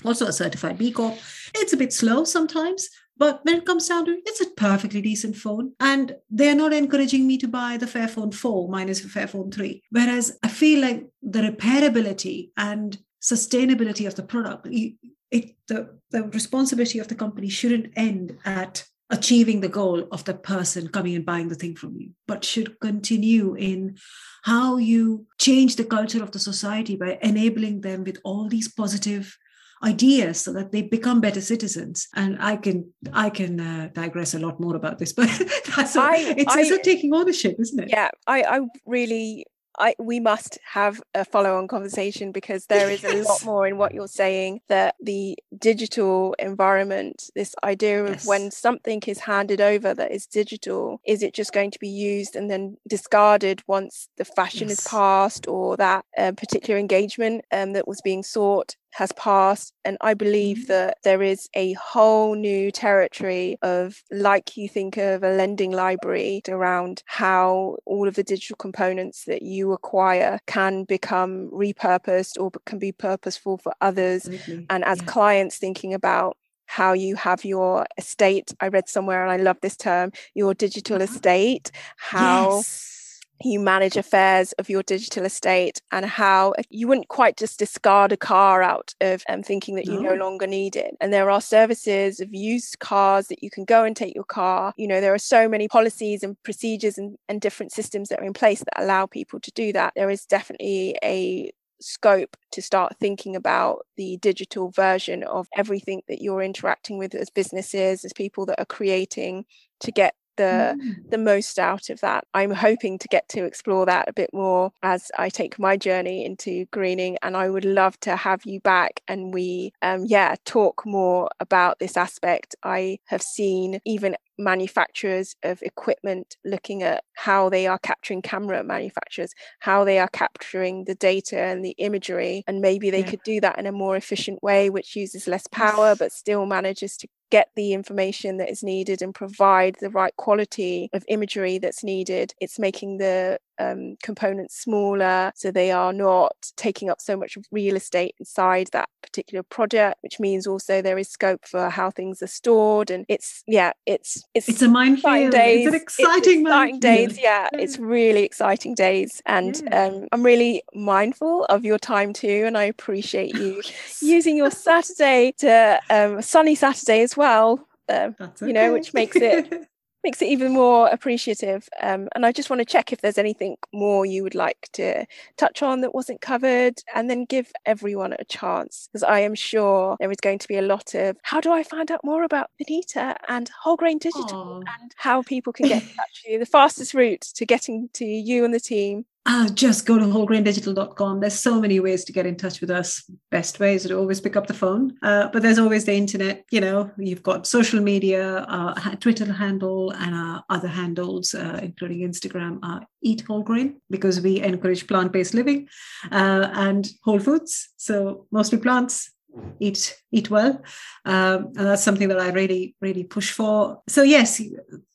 also 0.03 0.27
a 0.27 0.33
certified 0.33 0.77
B 0.77 0.91
Corp. 0.91 1.17
It's 1.55 1.73
a 1.73 1.77
bit 1.77 1.93
slow 1.93 2.23
sometimes, 2.23 2.89
but 3.21 3.45
when 3.45 3.57
it 3.57 3.67
comes 3.67 3.87
down 3.87 4.05
to 4.05 4.13
it, 4.13 4.23
it's 4.25 4.41
a 4.41 4.49
perfectly 4.49 4.99
decent 4.99 5.35
phone. 5.35 5.73
And 5.79 6.15
they're 6.31 6.55
not 6.55 6.73
encouraging 6.73 7.27
me 7.27 7.37
to 7.37 7.47
buy 7.47 7.77
the 7.77 7.85
Fairphone 7.85 8.33
4 8.33 8.67
minus 8.67 9.01
the 9.01 9.09
Fairphone 9.09 9.53
3. 9.53 9.83
Whereas 9.91 10.39
I 10.41 10.47
feel 10.47 10.81
like 10.81 11.07
the 11.21 11.41
repairability 11.41 12.49
and 12.57 12.97
sustainability 13.21 14.07
of 14.07 14.15
the 14.15 14.23
product, 14.23 14.67
it, 14.71 15.55
the, 15.67 15.99
the 16.09 16.23
responsibility 16.23 16.97
of 16.97 17.09
the 17.09 17.13
company 17.13 17.47
shouldn't 17.47 17.93
end 17.95 18.39
at 18.43 18.85
achieving 19.11 19.61
the 19.61 19.69
goal 19.69 20.07
of 20.11 20.23
the 20.23 20.33
person 20.33 20.87
coming 20.87 21.15
and 21.15 21.23
buying 21.23 21.49
the 21.49 21.53
thing 21.53 21.75
from 21.75 21.95
you, 21.95 22.09
but 22.27 22.43
should 22.43 22.79
continue 22.79 23.53
in 23.53 23.97
how 24.41 24.77
you 24.77 25.27
change 25.39 25.75
the 25.75 25.85
culture 25.85 26.23
of 26.23 26.31
the 26.31 26.39
society 26.39 26.95
by 26.95 27.19
enabling 27.21 27.81
them 27.81 28.03
with 28.03 28.17
all 28.23 28.49
these 28.49 28.73
positive 28.73 29.37
ideas 29.83 30.39
so 30.39 30.53
that 30.53 30.71
they 30.71 30.81
become 30.81 31.21
better 31.21 31.41
citizens 31.41 32.07
and 32.15 32.37
i 32.41 32.55
can 32.55 32.85
i 33.13 33.29
can 33.29 33.59
uh, 33.59 33.89
digress 33.93 34.33
a 34.33 34.39
lot 34.39 34.59
more 34.59 34.75
about 34.75 34.99
this 34.99 35.13
but 35.19 35.29
that's 35.75 35.95
I, 35.95 36.17
it's 36.37 36.55
I, 36.55 36.77
taking 36.77 37.13
ownership 37.13 37.55
isn't 37.59 37.79
it 37.79 37.89
yeah 37.89 38.09
i 38.27 38.43
i 38.43 38.59
really 38.85 39.45
I, 39.79 39.95
we 39.99 40.19
must 40.19 40.59
have 40.73 41.01
a 41.13 41.25
follow 41.25 41.57
on 41.57 41.67
conversation 41.67 42.31
because 42.31 42.65
there 42.65 42.89
is 42.89 43.03
yes. 43.03 43.25
a 43.25 43.27
lot 43.27 43.45
more 43.45 43.65
in 43.65 43.77
what 43.77 43.93
you're 43.93 44.07
saying 44.07 44.61
that 44.67 44.95
the 45.01 45.37
digital 45.57 46.35
environment, 46.39 47.29
this 47.35 47.55
idea 47.63 48.03
of 48.03 48.09
yes. 48.09 48.27
when 48.27 48.51
something 48.51 49.01
is 49.07 49.19
handed 49.19 49.61
over 49.61 49.93
that 49.93 50.11
is 50.11 50.25
digital, 50.25 51.01
is 51.05 51.23
it 51.23 51.33
just 51.33 51.53
going 51.53 51.71
to 51.71 51.79
be 51.79 51.89
used 51.89 52.35
and 52.35 52.49
then 52.49 52.77
discarded 52.87 53.63
once 53.65 54.09
the 54.17 54.25
fashion 54.25 54.69
yes. 54.69 54.79
is 54.79 54.87
passed 54.87 55.47
or 55.47 55.77
that 55.77 56.05
uh, 56.17 56.31
particular 56.33 56.79
engagement 56.79 57.45
um, 57.51 57.73
that 57.73 57.87
was 57.87 58.01
being 58.01 58.23
sought 58.23 58.75
has 58.93 59.11
passed. 59.13 59.73
And 59.83 59.97
I 60.01 60.13
believe 60.13 60.57
mm-hmm. 60.57 60.67
that 60.67 60.97
there 61.03 61.21
is 61.21 61.49
a 61.55 61.73
whole 61.73 62.35
new 62.35 62.71
territory 62.71 63.57
of, 63.61 64.01
like 64.11 64.57
you 64.57 64.69
think 64.69 64.97
of 64.97 65.23
a 65.23 65.31
lending 65.31 65.71
library, 65.71 66.41
around 66.49 67.03
how 67.05 67.77
all 67.85 68.07
of 68.07 68.15
the 68.15 68.23
digital 68.23 68.55
components 68.57 69.25
that 69.25 69.41
you 69.41 69.71
acquire 69.71 70.39
can 70.47 70.83
become 70.83 71.49
repurposed 71.51 72.39
or 72.39 72.51
can 72.65 72.79
be 72.79 72.91
purposeful 72.91 73.57
for 73.57 73.73
others. 73.81 74.27
Absolutely. 74.27 74.67
And 74.69 74.83
as 74.83 74.99
yeah. 74.99 75.05
clients 75.05 75.57
thinking 75.57 75.93
about 75.93 76.37
how 76.65 76.93
you 76.93 77.17
have 77.17 77.43
your 77.43 77.85
estate. 77.97 78.53
I 78.61 78.69
read 78.69 78.87
somewhere, 78.87 79.23
and 79.23 79.31
I 79.31 79.35
love 79.35 79.57
this 79.61 79.75
term, 79.75 80.13
your 80.33 80.53
digital 80.53 81.01
uh-huh. 81.01 81.03
estate, 81.03 81.69
how 81.97 82.57
yes 82.57 83.00
you 83.43 83.59
manage 83.59 83.97
affairs 83.97 84.53
of 84.53 84.69
your 84.69 84.83
digital 84.83 85.25
estate 85.25 85.81
and 85.91 86.05
how 86.05 86.53
you 86.69 86.87
wouldn't 86.87 87.07
quite 87.07 87.37
just 87.37 87.59
discard 87.59 88.11
a 88.11 88.17
car 88.17 88.61
out 88.61 88.93
of 89.01 89.23
um, 89.29 89.43
thinking 89.43 89.75
that 89.75 89.85
you 89.85 90.01
no. 90.01 90.09
no 90.09 90.15
longer 90.15 90.47
need 90.47 90.75
it. 90.75 90.95
And 90.99 91.13
there 91.13 91.29
are 91.29 91.41
services 91.41 92.19
of 92.19 92.33
used 92.33 92.79
cars 92.79 93.27
that 93.27 93.43
you 93.43 93.49
can 93.49 93.65
go 93.65 93.83
and 93.83 93.95
take 93.95 94.15
your 94.15 94.23
car. 94.23 94.73
You 94.77 94.87
know, 94.87 95.01
there 95.01 95.13
are 95.13 95.19
so 95.19 95.47
many 95.47 95.67
policies 95.67 96.23
and 96.23 96.41
procedures 96.43 96.97
and, 96.97 97.17
and 97.29 97.41
different 97.41 97.71
systems 97.71 98.09
that 98.09 98.19
are 98.19 98.25
in 98.25 98.33
place 98.33 98.59
that 98.59 98.81
allow 98.81 99.05
people 99.05 99.39
to 99.39 99.51
do 99.51 99.73
that. 99.73 99.93
There 99.95 100.09
is 100.09 100.25
definitely 100.25 100.97
a 101.03 101.51
scope 101.81 102.37
to 102.51 102.61
start 102.61 102.95
thinking 102.99 103.35
about 103.35 103.85
the 103.97 104.17
digital 104.17 104.69
version 104.71 105.23
of 105.23 105.47
everything 105.55 106.01
that 106.07 106.21
you're 106.21 106.41
interacting 106.41 106.97
with 106.97 107.15
as 107.15 107.29
businesses, 107.29 108.05
as 108.05 108.13
people 108.13 108.45
that 108.45 108.59
are 108.59 108.65
creating 108.65 109.45
to 109.79 109.91
get 109.91 110.15
the 110.37 110.77
mm. 110.77 111.09
the 111.09 111.17
most 111.17 111.59
out 111.59 111.89
of 111.89 112.01
that. 112.01 112.25
I'm 112.33 112.51
hoping 112.51 112.97
to 112.99 113.07
get 113.07 113.27
to 113.29 113.45
explore 113.45 113.85
that 113.85 114.09
a 114.09 114.13
bit 114.13 114.29
more 114.33 114.71
as 114.83 115.11
I 115.17 115.29
take 115.29 115.59
my 115.59 115.77
journey 115.77 116.25
into 116.25 116.65
greening 116.71 117.17
and 117.21 117.35
I 117.35 117.49
would 117.49 117.65
love 117.65 117.99
to 118.01 118.15
have 118.15 118.41
you 118.45 118.59
back 118.59 119.01
and 119.07 119.33
we 119.33 119.73
um 119.81 120.05
yeah 120.05 120.35
talk 120.45 120.85
more 120.85 121.29
about 121.39 121.79
this 121.79 121.97
aspect. 121.97 122.55
I 122.63 122.99
have 123.07 123.21
seen 123.21 123.79
even 123.85 124.15
manufacturers 124.37 125.35
of 125.43 125.61
equipment 125.61 126.35
looking 126.43 126.83
at 126.83 127.03
how 127.13 127.49
they 127.49 127.67
are 127.67 127.77
capturing 127.79 128.21
camera 128.21 128.63
manufacturers 128.63 129.33
how 129.59 129.83
they 129.83 129.99
are 129.99 130.07
capturing 130.07 130.85
the 130.85 130.95
data 130.95 131.39
and 131.39 131.63
the 131.63 131.75
imagery 131.77 132.43
and 132.47 132.59
maybe 132.59 132.89
they 132.89 133.01
yeah. 133.01 133.09
could 133.09 133.19
do 133.23 133.39
that 133.39 133.59
in 133.59 133.67
a 133.67 133.71
more 133.71 133.95
efficient 133.95 134.41
way 134.41 134.69
which 134.69 134.95
uses 134.95 135.27
less 135.27 135.45
power 135.51 135.95
but 135.95 136.11
still 136.11 136.45
manages 136.45 136.97
to 136.97 137.07
get 137.31 137.49
the 137.55 137.73
information 137.73 138.37
that 138.37 138.49
is 138.51 138.63
needed 138.63 139.01
and 139.01 139.15
provide 139.15 139.77
the 139.81 139.89
right 139.89 140.15
quality 140.17 140.89
of 140.93 141.05
imagery 141.09 141.57
that's 141.59 141.83
needed. 141.83 142.33
It's 142.41 142.59
making 142.59 142.97
the 142.99 143.39
um, 143.59 143.95
components 144.03 144.59
smaller 144.59 145.31
so 145.35 145.51
they 145.51 145.71
are 145.71 145.93
not 145.93 146.35
taking 146.55 146.89
up 146.89 147.01
so 147.01 147.15
much 147.15 147.37
real 147.51 147.75
estate 147.75 148.15
inside 148.19 148.69
that 148.71 148.89
particular 149.01 149.43
project 149.43 149.97
which 150.01 150.19
means 150.19 150.47
also 150.47 150.81
there 150.81 150.97
is 150.97 151.09
scope 151.09 151.45
for 151.45 151.69
how 151.69 151.89
things 151.89 152.21
are 152.21 152.27
stored 152.27 152.89
and 152.89 153.05
it's 153.07 153.43
yeah 153.47 153.71
it's 153.85 154.23
it's 154.33 154.49
it's 154.49 154.61
a 154.61 154.67
minefield 154.67 155.31
days. 155.31 155.67
it's 155.67 155.75
an 155.75 155.81
exciting, 155.81 156.41
it's 156.41 156.41
exciting 156.41 156.79
days 156.79 157.19
yeah, 157.19 157.47
yeah, 157.51 157.59
it's 157.59 157.77
really 157.77 158.23
exciting 158.23 158.73
days 158.73 159.21
and 159.25 159.61
yeah. 159.63 159.85
um, 159.85 160.07
i'm 160.11 160.23
really 160.23 160.61
mindful 160.73 161.45
of 161.45 161.65
your 161.65 161.79
time 161.79 162.13
too 162.13 162.43
and 162.45 162.57
i 162.57 162.63
appreciate 162.63 163.35
you 163.35 163.61
using 164.01 164.37
your 164.37 164.51
saturday 164.51 165.33
to 165.37 165.79
um, 165.89 166.21
sunny 166.21 166.55
saturday 166.55 167.01
as 167.01 167.17
well 167.17 167.67
uh, 167.89 168.11
okay. 168.19 168.47
you 168.47 168.53
know 168.53 168.71
which 168.73 168.93
makes 168.93 169.15
it 169.15 169.67
makes 170.03 170.21
it 170.21 170.29
even 170.29 170.53
more 170.53 170.87
appreciative. 170.87 171.67
Um, 171.81 172.07
and 172.15 172.25
I 172.25 172.31
just 172.31 172.49
want 172.49 172.59
to 172.59 172.65
check 172.65 172.91
if 172.91 173.01
there's 173.01 173.17
anything 173.17 173.57
more 173.73 174.05
you 174.05 174.23
would 174.23 174.35
like 174.35 174.69
to 174.73 175.05
touch 175.37 175.61
on 175.61 175.81
that 175.81 175.95
wasn't 175.95 176.21
covered, 176.21 176.79
and 176.95 177.09
then 177.09 177.25
give 177.25 177.51
everyone 177.65 178.13
a 178.13 178.25
chance 178.25 178.89
because 178.91 179.03
I 179.03 179.19
am 179.19 179.35
sure 179.35 179.95
there 179.99 180.11
is 180.11 180.17
going 180.21 180.39
to 180.39 180.47
be 180.47 180.57
a 180.57 180.61
lot 180.61 180.95
of 180.95 181.17
how 181.23 181.41
do 181.41 181.51
I 181.51 181.63
find 181.63 181.91
out 181.91 182.03
more 182.03 182.23
about 182.23 182.49
Vineeta 182.61 183.15
and 183.29 183.49
Wholegrain 183.63 183.99
Digital 183.99 184.61
Aww. 184.63 184.63
and 184.81 184.93
how 184.97 185.21
people 185.21 185.53
can 185.53 185.67
get 185.67 185.83
in 185.83 185.89
touch 185.89 186.23
with 186.23 186.33
you. 186.33 186.39
The 186.39 186.45
fastest 186.45 186.93
route 186.93 187.21
to 187.35 187.45
getting 187.45 187.89
to 187.93 188.05
you 188.05 188.45
and 188.45 188.53
the 188.53 188.59
team 188.59 189.05
uh, 189.25 189.47
just 189.49 189.85
go 189.85 189.99
to 189.99 190.05
wholegraindigital.com. 190.05 191.19
There's 191.19 191.39
so 191.39 191.61
many 191.61 191.79
ways 191.79 192.03
to 192.05 192.11
get 192.11 192.25
in 192.25 192.35
touch 192.35 192.59
with 192.59 192.71
us. 192.71 193.07
Best 193.29 193.59
way 193.59 193.75
is 193.75 193.83
to 193.83 193.97
always 193.97 194.19
pick 194.19 194.35
up 194.35 194.47
the 194.47 194.53
phone, 194.53 194.97
uh, 195.03 195.29
but 195.31 195.43
there's 195.43 195.59
always 195.59 195.85
the 195.85 195.93
internet. 195.93 196.43
You 196.51 196.61
know, 196.61 196.91
you've 196.97 197.21
got 197.21 197.45
social 197.45 197.81
media, 197.81 198.39
uh, 198.47 198.95
Twitter 198.95 199.31
handle, 199.31 199.91
and 199.91 200.15
our 200.15 200.43
other 200.49 200.67
handles, 200.67 201.35
uh, 201.35 201.59
including 201.61 201.99
Instagram, 201.99 202.59
are 202.63 202.85
Eat 203.03 203.21
Whole 203.21 203.43
Grain 203.43 203.79
because 203.91 204.21
we 204.21 204.41
encourage 204.41 204.87
plant-based 204.87 205.35
living 205.35 205.67
uh, 206.11 206.49
and 206.53 206.89
whole 207.03 207.19
foods. 207.19 207.69
So 207.77 208.25
mostly 208.31 208.57
plants. 208.57 209.11
Eat 209.59 210.00
eat 210.11 210.29
well. 210.29 210.61
Um, 211.05 211.53
and 211.55 211.67
that's 211.67 211.83
something 211.83 212.09
that 212.09 212.19
I 212.19 212.29
really, 212.29 212.75
really 212.81 213.03
push 213.03 213.31
for. 213.31 213.81
So, 213.87 214.03
yes, 214.03 214.41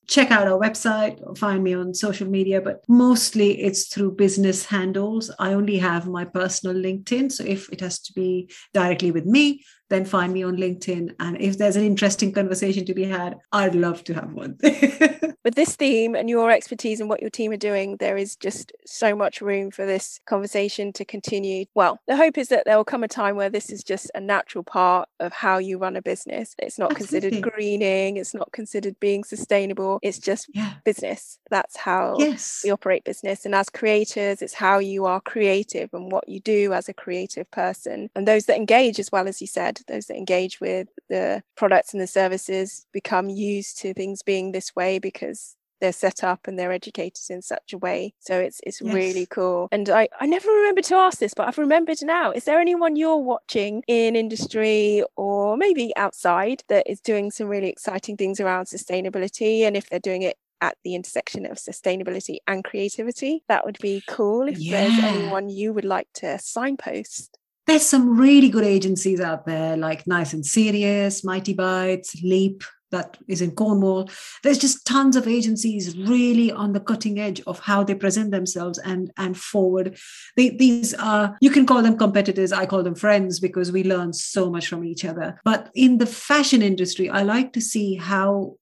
check 0.07 0.31
out 0.31 0.47
our 0.47 0.59
website 0.59 1.21
or 1.27 1.35
find 1.35 1.65
me 1.65 1.75
on 1.75 1.93
social 1.93 2.29
media, 2.29 2.61
but 2.61 2.85
mostly 2.89 3.61
it's 3.61 3.89
through 3.89 4.13
business 4.13 4.65
handles. 4.67 5.33
I 5.39 5.53
only 5.53 5.79
have 5.79 6.07
my 6.07 6.25
personal 6.25 6.77
LinkedIn. 6.77 7.33
So, 7.33 7.45
if 7.45 7.73
it 7.73 7.81
has 7.81 7.99
to 8.01 8.13
be 8.13 8.51
directly 8.73 9.11
with 9.11 9.27
me, 9.27 9.65
then 9.89 10.05
find 10.05 10.33
me 10.33 10.43
on 10.43 10.57
LinkedIn. 10.57 11.15
And 11.21 11.41
if 11.41 11.59
there's 11.59 11.77
an 11.77 11.85
interesting 11.85 12.33
conversation 12.33 12.85
to 12.87 12.95
be 12.95 13.05
had, 13.05 13.37
I'd 13.53 13.75
love 13.75 14.03
to 14.05 14.15
have 14.15 14.33
one. 14.33 14.59
With 15.45 15.55
this 15.55 15.77
theme 15.77 16.17
and 16.17 16.29
your 16.29 16.51
expertise 16.51 16.99
and 16.99 17.09
what 17.09 17.21
your 17.21 17.31
team 17.31 17.53
are 17.53 17.57
doing, 17.57 17.99
there 17.99 18.17
is 18.17 18.35
just 18.35 18.73
so 18.85 19.15
much 19.15 19.41
room 19.41 19.71
for 19.71 19.87
this 19.87 20.19
conversation 20.27 20.93
to 20.95 21.05
continue. 21.05 21.67
Well, 21.73 22.01
the 22.09 22.17
hope 22.17 22.37
is 22.37 22.49
that 22.49 22.65
there 22.65 22.77
will 22.77 22.85
come 22.85 23.05
a 23.05 23.09
time 23.09 23.37
where 23.37 23.49
this 23.49 23.71
is 23.71 23.85
just 23.85 24.11
a 24.13 24.21
natural 24.21 24.65
part 24.65 25.06
of 25.21 25.33
how 25.33 25.59
you 25.59 25.79
run 25.79 25.97
a 25.97 26.03
business. 26.03 26.55
It's 26.59 26.79
not 26.79 26.93
Absolutely. 26.93 27.31
considered 27.31 27.53
greening, 27.53 28.17
it's 28.17 28.35
not 28.35 28.53
considered 28.53 28.99
being 29.01 29.25
sustainable, 29.25 29.99
it's 30.03 30.19
just 30.19 30.49
yeah. 30.55 30.75
business. 30.85 31.39
That's 31.51 31.77
how 31.77 32.17
yes. 32.19 32.63
we 32.65 32.71
operate 32.71 33.05
business. 33.05 33.45
And 33.45 33.55
as 33.55 33.69
creators, 33.69 34.43
it's 34.43 34.55
how 34.55 34.79
you 34.79 35.07
are 35.07 35.21
creative 35.21 35.91
and 35.93 36.13
what 36.13 36.29
you 36.29 36.41
do 36.41 36.73
as 36.73 36.89
a 36.89 36.95
creative 36.95 37.51
person. 37.51 38.11
And 38.15 38.29
those 38.29 38.47
that 38.47 38.57
engage, 38.57 38.99
as 38.99 39.11
well 39.11 39.29
as 39.29 39.41
you 39.41 39.47
said, 39.47 39.81
those 39.89 40.07
that 40.07 40.17
engage 40.17 40.61
with 40.61 40.89
the 41.09 41.43
products 41.57 41.93
and 41.93 42.01
the 42.01 42.07
services 42.07 42.87
become 42.93 43.29
used 43.29 43.79
to 43.79 43.95
things 43.95 44.23
being 44.23 44.53
this 44.53 44.77
way 44.77 44.99
because 44.99 45.56
they're 45.81 45.93
set 45.93 46.25
up 46.25 46.47
and 46.47 46.59
they're 46.59 46.73
educated 46.73 47.25
in 47.31 47.43
such 47.43 47.73
a 47.73 47.79
way. 47.79 48.15
So 48.21 48.39
it's 48.39 48.61
it's 48.65 48.81
yes. 48.81 48.95
really 48.95 49.27
cool. 49.27 49.69
And 49.73 49.89
I, 49.89 50.09
I 50.21 50.27
never 50.27 50.49
remember 50.49 50.83
to 50.83 50.97
ask 50.97 51.19
this, 51.19 51.35
but 51.35 51.49
I've 51.49 51.59
remembered 51.59 51.99
now. 52.03 52.33
Is 52.33 52.45
there 52.45 52.61
anyone 52.61 52.97
you're 52.97 53.17
watching 53.17 53.83
in 53.87 54.17
industry 54.17 55.05
or 55.17 55.57
maybe 55.57 55.93
outside 55.97 56.63
that 56.69 56.89
is 56.89 57.01
doing 57.01 57.31
some 57.31 57.49
really 57.49 57.69
exciting 57.69 58.17
things 58.17 58.41
around 58.41 58.67
sustainability? 58.67 59.61
And 59.63 59.77
if 59.77 59.89
they're 59.89 60.01
doing 60.01 60.23
it 60.23 60.37
at 60.61 60.77
the 60.85 60.95
intersection 60.95 61.45
of 61.47 61.59
sustainability 61.59 62.39
and 62.47 62.65
creativity, 62.65 63.43
that 63.49 63.67
would 63.67 63.79
be 63.81 64.03
cool 64.09 64.49
if 64.49 64.59
yeah. 64.59 64.89
there's 64.89 65.05
anyone 65.05 65.49
you 65.49 65.73
would 65.73 65.85
like 65.85 66.09
to 66.15 66.39
signpost 66.39 67.39
there's 67.67 67.85
some 67.85 68.17
really 68.17 68.49
good 68.49 68.65
agencies 68.65 69.21
out 69.21 69.45
there 69.45 69.77
like 69.77 70.07
Nice 70.07 70.33
and 70.33 70.47
Serious, 70.47 71.23
Mightybytes, 71.23 72.23
Leap, 72.23 72.63
that 72.91 73.17
is 73.29 73.41
in 73.41 73.53
Cornwall. 73.53 74.09
There's 74.43 74.59
just 74.59 74.87
tons 74.87 75.17
of 75.17 75.27
agencies 75.27 75.97
really 75.97 76.53
on 76.53 76.73
the 76.73 76.81
cutting 76.81 77.19
edge 77.19 77.41
of 77.47 77.59
how 77.61 77.85
they 77.85 77.95
present 77.95 78.31
themselves 78.31 78.79
and 78.79 79.11
and 79.17 79.37
forward. 79.37 79.99
They, 80.37 80.51
these 80.51 80.95
are 80.95 81.37
you 81.41 81.51
can 81.51 81.67
call 81.67 81.83
them 81.83 81.99
competitors. 81.99 82.53
I 82.53 82.67
call 82.67 82.83
them 82.83 82.95
friends 82.95 83.41
because 83.41 83.73
we 83.73 83.85
learn 83.85 84.13
so 84.13 84.51
much 84.51 84.69
from 84.69 84.85
each 84.85 85.05
other. 85.05 85.41
But 85.45 85.71
in 85.75 85.99
the 85.99 86.07
fashion 86.07 86.63
industry, 86.63 87.09
I 87.11 87.23
like 87.23 87.53
to 87.55 87.61
see 87.61 87.97
how 87.97 88.57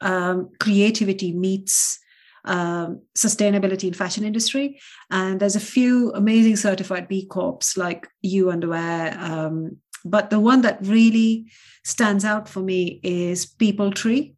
um, 0.00 0.50
creativity 0.58 1.32
meets 1.32 1.98
um, 2.44 3.02
sustainability 3.16 3.84
in 3.84 3.94
fashion 3.94 4.24
industry. 4.24 4.80
And 5.10 5.38
there's 5.38 5.56
a 5.56 5.60
few 5.60 6.12
amazing 6.12 6.56
certified 6.56 7.08
B 7.08 7.26
Corps 7.26 7.76
like 7.76 8.08
You 8.20 8.50
Underwear. 8.50 9.16
Um, 9.18 9.78
but 10.04 10.30
the 10.30 10.40
one 10.40 10.62
that 10.62 10.78
really 10.82 11.50
stands 11.84 12.24
out 12.24 12.48
for 12.48 12.60
me 12.60 13.00
is 13.02 13.46
People 13.46 13.92
Tree 13.92 14.34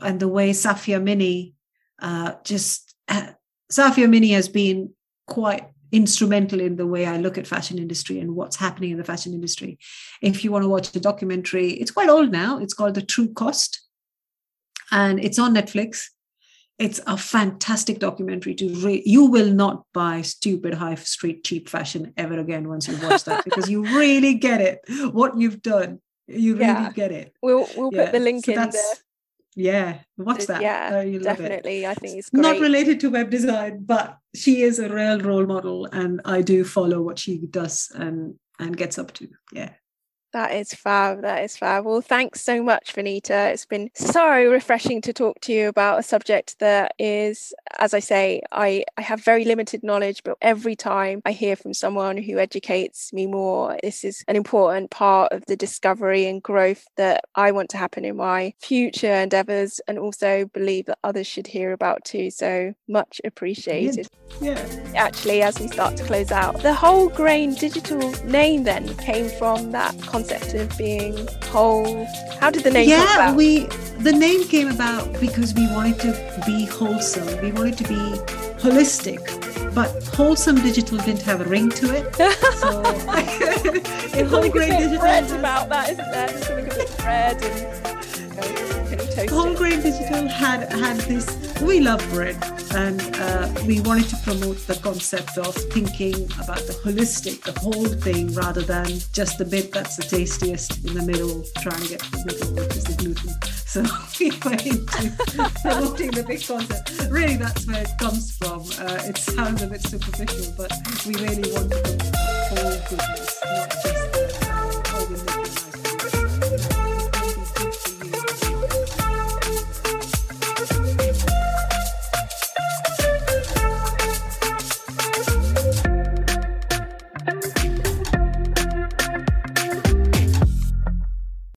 and 0.00 0.20
the 0.20 0.28
way 0.28 0.50
Safia 0.50 1.02
Minney 1.02 1.54
uh, 2.00 2.34
just 2.44 2.94
uh, 3.08 3.32
Safia 3.70 4.08
Minney 4.08 4.30
has 4.30 4.48
been 4.48 4.90
quite 5.26 5.68
instrumental 5.92 6.60
in 6.60 6.76
the 6.76 6.86
way 6.86 7.06
I 7.06 7.16
look 7.16 7.36
at 7.36 7.46
fashion 7.46 7.78
industry 7.78 8.20
and 8.20 8.34
what's 8.34 8.56
happening 8.56 8.90
in 8.90 8.98
the 8.98 9.04
fashion 9.04 9.34
industry. 9.34 9.78
If 10.22 10.44
you 10.44 10.52
want 10.52 10.64
to 10.64 10.68
watch 10.68 10.92
the 10.92 11.00
documentary, 11.00 11.72
it's 11.72 11.90
quite 11.90 12.08
old 12.08 12.30
now. 12.30 12.58
It's 12.58 12.74
called 12.74 12.94
The 12.94 13.02
True 13.02 13.32
Cost, 13.32 13.80
and 14.90 15.22
it's 15.22 15.38
on 15.38 15.54
Netflix 15.54 16.06
it's 16.80 16.98
a 17.06 17.16
fantastic 17.16 17.98
documentary 17.98 18.54
to 18.54 18.74
read. 18.76 19.02
You 19.04 19.26
will 19.26 19.52
not 19.52 19.84
buy 19.92 20.22
stupid 20.22 20.72
high 20.72 20.94
street 20.94 21.44
cheap 21.44 21.68
fashion 21.68 22.14
ever 22.16 22.40
again 22.40 22.68
once 22.68 22.88
you 22.88 22.98
watch 23.06 23.24
that 23.24 23.44
because 23.44 23.68
you 23.68 23.84
really 23.98 24.34
get 24.34 24.62
it. 24.62 24.80
What 25.12 25.38
you've 25.38 25.60
done, 25.60 26.00
you 26.26 26.54
really 26.54 26.64
yeah. 26.64 26.92
get 26.92 27.12
it. 27.12 27.34
We'll 27.42 27.68
we'll 27.76 27.90
yeah. 27.92 28.04
put 28.06 28.12
the 28.12 28.20
link 28.20 28.46
so 28.46 28.52
in 28.52 28.70
there. 28.70 28.94
Yeah, 29.56 29.98
watch 30.16 30.46
that. 30.46 30.62
Yeah, 30.62 31.02
oh, 31.04 31.18
definitely. 31.18 31.84
It. 31.84 31.88
I 31.88 31.94
think 31.94 32.16
it's 32.16 32.30
great. 32.30 32.40
not 32.40 32.60
related 32.60 32.98
to 33.00 33.10
web 33.10 33.28
design, 33.28 33.84
but 33.84 34.16
she 34.34 34.62
is 34.62 34.78
a 34.78 34.88
real 34.88 35.20
role 35.20 35.44
model, 35.44 35.86
and 35.92 36.22
I 36.24 36.40
do 36.40 36.64
follow 36.64 37.02
what 37.02 37.18
she 37.18 37.38
does 37.38 37.92
and 37.94 38.36
and 38.58 38.74
gets 38.74 38.98
up 38.98 39.12
to. 39.14 39.28
Yeah. 39.52 39.70
That 40.32 40.52
is 40.52 40.72
fab. 40.72 41.22
That 41.22 41.42
is 41.42 41.56
fab. 41.56 41.84
Well, 41.84 42.00
thanks 42.00 42.40
so 42.40 42.62
much, 42.62 42.94
Vineeta. 42.94 43.52
It's 43.52 43.66
been 43.66 43.90
so 43.94 44.44
refreshing 44.44 45.00
to 45.02 45.12
talk 45.12 45.40
to 45.42 45.52
you 45.52 45.68
about 45.68 45.98
a 45.98 46.02
subject 46.04 46.58
that 46.60 46.94
is, 46.98 47.52
as 47.78 47.94
I 47.94 47.98
say, 47.98 48.42
I, 48.52 48.84
I 48.96 49.02
have 49.02 49.24
very 49.24 49.44
limited 49.44 49.82
knowledge, 49.82 50.22
but 50.22 50.38
every 50.40 50.76
time 50.76 51.20
I 51.24 51.32
hear 51.32 51.56
from 51.56 51.74
someone 51.74 52.16
who 52.16 52.38
educates 52.38 53.12
me 53.12 53.26
more, 53.26 53.76
this 53.82 54.04
is 54.04 54.22
an 54.28 54.36
important 54.36 54.90
part 54.90 55.32
of 55.32 55.44
the 55.46 55.56
discovery 55.56 56.26
and 56.26 56.40
growth 56.40 56.86
that 56.96 57.24
I 57.34 57.50
want 57.50 57.70
to 57.70 57.76
happen 57.76 58.04
in 58.04 58.16
my 58.16 58.54
future 58.60 59.14
endeavors 59.14 59.80
and 59.88 59.98
also 59.98 60.44
believe 60.52 60.86
that 60.86 60.98
others 61.02 61.26
should 61.26 61.48
hear 61.48 61.72
about 61.72 62.04
too. 62.04 62.30
So 62.30 62.74
much 62.88 63.20
appreciated. 63.24 64.06
Yeah. 64.40 64.64
Actually, 64.94 65.42
as 65.42 65.58
we 65.58 65.66
start 65.66 65.96
to 65.96 66.04
close 66.04 66.30
out, 66.30 66.62
the 66.62 66.72
Wholegrain 66.72 67.58
Digital 67.58 68.12
name 68.24 68.62
then 68.62 68.96
came 68.98 69.28
from 69.28 69.72
that 69.72 69.98
concept 70.02 70.19
concept 70.24 70.54
of 70.54 70.76
being 70.78 71.28
whole? 71.44 72.06
How 72.38 72.50
did 72.50 72.64
the 72.64 72.70
name 72.70 72.90
come 72.90 73.02
about? 73.02 73.30
yeah, 73.30 73.34
we 73.34 73.66
the 73.98 74.12
name 74.12 74.44
came 74.48 74.68
about 74.68 75.12
because 75.20 75.54
we 75.54 75.66
wanted 75.68 75.98
to 76.00 76.42
be 76.46 76.66
wholesome. 76.66 77.40
We 77.42 77.52
wanted 77.52 77.78
to 77.78 77.84
be 77.84 78.00
holistic, 78.60 79.20
but 79.74 79.90
wholesome 80.14 80.56
digital 80.56 80.98
didn't 80.98 81.22
have 81.22 81.40
a 81.40 81.44
ring 81.44 81.70
to 81.70 81.94
it. 81.94 82.16
So 82.60 82.82
it's 84.12 84.30
whole 84.30 84.50
grain 84.50 84.70
digital 84.70 85.38
about 85.38 85.68
that, 85.70 85.90
isn't 85.90 86.10
there? 86.10 86.26
There's 86.28 86.46
something 86.46 86.66
a 86.66 86.74
bit 86.74 86.98
red 87.04 87.42
and 87.42 88.89
whole 89.30 89.54
grain 89.54 89.80
digital 89.80 90.28
had 90.28 90.72
had 90.72 90.96
this. 91.00 91.26
We 91.60 91.80
love 91.80 92.02
bread 92.10 92.36
and 92.74 93.00
uh, 93.16 93.52
we 93.66 93.80
wanted 93.80 94.08
to 94.10 94.16
promote 94.24 94.58
the 94.66 94.78
concept 94.82 95.38
of 95.38 95.54
thinking 95.54 96.14
about 96.42 96.62
the 96.66 96.78
holistic, 96.84 97.42
the 97.42 97.58
whole 97.60 97.86
thing, 97.86 98.32
rather 98.34 98.62
than 98.62 98.86
just 99.12 99.38
the 99.38 99.44
bit 99.44 99.72
that's 99.72 99.96
the 99.96 100.02
tastiest 100.04 100.84
in 100.84 100.94
the 100.94 101.02
middle, 101.02 101.44
trying 101.60 101.82
to 101.82 101.88
get 101.88 102.00
the 102.00 102.24
middle, 102.26 102.54
which 102.54 102.76
is 102.76 102.84
the 102.84 102.96
gluten. 103.02 103.30
So 103.66 103.82
we 104.20 104.30
went 104.44 104.66
into 104.66 105.50
promoting 105.62 106.10
the 106.10 106.24
big 106.26 106.46
concept. 106.46 107.10
Really, 107.10 107.36
that's 107.36 107.66
where 107.66 107.82
it 107.82 107.90
comes 107.98 108.36
from. 108.36 108.60
Uh, 108.78 109.02
it 109.04 109.18
sounds 109.18 109.62
a 109.62 109.66
bit 109.66 109.82
superficial, 109.82 110.52
but 110.56 110.72
we 111.06 111.14
really 111.14 111.50
want 111.52 111.70
to 111.70 111.80
promote 111.82 112.30
whole 112.50 112.80
goodness, 112.88 113.40
not 113.44 113.70
just 113.70 114.49